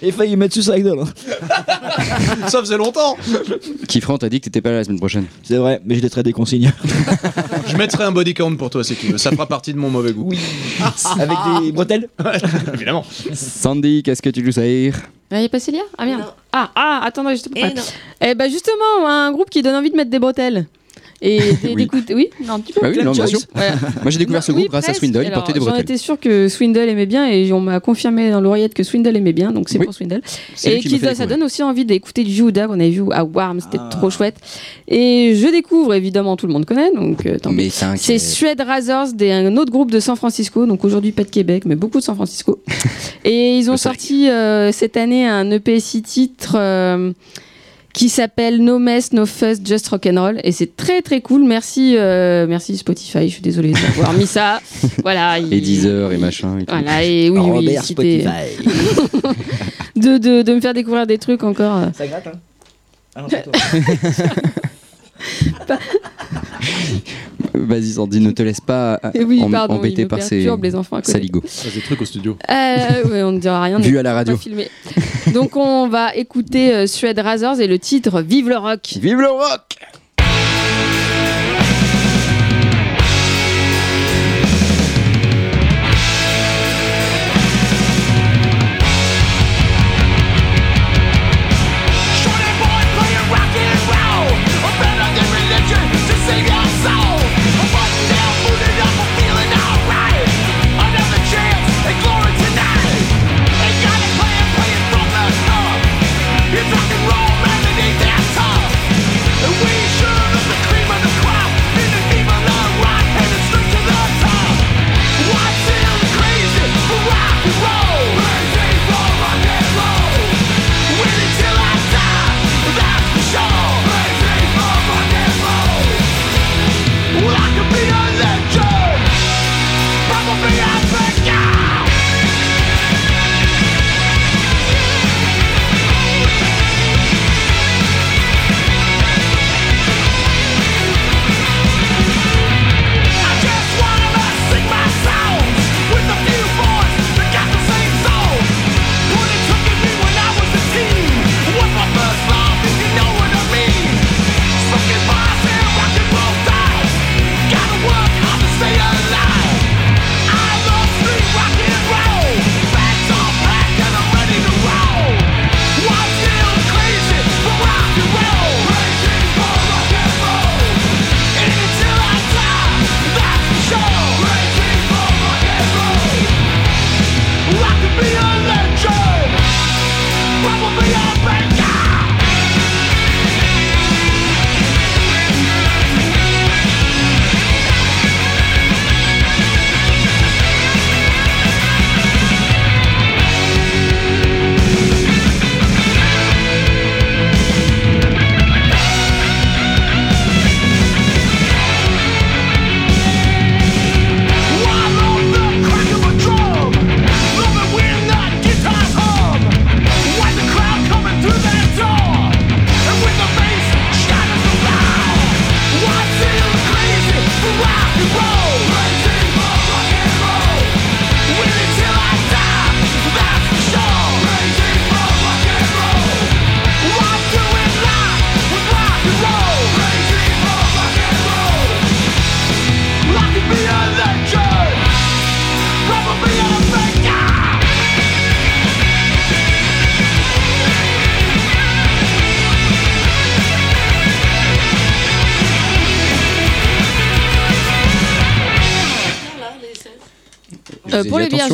Et 0.00 0.10
failli 0.10 0.36
mettre 0.36 0.54
Suicidal. 0.54 0.98
hein. 0.98 2.48
Ça 2.48 2.60
faisait 2.60 2.78
longtemps. 2.78 3.16
Kifran 3.88 4.16
t'as 4.16 4.28
dit 4.30 4.40
que 4.40 4.46
t'étais 4.46 4.60
pas 4.62 4.70
là 4.70 4.76
la 4.78 4.84
semaine 4.84 4.98
prochaine. 4.98 5.26
C'est 5.42 5.56
vrai, 5.56 5.80
mais 5.84 5.96
je 5.96 6.00
laisserai 6.02 6.22
des 6.22 6.32
consignes. 6.32 6.72
Je 7.66 7.76
mettrai 7.76 8.04
un 8.04 8.12
body 8.12 8.32
count 8.34 8.56
pour 8.56 8.70
toi 8.70 8.82
si 8.82 8.94
tu 8.96 9.08
veux. 9.08 9.18
Ça 9.18 9.30
fera 9.30 9.46
partie 9.46 9.72
de 9.74 9.78
mon 9.78 9.90
mauvais 9.90 10.12
goût. 10.12 10.30
Avec 11.18 11.36
des 11.62 11.72
bretelles 11.72 12.08
Évidemment. 12.74 13.04
Sandy, 13.34 14.02
qu'est-ce 14.02 14.22
que 14.22 14.30
tu 14.30 14.42
nous 14.42 14.52
sais 14.52 14.92
Il 15.30 15.38
n'y 15.38 15.44
a 15.44 15.48
pas 15.48 15.60
Célia? 15.60 15.82
Ah 15.98 16.06
merde. 16.06 16.20
Non. 16.20 16.26
Ah, 16.52 16.70
ah, 16.74 17.00
attends, 17.04 17.22
je 17.34 17.42
te 17.42 17.58
Et 17.58 17.74
non. 17.74 17.82
Eh 18.22 18.34
ben 18.34 18.50
justement, 18.50 19.06
un 19.06 19.30
groupe 19.32 19.50
qui 19.50 19.60
donne 19.62 19.74
envie 19.74 19.90
de 19.90 19.96
mettre 19.96 20.10
des 20.10 20.18
bretelles. 20.18 20.66
Et 21.22 21.38
d- 21.40 21.56
Oui. 21.64 21.74
d'écouter. 21.76 22.14
Oui, 22.14 22.30
non, 22.46 22.58
tu 22.60 22.72
peux. 22.72 22.80
Bah 22.80 22.88
oui, 22.90 23.04
non, 23.04 23.12
bien 23.12 23.26
sûr. 23.26 23.40
Moi 23.54 24.10
j'ai 24.10 24.18
découvert 24.18 24.42
ce 24.42 24.52
Oui, 24.52 24.62
groupe 24.62 24.70
grâce 24.72 24.88
à. 24.88 24.94
Swindle, 24.94 25.18
il 25.22 25.26
Alors, 25.26 25.34
portait 25.34 25.52
des 25.52 25.58
J'en 25.60 25.66
bretelles. 25.66 25.82
étais 25.82 25.96
sûr 25.98 26.18
que 26.18 26.48
Swindle 26.48 26.88
aimait 26.88 27.06
bien 27.06 27.26
et 27.28 27.52
on 27.52 27.60
m'a 27.60 27.78
confirmé 27.80 28.30
dans 28.30 28.40
l'oreillette 28.40 28.72
que 28.74 28.82
Swindle 28.82 29.16
aimait 29.16 29.32
bien, 29.34 29.52
donc 29.52 29.68
c'est 29.68 29.78
Oui. 29.78 29.84
pour 29.84 29.92
Swindle. 29.94 30.22
Et 30.64 30.80
qui 30.80 30.88
qui, 30.88 30.98
ça 30.98 31.26
donne 31.26 31.42
aussi 31.42 31.62
envie 31.62 31.84
d'écouter 31.84 32.24
du 32.24 32.32
Judas 32.32 32.66
qu'on 32.68 32.74
avait 32.80 32.90
vu 32.90 33.02
à 33.12 33.24
Warm, 33.24 33.60
c'était 33.60 33.78
Ah. 33.80 33.88
trop 33.90 34.08
chouette. 34.10 34.36
Et 34.88 35.34
je 35.36 35.46
découvre, 35.48 35.92
évidemment, 35.94 36.36
tout 36.36 36.46
le 36.46 36.52
monde 36.52 36.64
connaît, 36.64 36.90
donc 36.94 37.26
euh, 37.26 37.38
tant 37.38 37.54
pis. 37.54 37.70
C'est 37.96 38.18
Shred 38.18 38.60
Razors, 38.60 39.12
des- 39.12 39.30
un 39.32 39.56
autre 39.56 39.70
groupe 39.70 39.90
de 39.90 40.00
San 40.00 40.16
Francisco, 40.16 40.64
donc 40.66 40.84
aujourd'hui 40.84 41.12
pas 41.12 41.24
de 41.24 41.30
Québec, 41.30 41.64
mais 41.66 41.76
beaucoup 41.76 41.98
de 41.98 42.04
San 42.04 42.14
Francisco. 42.14 42.60
Et 43.24 43.58
ils 43.58 43.70
ont 43.70 43.76
sorti 43.76 44.28
euh, 44.30 44.72
cette 44.72 44.96
année 44.96 45.26
un 45.28 45.50
EP 45.50 45.78
6 45.80 46.02
titres 46.02 46.54
euh, 46.56 47.12
qui 47.92 48.08
s'appelle 48.08 48.62
No 48.62 48.78
Mess, 48.78 49.12
No 49.12 49.26
Fuss, 49.26 49.58
Just 49.64 49.88
Rock'n'Roll. 49.88 50.40
Et 50.44 50.52
c'est 50.52 50.76
très 50.76 51.02
très 51.02 51.20
cool. 51.20 51.44
Merci, 51.44 51.96
euh, 51.96 52.46
merci 52.48 52.76
Spotify, 52.76 53.28
je 53.28 53.32
suis 53.34 53.42
désolée 53.42 53.72
d'avoir 53.72 54.12
mis 54.12 54.26
ça. 54.26 54.60
Voilà, 55.02 55.38
il- 55.38 55.52
Et 55.52 55.60
10 55.60 55.86
heures 55.86 56.12
et 56.12 56.18
machin. 56.18 56.58
Et 56.58 56.64
tout. 56.64 56.74
Voilà, 56.74 57.04
et 57.04 57.30
oui, 57.30 57.38
oui, 57.40 57.50
Robert 57.50 57.84
Spotify. 57.84 58.26
de, 59.96 60.18
de, 60.18 60.42
de 60.42 60.54
me 60.54 60.60
faire 60.60 60.74
découvrir 60.74 61.06
des 61.06 61.18
trucs 61.18 61.42
encore. 61.42 61.80
Ça 61.96 62.06
gratte, 62.06 62.26
hein 62.28 62.38
Ah 63.14 63.22
non, 63.22 63.28
c'est 63.28 63.42
toi. 65.66 65.76
Vas-y 67.54 67.92
Sandy, 67.92 68.20
ne 68.20 68.30
te 68.30 68.42
laisse 68.42 68.60
pas 68.60 69.00
oui, 69.26 69.42
em- 69.42 69.50
pardon, 69.50 69.74
embêter 69.74 70.06
par 70.06 70.22
ces 70.22 70.48
les 70.62 70.74
enfants 70.74 70.96
à 70.96 71.02
saligots. 71.02 71.42
des 71.74 71.80
trucs 71.80 72.00
au 72.00 72.04
studio. 72.04 72.36
Euh, 72.48 73.04
ouais, 73.10 73.22
on 73.22 73.32
ne 73.32 73.40
dira 73.40 73.62
rien. 73.62 73.78
Vu 73.80 73.98
à 73.98 74.02
la 74.02 74.14
radio. 74.14 74.38
Donc 75.34 75.56
on 75.56 75.88
va 75.88 76.14
écouter 76.14 76.74
euh, 76.74 76.86
Razors 77.22 77.60
et 77.60 77.66
le 77.66 77.78
titre 77.78 78.20
Vive 78.22 78.48
le 78.48 78.56
rock. 78.56 78.80
Vive 79.00 79.20
le 79.20 79.30
rock 79.30 79.78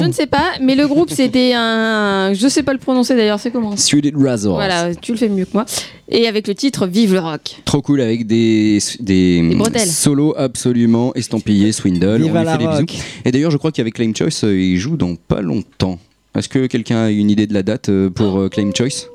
je 0.03 0.07
ne 0.09 0.13
sais 0.13 0.27
pas, 0.27 0.53
mais 0.61 0.75
le 0.75 0.87
groupe 0.87 1.11
c'était 1.11 1.53
un. 1.55 2.33
Je 2.35 2.49
sais 2.49 2.63
pas 2.63 2.73
le 2.73 2.79
prononcer 2.79 3.15
d'ailleurs, 3.17 3.41
c'est 3.41 3.51
comment 3.51 3.77
Swedish 3.77 4.13
Razors. 4.17 4.55
Voilà, 4.55 4.95
tu 4.95 5.13
le 5.13 5.19
fais 5.19 5.29
mieux 5.29 5.45
que 5.45 5.51
moi. 5.55 5.65
Et 6.09 6.29
avec 6.29 6.47
le 6.49 6.55
titre 6.55 6.87
Vive 6.87 7.13
le 7.15 7.21
rock. 7.21 7.57
Trop 7.65 7.83
cool 7.83 8.01
avec 8.01 8.27
des, 8.27 8.79
des, 9.01 9.43
Des 9.43 9.55
bretelles. 9.57 9.89
solos 9.89 10.35
absolument 10.37 11.13
estampillés 11.15 11.73
Swindle. 11.73 12.23
Viva 12.23 12.35
On 12.35 12.39
lui 12.39 12.45
la 12.45 12.53
fait 12.53 12.59
des 12.59 12.67
rock. 12.67 12.87
bisous. 12.87 13.03
Et 13.25 13.33
d'ailleurs, 13.33 13.51
je 13.51 13.57
crois 13.57 13.73
qu'avec 13.73 13.95
Claim 13.95 14.13
Choice, 14.17 14.45
euh, 14.45 14.57
il 14.59 14.77
joue 14.79 14.97
dans 14.97 15.15
pas 15.17 15.41
longtemps. 15.41 15.99
Est-ce 16.37 16.49
que 16.51 16.67
quelqu'un 16.67 17.05
a 17.05 17.11
une 17.11 17.31
idée 17.31 17.47
de 17.47 17.55
la 17.55 17.63
date 17.63 17.89
euh, 17.89 18.11
pour 18.11 18.39
euh, 18.39 18.49
Claim 18.49 18.71
Choice? 18.77 19.09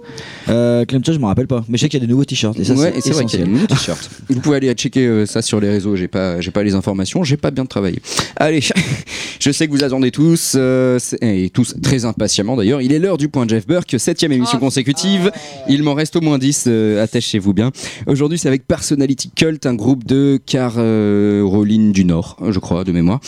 Euh, 0.49 0.85
Clemcha, 0.85 1.13
je 1.13 1.19
me 1.19 1.25
rappelle 1.25 1.47
pas. 1.47 1.63
Mais 1.69 1.77
je 1.77 1.83
sais 1.83 1.89
qu'il 1.89 1.99
y 1.99 2.03
a 2.03 2.05
des 2.05 2.11
nouveaux 2.11 2.25
t-shirts. 2.25 2.59
Et 2.59 2.63
ça, 2.63 2.73
ouais, 2.73 2.93
c'est 2.99 3.11
vrai 3.11 3.25
qu'il 3.25 3.39
y 3.39 3.43
a 3.43 3.45
essentiel. 3.45 3.47
un 3.47 3.51
nouveau 3.51 3.67
t-shirt. 3.67 4.09
Vous 4.29 4.39
pouvez 4.39 4.57
aller 4.57 4.73
checker 4.73 5.05
euh, 5.05 5.25
ça 5.25 5.41
sur 5.41 5.59
les 5.59 5.69
réseaux. 5.69 5.95
J'ai 5.95 6.07
pas, 6.07 6.41
j'ai 6.41 6.51
pas 6.51 6.63
les 6.63 6.75
informations. 6.75 7.23
J'ai 7.23 7.37
pas 7.37 7.51
bien 7.51 7.65
travaillé. 7.65 8.01
Allez, 8.37 8.61
je 9.39 9.51
sais 9.51 9.67
que 9.67 9.71
vous 9.71 9.83
attendez 9.83 10.11
tous, 10.11 10.53
euh, 10.55 10.99
et 11.21 11.49
tous 11.49 11.75
très 11.81 12.05
impatiemment 12.05 12.55
d'ailleurs. 12.55 12.81
Il 12.81 12.91
est 12.91 12.99
l'heure 12.99 13.17
du 13.17 13.29
point 13.29 13.47
Jeff 13.47 13.67
Burke, 13.67 13.95
septième 13.97 14.31
émission 14.31 14.57
consécutive. 14.59 15.31
Il 15.69 15.83
m'en 15.83 15.93
reste 15.93 16.15
au 16.15 16.21
moins 16.21 16.37
10. 16.37 16.65
euh, 16.67 17.03
attachez-vous 17.03 17.53
bien. 17.53 17.71
Aujourd'hui, 18.07 18.37
c'est 18.37 18.47
avec 18.47 18.67
Personality 18.67 19.31
Cult, 19.35 19.65
un 19.65 19.75
groupe 19.75 20.05
de 20.05 20.39
Caroline 20.45 21.91
du 21.91 22.05
Nord, 22.05 22.37
je 22.49 22.59
crois, 22.59 22.83
de 22.83 22.91
mémoire. 22.91 23.19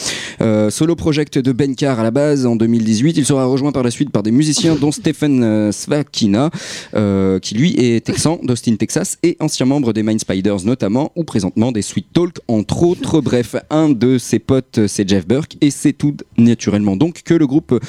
Euh, 0.42 0.70
solo 0.70 0.96
project 0.96 1.38
de 1.38 1.52
Ben 1.52 1.76
Carr 1.76 2.00
à 2.00 2.04
la 2.04 2.12
base 2.12 2.46
en 2.46 2.56
2018. 2.56 3.18
Il 3.18 3.26
sera 3.26 3.46
rejoint 3.46 3.72
par 3.72 3.84
la 3.84 3.92
suite 3.92 4.10
par 4.10 4.24
des 4.24 4.32
musiciens 4.32 4.76
dont 4.76 4.92
Stephen 4.92 5.44
euh, 5.44 5.72
Svakina, 5.72 6.50
euh, 6.96 7.40
qui 7.40 7.56
lui 7.56 7.76
est 7.78 8.06
texan 8.06 8.40
d'Austin, 8.44 8.76
Texas, 8.76 9.18
et 9.24 9.38
ancien 9.40 9.66
membre 9.66 9.94
des 9.94 10.04
Mind 10.04 10.20
Spiders 10.20 10.66
notamment, 10.66 11.12
ou 11.16 11.24
présentement 11.24 11.72
des 11.72 11.82
Sweet 11.82 12.08
Talk, 12.14 12.38
entre 12.48 12.84
autres. 12.84 13.22
Bref, 13.34 13.56
un 13.70 13.90
de 13.90 14.18
ses 14.18 14.40
potes, 14.40 14.88
c'est 14.88 15.08
Jeff 15.08 15.28
Burke, 15.28 15.58
et 15.62 15.72
c'est 15.72 15.94
tout 15.94 16.16
naturellement 16.38 16.96
donc 16.96 17.22
que 17.24 17.34
le 17.34 17.48
groupe 17.48 17.80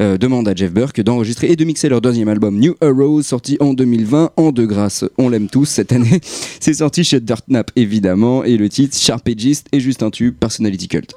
euh, 0.00 0.18
demande 0.18 0.48
à 0.48 0.54
Jeff 0.54 0.72
Burke 0.72 1.00
d'enregistrer 1.00 1.50
et 1.50 1.56
de 1.56 1.64
mixer 1.64 1.88
leur 1.88 2.00
deuxième 2.00 2.28
album 2.28 2.58
New 2.58 2.74
Arrows, 2.80 3.22
sorti 3.22 3.56
en 3.60 3.74
2020, 3.74 4.32
en 4.36 4.52
de 4.52 4.64
grâce. 4.64 5.04
On 5.18 5.28
l'aime 5.28 5.48
tous 5.48 5.66
cette 5.66 5.92
année. 5.92 6.20
C'est 6.60 6.74
sorti 6.74 7.04
chez 7.04 7.20
Dirt 7.20 7.44
Nap 7.48 7.70
évidemment, 7.76 8.44
et 8.44 8.56
le 8.56 8.68
titre 8.68 8.96
Sharp 8.96 9.28
Edges 9.28 9.62
est 9.72 9.80
juste 9.80 10.02
un 10.02 10.10
tube, 10.10 10.34
Personality 10.38 10.88
Cult. 10.88 11.14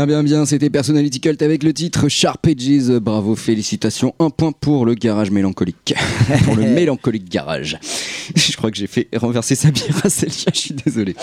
Bien, 0.00 0.06
bien, 0.06 0.22
bien, 0.22 0.46
c'était 0.46 0.70
Personality 0.70 1.20
Cult 1.20 1.42
avec 1.42 1.62
le 1.62 1.74
titre 1.74 2.08
Sharp 2.08 2.46
Edges. 2.46 2.90
Bravo, 3.02 3.36
félicitations. 3.36 4.14
Un 4.18 4.30
point 4.30 4.50
pour 4.50 4.86
le 4.86 4.94
garage 4.94 5.30
mélancolique. 5.30 5.92
pour 6.46 6.56
le 6.56 6.62
mélancolique 6.74 7.28
garage. 7.30 7.78
Je 8.34 8.56
crois 8.56 8.70
que 8.70 8.76
j'ai 8.76 8.86
fait 8.86 9.08
renverser 9.16 9.56
sa 9.56 9.70
bière 9.72 10.00
à 10.04 10.08
Célia, 10.08 10.36
je 10.54 10.58
suis 10.58 10.74
désolé. 10.74 11.16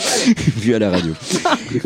Vu 0.57 0.75
à 0.75 0.79
la 0.79 0.89
radio. 0.91 1.13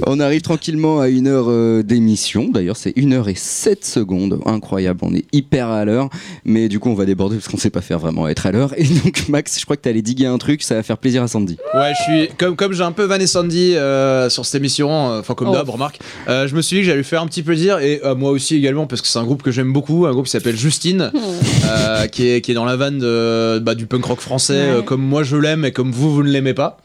On 0.08 0.20
arrive 0.20 0.42
tranquillement 0.42 1.00
à 1.00 1.10
une 1.10 1.28
heure 1.28 1.46
euh, 1.50 1.84
d'émission. 1.84 2.50
D'ailleurs, 2.50 2.76
c'est 2.76 2.94
une 2.96 3.14
heure 3.14 3.30
et 3.30 3.36
sept 3.36 3.86
secondes. 3.86 4.40
Incroyable, 4.48 5.02
on 5.04 5.14
est 5.14 5.26
hyper 5.32 5.68
à 5.70 5.86
l'heure. 5.86 6.10
Mais 6.44 6.70
du 6.70 6.80
coup, 6.80 6.90
on 6.90 6.96
va 6.96 7.06
déborder 7.06 7.36
parce 7.36 7.48
qu'on 7.50 7.58
sait 7.58 7.70
pas 7.70 7.82
faire 7.82 8.00
vraiment 8.00 8.28
être 8.28 8.48
à 8.48 8.52
l'heure. 8.52 8.74
Et 8.78 8.84
donc, 8.84 9.30
Max, 9.30 9.60
je 9.60 9.64
crois 9.66 9.76
que 9.78 9.82
t'allais 9.84 10.02
diguer 10.02 10.26
un 10.26 10.40
truc, 10.40 10.64
ça 10.64 10.74
va 10.74 10.82
faire 10.82 10.98
plaisir 10.98 11.22
à 11.22 11.28
Sandy. 11.28 11.58
Ouais, 11.76 11.92
je 12.00 12.04
suis 12.26 12.30
comme 12.38 12.56
comme 12.56 12.74
j'ai 12.74 12.84
un 12.84 12.92
peu 12.92 13.04
Van 13.04 13.20
et 13.20 13.28
Sandy 13.28 13.76
euh, 13.76 14.28
sur 14.30 14.44
cette 14.46 14.56
émission, 14.60 14.90
euh, 15.12 15.20
enfin 15.20 15.36
comme 15.36 15.50
Oh. 15.50 15.54
d'hab, 15.54 15.70
remarque. 15.70 16.00
euh, 16.30 16.48
je 16.48 16.56
me 16.56 16.62
suis 16.64 16.81
j'allais 16.84 16.98
lui 16.98 17.04
faire 17.04 17.22
un 17.22 17.28
petit 17.28 17.44
plaisir 17.44 17.80
et 17.80 18.02
euh, 18.04 18.16
moi 18.16 18.32
aussi 18.32 18.56
également 18.56 18.88
parce 18.88 19.02
que 19.02 19.08
c'est 19.08 19.20
un 19.20 19.24
groupe 19.24 19.42
que 19.42 19.52
j'aime 19.52 19.74
beaucoup, 19.74 20.06
un 20.06 20.12
groupe 20.12 20.26
qui 20.26 20.32
s'appelle 20.32 20.58
Justine, 20.58 21.12
euh, 21.66 22.08
qui 22.08 22.28
est 22.30 22.42
qui 22.42 22.52
est 22.52 22.56
dans 22.56 22.66
la 22.66 22.76
vanne 22.76 23.00
de, 23.00 23.60
bah, 23.60 23.76
du 23.76 23.86
punk 23.86 24.06
rock 24.06 24.20
français, 24.20 24.54
euh, 24.54 24.82
comme 24.82 25.02
moi 25.02 25.24
je 25.24 25.38
l'aime 25.38 25.66
et 25.66 25.72
comme 25.72 25.92
vous 25.92 26.14
vous 26.14 26.24
ne 26.24 26.30
l'aimez 26.30 26.54
pas. 26.54 26.78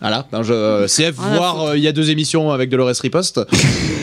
Voilà, 0.00 0.26
ben 0.30 0.42
je, 0.42 0.52
euh, 0.52 0.86
CF 0.86 1.14
voir 1.14 1.62
euh, 1.68 1.76
il 1.78 1.82
y 1.82 1.88
a 1.88 1.92
deux 1.92 2.10
émissions 2.10 2.50
avec 2.52 2.68
Dolores 2.70 2.92
Riposte. 3.00 3.40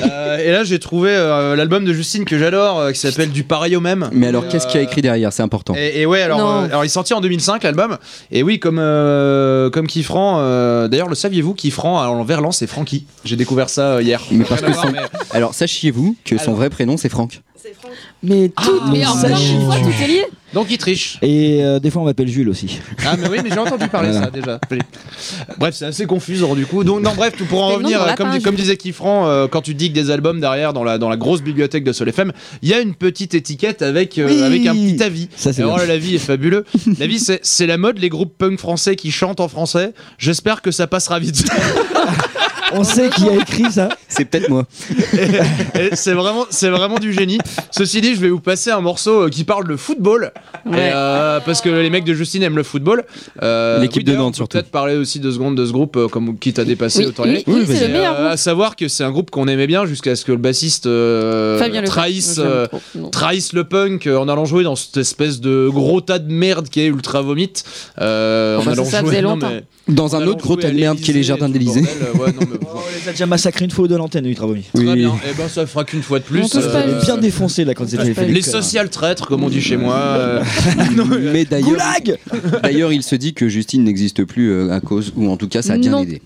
Euh, 0.04 0.38
et 0.38 0.52
là 0.52 0.66
j'ai 0.66 0.80
trouvé 0.80 1.12
euh, 1.12 1.56
l'album 1.56 1.86
de 1.86 1.94
Justine 1.94 2.26
que 2.26 2.38
j'adore 2.38 2.78
euh, 2.78 2.92
qui 2.92 3.00
s'appelle 3.00 3.30
Du 3.32 3.44
pareil 3.46 3.78
au 3.78 3.80
même. 3.80 4.10
Mais 4.12 4.28
alors, 4.28 4.46
qu'est-ce 4.50 4.68
qu'il 4.68 4.76
y 4.76 4.80
a 4.80 4.82
écrit 4.86 5.02
derrière? 5.02 5.32
C'est 5.32 5.44
important. 5.44 5.76
et, 5.78 6.02
et 6.02 6.06
ouais, 6.06 6.22
alors, 6.22 6.42
euh, 6.64 6.68
il 6.82 6.86
est 6.86 6.90
sorti 6.90 7.14
en 7.14 7.22
2005 7.22 7.64
l'album. 7.64 7.98
Et 8.30 8.44
oui, 8.44 8.60
comme 8.60 8.80
euh, 8.80 9.70
comme 9.70 9.88
Kifran, 9.88 10.40
euh, 10.42 10.90
d'ailleurs 10.90 11.08
le 11.08 11.16
saviez-vous, 11.16 11.54
Kifran 11.54 12.02
en 12.06 12.24
verlan 12.26 12.52
c'est 12.52 12.68
Francky? 12.68 13.06
J'ai 13.24 13.38
découvert 13.38 13.70
ça 13.70 13.94
euh, 13.94 14.02
hier. 14.02 14.22
Mais 14.32 14.44
parce 14.44 14.62
que 14.62 14.74
son- 14.74 14.92
mais- 14.92 15.00
Alors, 15.32 15.54
sachiez-vous 15.54 16.18
que 16.26 16.38
son 16.38 16.54
vrai 16.54 16.70
prénom, 16.70 16.98
c'est 16.98 17.08
Franck? 17.10 17.42
Mais 18.22 18.50
tout 18.50 18.82
Mais 18.92 19.00
mais 19.00 19.00
de 19.00 19.66
fois, 19.66 19.76
tout 19.78 20.04
est 20.04 20.08
lié. 20.08 20.26
Donc 20.54 20.68
il 20.70 20.78
triche. 20.78 21.18
Et 21.24 21.64
euh, 21.64 21.80
des 21.80 21.90
fois, 21.90 22.04
on 22.04 22.06
m'appelle 22.06 22.28
Jules 22.28 22.48
aussi. 22.50 22.80
Ah 23.06 23.16
mais 23.20 23.28
oui, 23.28 23.38
mais 23.44 23.50
j'ai 23.50 23.58
entendu 23.58 23.88
parler 23.88 24.12
Voilà. 24.12 24.26
ça 24.26 24.32
déjà. 24.32 24.60
Bref, 25.58 25.74
c'est 25.76 25.86
assez 25.86 26.06
confusant 26.06 26.54
du 26.54 26.66
coup. 26.68 26.84
Donc 26.84 27.02
non, 27.02 27.12
bref, 27.16 27.34
tout 27.36 27.46
pour 27.46 27.64
en 27.64 27.70
revenir, 27.70 28.00
comme, 28.16 28.56
disait 28.56 28.78
Kifran, 28.78 29.28
euh, 29.28 29.48
quand 29.48 29.62
tu 29.62 29.74
digues 29.74 29.94
des 29.94 30.12
albums 30.12 30.40
derrière 30.40 30.74
dans 30.74 30.84
la 30.84 30.98
dans 31.00 31.10
la 31.10 31.18
grosse 31.18 31.42
bibliothèque 31.42 31.84
de 31.84 31.92
Sol 31.92 32.08
FM, 32.10 32.32
il 32.62 32.70
y 32.70 32.74
a 32.74 32.80
une 32.80 32.94
petite 32.94 33.34
étiquette 33.34 33.82
avec 33.82 34.18
euh, 34.20 34.28
Oui. 34.30 34.44
avec 34.44 34.68
un 34.68 34.74
petit 34.74 35.02
avis. 35.02 35.28
Ça, 35.36 35.52
c'est 35.54 35.64
Alors 35.64 35.76
bien. 35.78 35.86
là, 35.86 35.94
la 35.94 35.98
vie 35.98 36.16
est 36.16 36.20
fabuleux. 36.20 36.66
La 37.00 37.08
vie, 37.08 37.20
c'est 37.20 37.40
c'est 37.44 37.66
la 37.66 37.78
mode, 37.78 37.98
les 37.98 38.10
groupes 38.10 38.38
punk 38.38 38.60
français 38.60 38.96
qui 38.96 39.12
chantent 39.12 39.40
en 39.40 39.48
français. 39.48 39.94
J'espère 40.20 40.62
que 40.62 40.70
ça 40.72 40.86
passera 40.88 41.20
vite. 41.20 41.46
On 42.74 42.84
sait 42.84 43.10
qui 43.10 43.28
a 43.30 43.36
écrit 43.36 43.72
ça. 43.72 43.90
C'est 44.08 44.26
peut-être 44.26 44.50
moi. 44.50 44.66
C'est 45.94 46.14
vraiment, 46.14 46.46
c'est 46.50 46.70
vraiment 46.70 46.98
du 47.00 47.14
génie. 47.14 47.38
Ceci 47.72 48.02
dit, 48.02 48.16
je 48.16 48.20
vais 48.22 48.30
vous 48.30 48.40
passer 48.40 48.70
un 48.72 48.82
morceau 48.82 49.24
euh, 49.24 49.30
qui 49.30 49.44
parle 49.44 49.68
de 49.68 49.76
football, 49.76 50.32
Et, 50.68 50.70
euh, 50.76 51.40
parce 51.46 51.62
que 51.62 51.70
les 51.70 51.90
mecs 51.90 52.04
de 52.04 52.14
Justine 52.14 52.44
aiment 52.44 52.56
le 52.58 52.64
football. 52.64 53.04
Euh, 53.42 53.80
L'équipe 53.80 54.04
oui, 54.06 54.12
de 54.14 54.16
Nantes, 54.18 54.36
surtout. 54.36 54.58
Peut-être 54.58 54.70
parler 54.72 54.96
aussi 54.96 55.20
deux 55.20 55.32
secondes 55.32 55.56
de 55.56 55.66
ce 55.66 55.72
groupe, 55.72 56.08
comme 56.12 56.38
qui 56.38 56.54
t'a 56.54 56.66
dépassé 56.66 57.00
Oui, 57.00 57.06
au 57.08 57.12
temps 57.12 57.24
oui, 57.24 57.44
oui, 57.48 57.64
c'est 57.68 57.88
le 57.88 57.94
meilleur 57.94 58.16
euh, 58.20 58.30
à 58.32 58.38
savoir 58.38 58.76
que 58.76 58.88
c'est 58.88 59.04
un 59.04 59.12
groupe 59.12 59.32
qu'on 59.32 59.48
aimait 59.48 59.68
bien 59.68 59.86
jusqu'à 59.86 60.16
ce 60.16 60.26
que 60.26 60.32
le 60.32 60.38
bassiste 60.38 60.86
euh, 60.86 61.60
trahisse, 61.86 62.40
euh, 62.40 62.68
trop. 62.68 62.80
Le 63.54 63.64
punk 63.64 64.08
en 64.08 64.28
allant 64.30 64.46
jouer 64.46 64.64
dans 64.64 64.76
cette 64.76 64.98
espèce 64.98 65.40
de 65.40 65.68
gros 65.70 66.02
tas 66.02 66.20
de 66.20 66.32
merde 66.32 66.70
qui 66.70 66.82
est 66.82 66.88
Ultra 66.88 67.22
Vomit. 67.22 67.54
Euh, 68.00 68.58
Enfin, 68.58 68.72
en 68.72 68.74
allant 68.74 68.86
ça, 68.86 69.00
jouer, 69.02 69.10
faisait 69.10 69.22
non, 69.22 69.32
longtemps. 69.32 69.50
mais- 69.88 69.94
Dans 69.94 70.16
un 70.16 70.26
autre 70.28 70.42
gros 70.44 70.56
tas 70.56 70.68
à 70.68 70.72
de 70.72 70.76
merde 70.76 71.00
qui 71.00 71.12
est 71.12 71.14
les 71.14 71.24
jardins 71.24 71.50
d'Élysée. 71.50 71.82
bordel, 71.82 72.22
ouais, 72.22 72.34
non, 72.34 72.48
mais 72.52 72.63
On 72.74 72.80
les 73.04 73.10
a 73.10 73.12
déjà 73.12 73.26
massacrés 73.26 73.66
une 73.66 73.72
fois 73.72 73.88
de 73.88 73.96
l'antenne, 73.96 74.26
oui, 74.26 74.36
Travomi. 74.36 74.64
Très 74.74 74.84
bien. 74.96 75.14
Et 75.30 75.34
ben 75.38 75.48
ça 75.48 75.66
fera 75.66 75.84
qu'une 75.84 76.02
fois 76.04 76.20
de 76.20 76.24
plus. 76.24 76.42
On 76.42 76.48
touche 76.48 76.72
pas 76.72 76.80
euh, 76.82 77.00
les 77.00 77.06
Bien 77.06 77.18
défoncé 77.18 77.66
là 77.66 77.74
quand 77.74 77.88
c'était 77.88 78.26
les 78.26 78.42
social 78.42 78.90
traîtres, 78.90 79.28
comme 79.28 79.44
on 79.44 79.50
dit 79.50 79.62
chez 79.62 79.78
moi. 79.78 79.96
euh, 79.96 80.44
Mais 81.34 81.46
d'ailleurs, 81.46 81.78
d'ailleurs, 82.62 82.94
il 82.94 83.04
se 83.04 83.16
dit 83.16 83.34
que 83.34 83.48
Justine 83.50 83.84
n'existe 83.84 84.24
plus 84.24 84.50
euh, 84.52 84.72
à 84.72 84.80
cause, 84.80 85.14
ou 85.16 85.30
en 85.30 85.38
tout 85.38 85.48
cas, 85.48 85.62
ça 85.62 85.74
a 85.74 85.78
bien 85.78 85.92
Non. 85.92 86.04
aidé. 86.04 86.22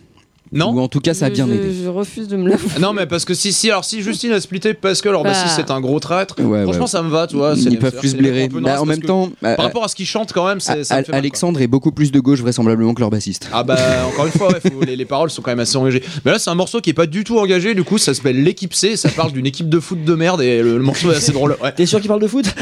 Non 0.51 0.71
Ou 0.73 0.79
en 0.79 0.87
tout 0.87 0.99
cas, 1.01 1.13
ça 1.13 1.25
a 1.25 1.29
bien 1.29 1.45
je, 1.47 1.53
aidé. 1.53 1.69
je 1.83 1.89
refuse 1.89 2.27
de 2.27 2.37
me 2.37 2.49
l'avouer. 2.49 2.69
Non 2.79 2.93
mais 2.93 3.05
parce 3.05 3.25
que 3.25 3.33
si 3.33 3.51
si 3.51 3.69
alors 3.69 3.83
si 3.85 4.01
Justine 4.01 4.31
a 4.31 4.39
splitté 4.39 4.73
parce 4.73 5.01
que 5.01 5.09
leur 5.09 5.23
Bah. 5.23 5.29
bassiste 5.31 5.53
c'est 5.55 5.71
un 5.71 5.81
gros 5.81 5.99
traître 5.99 6.35
Ouais, 6.41 6.63
franchement 6.63 6.83
ouais. 6.83 6.87
ça 6.87 7.01
me 7.03 7.09
va 7.09 7.27
tu 7.27 7.35
vois 7.35 7.53
Ils 7.55 7.77
peuvent 7.79 7.97
plus 7.97 8.15
blairer. 8.15 8.47
Bah, 8.49 8.81
en 8.81 8.85
même 8.85 8.99
que 9.01 9.07
temps, 9.07 9.29
euh, 9.43 9.55
par 9.55 9.65
rapport 9.65 9.83
à 9.83 9.87
ce 9.87 9.95
qu'ils 9.95 10.05
chantent 10.05 10.31
quand 10.33 10.47
même 10.47 10.59
c'est 10.59 10.89
mal. 10.89 11.05
Alexandre 11.11 11.61
est 11.61 11.67
beaucoup 11.67 11.91
plus 11.91 12.11
de 12.11 12.19
gauche 12.19 12.39
vraisemblablement 12.39 12.93
que 12.93 12.99
leur 13.01 13.09
bassiste. 13.09 13.49
Ah 13.51 13.63
bah 13.63 13.77
encore 14.07 14.25
une 14.27 14.31
fois 14.31 14.51
ouais, 14.53 14.59
faut- 14.61 14.83
les, 14.85 14.95
les 14.95 15.05
paroles 15.05 15.29
sont 15.29 15.41
quand 15.41 15.51
même 15.51 15.59
assez 15.59 15.75
engagées 15.77 16.03
mais 16.25 16.31
là 16.31 16.39
c'est 16.39 16.49
un 16.49 16.55
morceau 16.55 16.79
qui 16.81 16.91
est 16.91 16.93
pas 16.93 17.07
du 17.07 17.23
tout 17.23 17.37
engagé 17.39 17.73
du 17.75 17.83
coup 17.83 17.97
ça 17.97 18.13
s'appelle 18.13 18.41
l'équipe 18.43 18.73
C 18.73 18.95
ça 18.95 19.09
parle 19.09 19.31
d'une 19.31 19.45
équipe 19.45 19.69
de 19.69 19.79
foot 19.79 20.03
de 20.03 20.15
merde 20.15 20.41
et 20.41 20.61
le, 20.61 20.77
le 20.77 20.83
morceau 20.83 21.11
est 21.11 21.15
assez 21.17 21.31
drôle 21.33 21.57
ouais. 21.61 21.71
T'es 21.73 21.85
sûr 21.85 21.99
qu'il 21.99 22.07
parle 22.07 22.21
de 22.21 22.27
foot? 22.27 22.45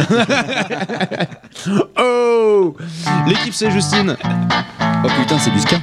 Oh 2.00 2.76
l'équipe 3.28 3.54
C 3.54 3.70
Justine 3.72 4.16
Oh 5.04 5.08
putain, 5.20 5.38
c'est 5.40 5.52
du 5.52 5.60
ska. 5.60 5.78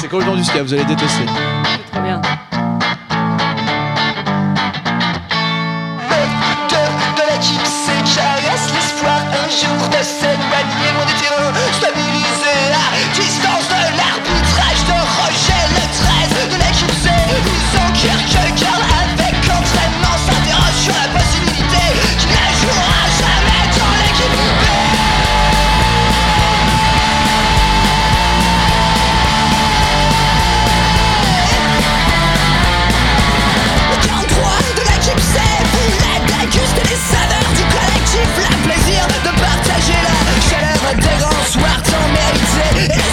C'est 0.00 0.08
complètement 0.08 0.36
du 0.36 0.44
ska 0.44 0.62
vous 0.62 0.72
allez 0.72 0.84
détester 0.84 1.26
C'est 1.26 1.92
trop 1.92 2.02
bien. 2.02 2.20
de 7.16 7.32
l'équipe 7.32 7.66
c'est 7.66 8.16
caresse 8.16 8.72
l'espoir 8.72 9.20
un 9.30 9.48
jour 9.50 9.88
de 9.88 10.02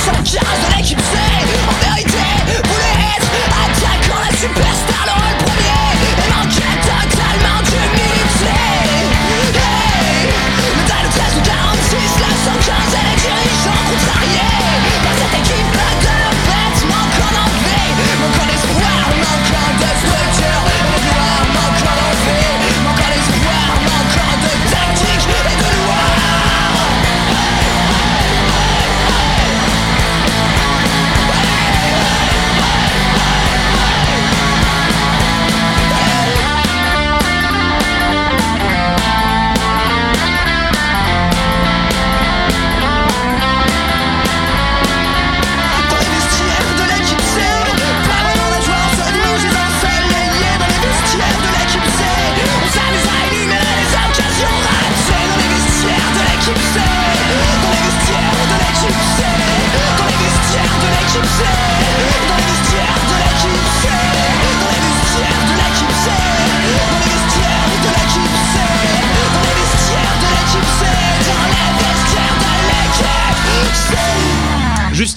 Sometimes 0.08 0.36
as 0.38 0.66
an 0.68 0.80
agency, 0.80 1.04
a 1.04 1.74
million 1.84 2.08
day, 2.08 2.40
I 3.52 3.74
take 3.76 4.16
on 4.16 4.24
a 4.24 4.32
superstar. 4.40 4.97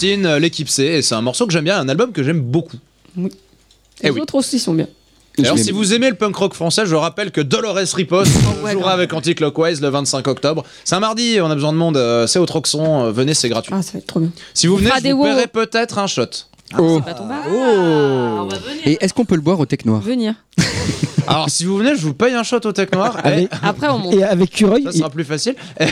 Euh, 0.03 0.38
l'équipe 0.38 0.68
C 0.68 0.84
et 0.84 1.03
c'est 1.03 1.14
un 1.14 1.20
morceau 1.22 1.46
que 1.46 1.53
j'aime 1.53 1.64
bien 1.64 1.78
un 1.78 1.88
album 1.88 2.12
que 2.12 2.22
j'aime 2.22 2.40
beaucoup 2.40 2.76
Oui. 3.16 3.30
Eh 4.01 4.05
Les 4.05 4.11
oui. 4.11 4.20
autres 4.20 4.36
aussi 4.36 4.59
sont 4.59 4.74
bien. 4.74 4.88
Alors 5.38 5.59
si 5.59 5.70
vous 5.70 5.94
aimez 5.94 6.11
le 6.11 6.16
punk 6.16 6.36
rock 6.36 6.55
français, 6.55 6.86
je 6.86 6.94
rappelle 6.94 7.30
que 7.30 7.40
Dolores 7.40 7.76
Riposte 7.94 8.32
ouais, 8.64 8.72
jouera 8.72 8.84
grave. 8.84 8.94
avec 8.94 9.12
Anti-Clockwise 9.12 9.80
le 9.80 9.88
25 9.88 10.26
octobre. 10.28 10.64
C'est 10.84 10.94
un 10.94 11.01
mardi, 11.01 11.38
on 11.40 11.51
a 11.51 11.55
besoin 11.55 11.72
de 11.72 11.78
monde, 11.78 11.96
euh, 11.96 12.26
c'est 12.26 12.38
au 12.38 12.46
Troxon, 12.46 13.05
euh, 13.07 13.12
venez, 13.12 13.32
c'est 13.34 13.48
gratuit. 13.48 13.72
Ah, 13.74 13.82
ça 13.82 13.92
va 13.92 13.98
être 14.01 14.07
trop 14.07 14.20
bien. 14.20 14.30
Si 14.55 14.66
vous 14.66 14.76
venez, 14.76 14.90
je 15.03 15.11
vous 15.11 15.18
wow. 15.18 15.24
paierai 15.24 15.46
peut-être 15.46 15.98
un 15.98 16.07
shot. 16.07 16.26
Oh. 16.78 17.00
C'est 17.04 17.12
pas 17.12 17.18
ton 17.18 17.26
bar. 17.26 17.42
on 17.48 18.46
va 18.46 18.56
venir. 18.58 18.82
Et 18.86 18.98
est-ce 19.00 19.12
qu'on 19.14 19.24
peut 19.24 19.34
le 19.34 19.40
boire 19.40 19.58
au 19.60 19.66
Tech 19.66 19.84
Noir 19.84 20.00
Venir. 20.00 20.34
Alors 21.26 21.48
si 21.50 21.64
vous 21.64 21.76
venez, 21.76 21.94
je 21.96 22.02
vous 22.02 22.14
paye 22.14 22.34
un 22.34 22.42
shot 22.42 22.60
au 22.64 22.72
Tech 22.72 22.88
Noir. 22.92 23.18
et 23.24 23.28
Avec- 23.28 23.50
Après, 23.62 23.88
on 23.88 23.98
monte. 23.98 24.14
Et 24.14 24.24
avec 24.24 24.50
Cureuil, 24.50 24.84
ça 24.84 24.92
sera 24.92 25.10
plus 25.10 25.22
facile. 25.24 25.54
et 25.80 25.86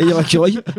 il 0.00 0.08
y 0.08 0.12
aura 0.12 0.24
Cureuil. 0.24 0.58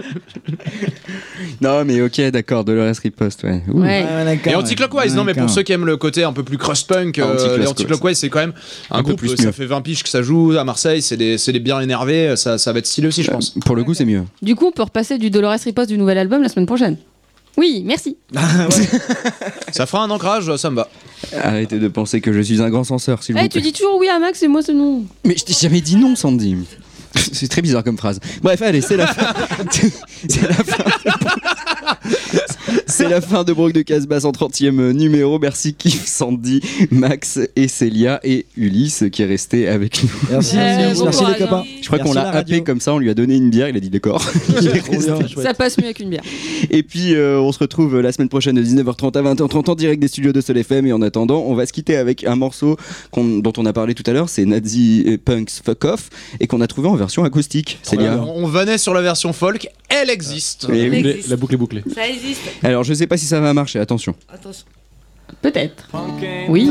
Non, 1.61 1.83
mais 1.85 2.01
ok, 2.01 2.19
d'accord, 2.31 2.63
Dolores 2.63 2.95
Riposte, 3.01 3.43
ouais. 3.43 3.61
Ouh. 3.71 3.81
Ouais. 3.81 4.05
Et 4.45 4.55
Anti-Clockwise, 4.55 5.15
non 5.15 5.23
mais 5.23 5.33
pour 5.33 5.49
ceux 5.49 5.61
qui 5.63 5.71
aiment 5.71 5.85
le 5.85 5.97
côté 5.97 6.23
un 6.23 6.33
peu 6.33 6.43
plus 6.43 6.57
crust 6.57 6.87
punk, 6.87 7.17
euh, 7.19 7.23
Anti-Clockwise. 7.33 7.59
les 7.59 7.67
Anti-Clockwise 7.67 8.17
c'est 8.17 8.29
quand 8.29 8.39
même 8.39 8.53
un, 8.89 8.99
Un 8.99 9.03
peu 9.03 9.15
plus 9.15 9.33
euh, 9.33 9.35
ça 9.35 9.45
mieux. 9.45 9.51
fait 9.51 9.65
20 9.65 9.81
piges 9.81 10.03
que 10.03 10.09
ça 10.09 10.21
joue 10.21 10.53
à 10.57 10.63
Marseille, 10.63 11.01
c'est 11.01 11.17
des, 11.17 11.37
c'est 11.37 11.51
des 11.51 11.59
bien 11.59 11.79
énervés, 11.79 12.35
ça, 12.35 12.57
ça 12.57 12.73
va 12.73 12.79
être 12.79 12.87
stylé 12.87 13.07
aussi 13.07 13.23
je 13.23 13.31
pense. 13.31 13.51
Pour 13.65 13.75
le 13.75 13.83
coup, 13.83 13.93
c'est 13.93 14.05
mieux. 14.05 14.23
Du 14.41 14.55
coup, 14.55 14.67
on 14.67 14.71
peut 14.71 14.83
repasser 14.83 15.17
du 15.17 15.29
Dolores 15.29 15.57
Riposte 15.63 15.89
du 15.89 15.97
nouvel 15.97 16.17
album 16.17 16.41
la 16.41 16.49
semaine 16.49 16.65
prochaine. 16.65 16.97
Oui, 17.57 17.83
merci. 17.85 18.17
Ça 19.71 19.85
fera 19.85 20.03
un 20.03 20.09
ancrage, 20.09 20.55
ça 20.55 20.69
me 20.69 20.75
va. 20.77 20.87
Arrêtez 21.43 21.79
de 21.79 21.87
penser 21.87 22.21
que 22.21 22.31
je 22.33 22.41
suis 22.41 22.61
un 22.61 22.69
grand 22.69 22.83
censeur, 22.83 23.21
s'il 23.23 23.37
Eh, 23.37 23.41
vous 23.41 23.47
tu 23.47 23.51
plaît. 23.53 23.61
dis 23.61 23.73
toujours 23.73 23.97
oui 23.99 24.07
à 24.09 24.19
Max 24.19 24.41
et 24.43 24.47
moi 24.47 24.61
c'est 24.61 24.73
non. 24.73 25.03
Mais 25.25 25.35
je 25.37 25.43
t'ai 25.45 25.53
jamais 25.53 25.81
dit 25.81 25.95
non, 25.95 26.15
Sandy. 26.15 26.57
C'est 27.33 27.49
très 27.49 27.61
bizarre 27.61 27.83
comme 27.83 27.97
phrase. 27.97 28.19
Bref, 28.41 28.61
allez, 28.61 28.79
c'est 28.81 28.95
la 28.97 29.07
fin. 29.07 29.33
c'est 30.29 30.41
la 30.47 30.53
fin. 30.53 30.83
C'est 33.01 33.09
la 33.09 33.19
fin 33.19 33.43
de 33.43 33.51
Brock 33.51 33.73
de 33.73 33.81
Casbah, 33.81 34.19
130e 34.19 34.91
numéro. 34.91 35.39
Merci 35.39 35.73
Kif, 35.73 36.05
Sandy, 36.05 36.61
Max 36.91 37.39
et 37.55 37.67
Célia 37.67 38.19
et 38.23 38.45
Ulysse 38.55 39.05
qui 39.11 39.23
est 39.23 39.25
resté 39.25 39.67
avec 39.67 40.03
nous. 40.03 40.09
Merci, 40.29 40.51
Eh, 40.53 40.57
merci, 40.57 40.99
bon 40.99 41.05
merci 41.05 41.23
les 41.25 41.35
copains. 41.39 41.63
Je 41.81 41.87
crois 41.87 41.97
qu'on 41.97 42.13
l'a 42.13 42.29
happé 42.29 42.61
comme 42.61 42.79
ça, 42.79 42.93
on 42.93 42.99
lui 42.99 43.09
a 43.09 43.15
donné 43.15 43.37
une 43.37 43.49
bière, 43.49 43.69
il 43.69 43.75
a 43.75 43.79
dit 43.79 43.89
d'accord. 43.89 44.21
Ça 45.41 45.53
passe 45.55 45.79
mieux 45.79 45.85
avec 45.85 45.99
une 45.99 46.11
bière. 46.11 46.21
Et 46.69 46.83
puis 46.83 47.15
euh, 47.15 47.39
on 47.39 47.51
se 47.51 47.57
retrouve 47.57 47.99
la 47.99 48.11
semaine 48.11 48.29
prochaine 48.29 48.55
de 48.55 48.63
19h30 48.63 49.17
à 49.17 49.33
20h30 49.33 49.71
en 49.71 49.75
direct 49.75 49.99
des 49.99 50.07
studios 50.07 50.31
de 50.31 50.39
Sol 50.39 50.59
FM. 50.59 50.85
Et 50.85 50.93
en 50.93 51.01
attendant, 51.01 51.43
on 51.47 51.55
va 51.55 51.65
se 51.65 51.73
quitter 51.73 51.95
avec 51.95 52.23
un 52.23 52.35
morceau 52.35 52.77
dont 53.17 53.53
on 53.57 53.65
a 53.65 53.73
parlé 53.73 53.95
tout 53.95 54.03
à 54.05 54.13
l'heure, 54.13 54.29
c'est 54.29 54.45
Nazi 54.45 55.17
Punk's 55.25 55.59
Fuck 55.65 55.85
Off, 55.85 56.09
et 56.39 56.45
qu'on 56.45 56.61
a 56.61 56.67
trouvé 56.67 56.87
en 56.87 56.95
version 56.95 57.23
acoustique. 57.23 57.79
Célia. 57.81 58.21
On, 58.21 58.43
on 58.43 58.47
vannait 58.47 58.77
sur 58.77 58.93
la 58.93 59.01
version 59.01 59.33
folk, 59.33 59.69
elle 59.91 60.09
existe. 60.09 60.65
Et 60.69 60.89
oui. 60.89 60.97
existe. 60.97 61.29
La 61.29 61.35
boucle 61.35 61.53
est 61.53 61.57
bouclée. 61.57 61.83
Ça 61.93 62.07
existe. 62.07 62.41
Alors 62.63 62.83
je 62.83 62.93
sais 62.93 63.07
pas 63.07 63.17
si 63.17 63.25
ça 63.25 63.39
va 63.39 63.53
marcher, 63.53 63.79
attention. 63.79 64.15
Attention. 64.31 64.65
Peut-être. 65.41 65.87
Oui. 66.49 66.69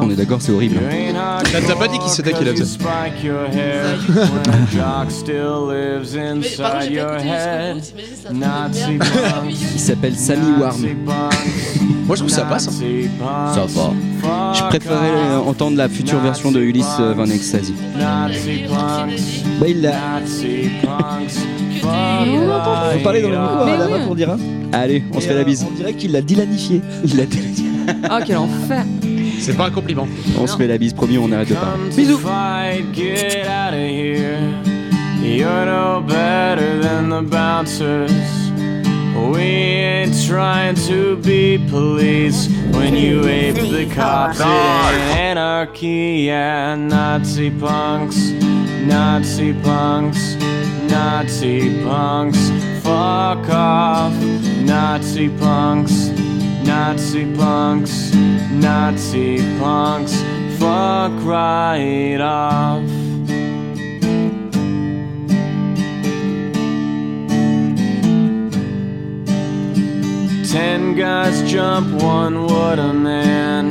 On 0.00 0.10
est 0.10 0.16
d'accord, 0.16 0.42
c'est 0.42 0.52
horrible. 0.52 0.78
hein. 0.78 1.38
T'as 1.50 1.60
t'as 1.60 1.76
pas 1.76 1.88
dit 1.88 1.98
qui 1.98 2.10
c'était 2.10 2.32
qui 2.32 2.44
l'a. 2.44 2.52
Il 9.74 9.80
s'appelle 9.80 10.16
Sammy 10.16 10.60
Warm. 10.60 10.84
Moi 12.08 12.16
je 12.16 12.22
trouve 12.22 12.30
ça 12.34 12.42
passe. 12.46 12.66
hein. 12.68 13.52
Ça 13.54 13.66
va. 13.68 13.92
Je 14.54 14.62
préférais 14.64 15.10
euh, 15.12 15.38
entendre 15.38 15.76
la 15.76 15.88
future 15.90 16.18
version 16.20 16.50
de 16.50 16.58
Ulysse 16.60 16.86
euh, 17.00 17.12
Van 17.14 17.26
Ecstasy. 17.26 17.74
Bah, 19.60 19.68
il 19.68 19.82
l'a. 19.82 19.92
Faut 21.82 22.98
parler 23.04 23.22
dans 23.22 23.28
le 23.30 23.38
micro 23.38 23.64
Mais 23.66 23.72
hein, 23.72 23.78
là-bas 23.78 23.96
oui. 23.98 24.06
pour 24.06 24.16
dire. 24.16 24.30
Hein. 24.30 24.38
Allez, 24.72 25.04
on 25.14 25.20
se 25.20 25.26
fait 25.26 25.34
la 25.34 25.40
euh, 25.40 25.44
bise. 25.44 25.66
On 25.70 25.74
dirait 25.74 25.92
qu'il 25.94 26.12
l'a 26.12 26.20
dilanifié. 26.22 26.80
Il 27.04 27.20
a- 27.20 27.24
Oh, 28.10 28.22
quel 28.26 28.36
enfer. 28.38 28.84
C'est 29.40 29.56
pas 29.56 29.66
un 29.66 29.70
compliment. 29.70 30.06
On 30.38 30.46
se 30.46 30.56
fait 30.56 30.66
la 30.66 30.76
bise, 30.78 30.92
promis, 30.92 31.16
on 31.18 31.30
arrête 31.32 31.48
de 31.48 31.54
parler. 31.54 31.90
Bisous. 31.96 32.20
Get 32.94 33.42
out 33.46 33.72
of 33.72 33.78
here. 33.78 34.38
You're 35.22 35.66
no 35.66 36.00
better 36.00 36.80
than 36.82 37.08
the 37.08 37.22
bouncers. 37.28 38.10
We 39.32 39.40
ain't 39.40 40.26
trying 40.26 40.76
to 40.86 41.16
be 41.16 41.58
police 41.70 42.48
when 42.72 42.94
you 42.94 43.26
ape 43.26 43.56
the 43.56 43.90
cops. 43.94 44.40
It 44.40 44.46
ain't 44.46 45.18
anarchy, 45.18 46.24
yeah, 46.26 46.74
Nazi 46.74 47.50
punks, 47.50 48.16
Nazi 48.86 49.52
punks, 49.62 50.36
Nazi 50.90 51.82
punks. 51.84 52.50
Fuck 52.82 53.48
off, 53.50 54.14
Nazi 54.62 55.28
punks, 55.28 56.08
Nazi 56.64 57.24
punks, 57.34 58.14
Nazi 58.52 59.38
punks. 59.58 60.14
Fuck 60.58 61.12
right 61.24 62.20
off. 62.20 63.07
Ten 70.50 70.94
guys 70.94 71.42
jump, 71.42 72.02
one 72.02 72.44
what 72.44 72.78
a 72.78 72.94
man. 72.94 73.70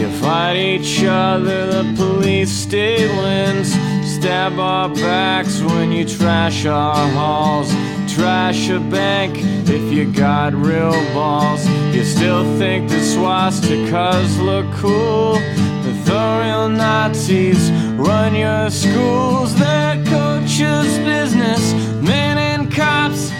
You 0.00 0.08
fight 0.22 0.56
each 0.56 1.04
other, 1.04 1.66
the 1.66 1.94
police 1.96 2.50
state 2.50 3.10
wins. 3.18 3.74
Stab 4.10 4.58
our 4.58 4.88
backs 4.88 5.60
when 5.60 5.92
you 5.92 6.06
trash 6.06 6.64
our 6.64 7.06
halls. 7.10 7.70
Trash 8.10 8.70
a 8.70 8.80
bank 8.80 9.36
if 9.68 9.92
you 9.92 10.10
got 10.10 10.54
real 10.54 10.92
balls. 11.12 11.68
You 11.94 12.02
still 12.04 12.44
think 12.56 12.88
the 12.88 13.02
swastikas 13.02 14.42
look 14.42 14.64
cool. 14.76 15.34
But 15.82 16.04
the 16.06 16.40
real 16.42 16.70
Nazis 16.70 17.70
run 17.98 18.34
your 18.34 18.70
schools. 18.70 19.54
They're 19.56 20.02
coaches' 20.06 20.96
business, 21.00 21.74
men 22.00 22.38
and 22.38 22.72
cops 22.72 23.30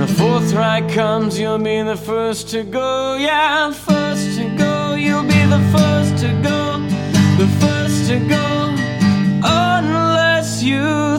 the 0.00 0.06
Fourth 0.06 0.54
Reich 0.54 0.88
comes, 0.94 1.38
you'll 1.38 1.58
be 1.58 1.82
the 1.82 1.96
first 1.96 2.48
to 2.48 2.62
go. 2.62 3.16
Yeah, 3.16 3.70
first 3.70 4.38
to 4.38 4.48
go, 4.56 4.94
you'll 4.94 5.24
be 5.24 5.44
the 5.44 5.60
first 5.70 6.16
to 6.24 6.28
go. 6.42 6.80
The 7.36 7.46
first 7.60 8.08
to 8.08 8.18
go, 8.26 8.74
unless 9.44 10.62
you 10.62 11.18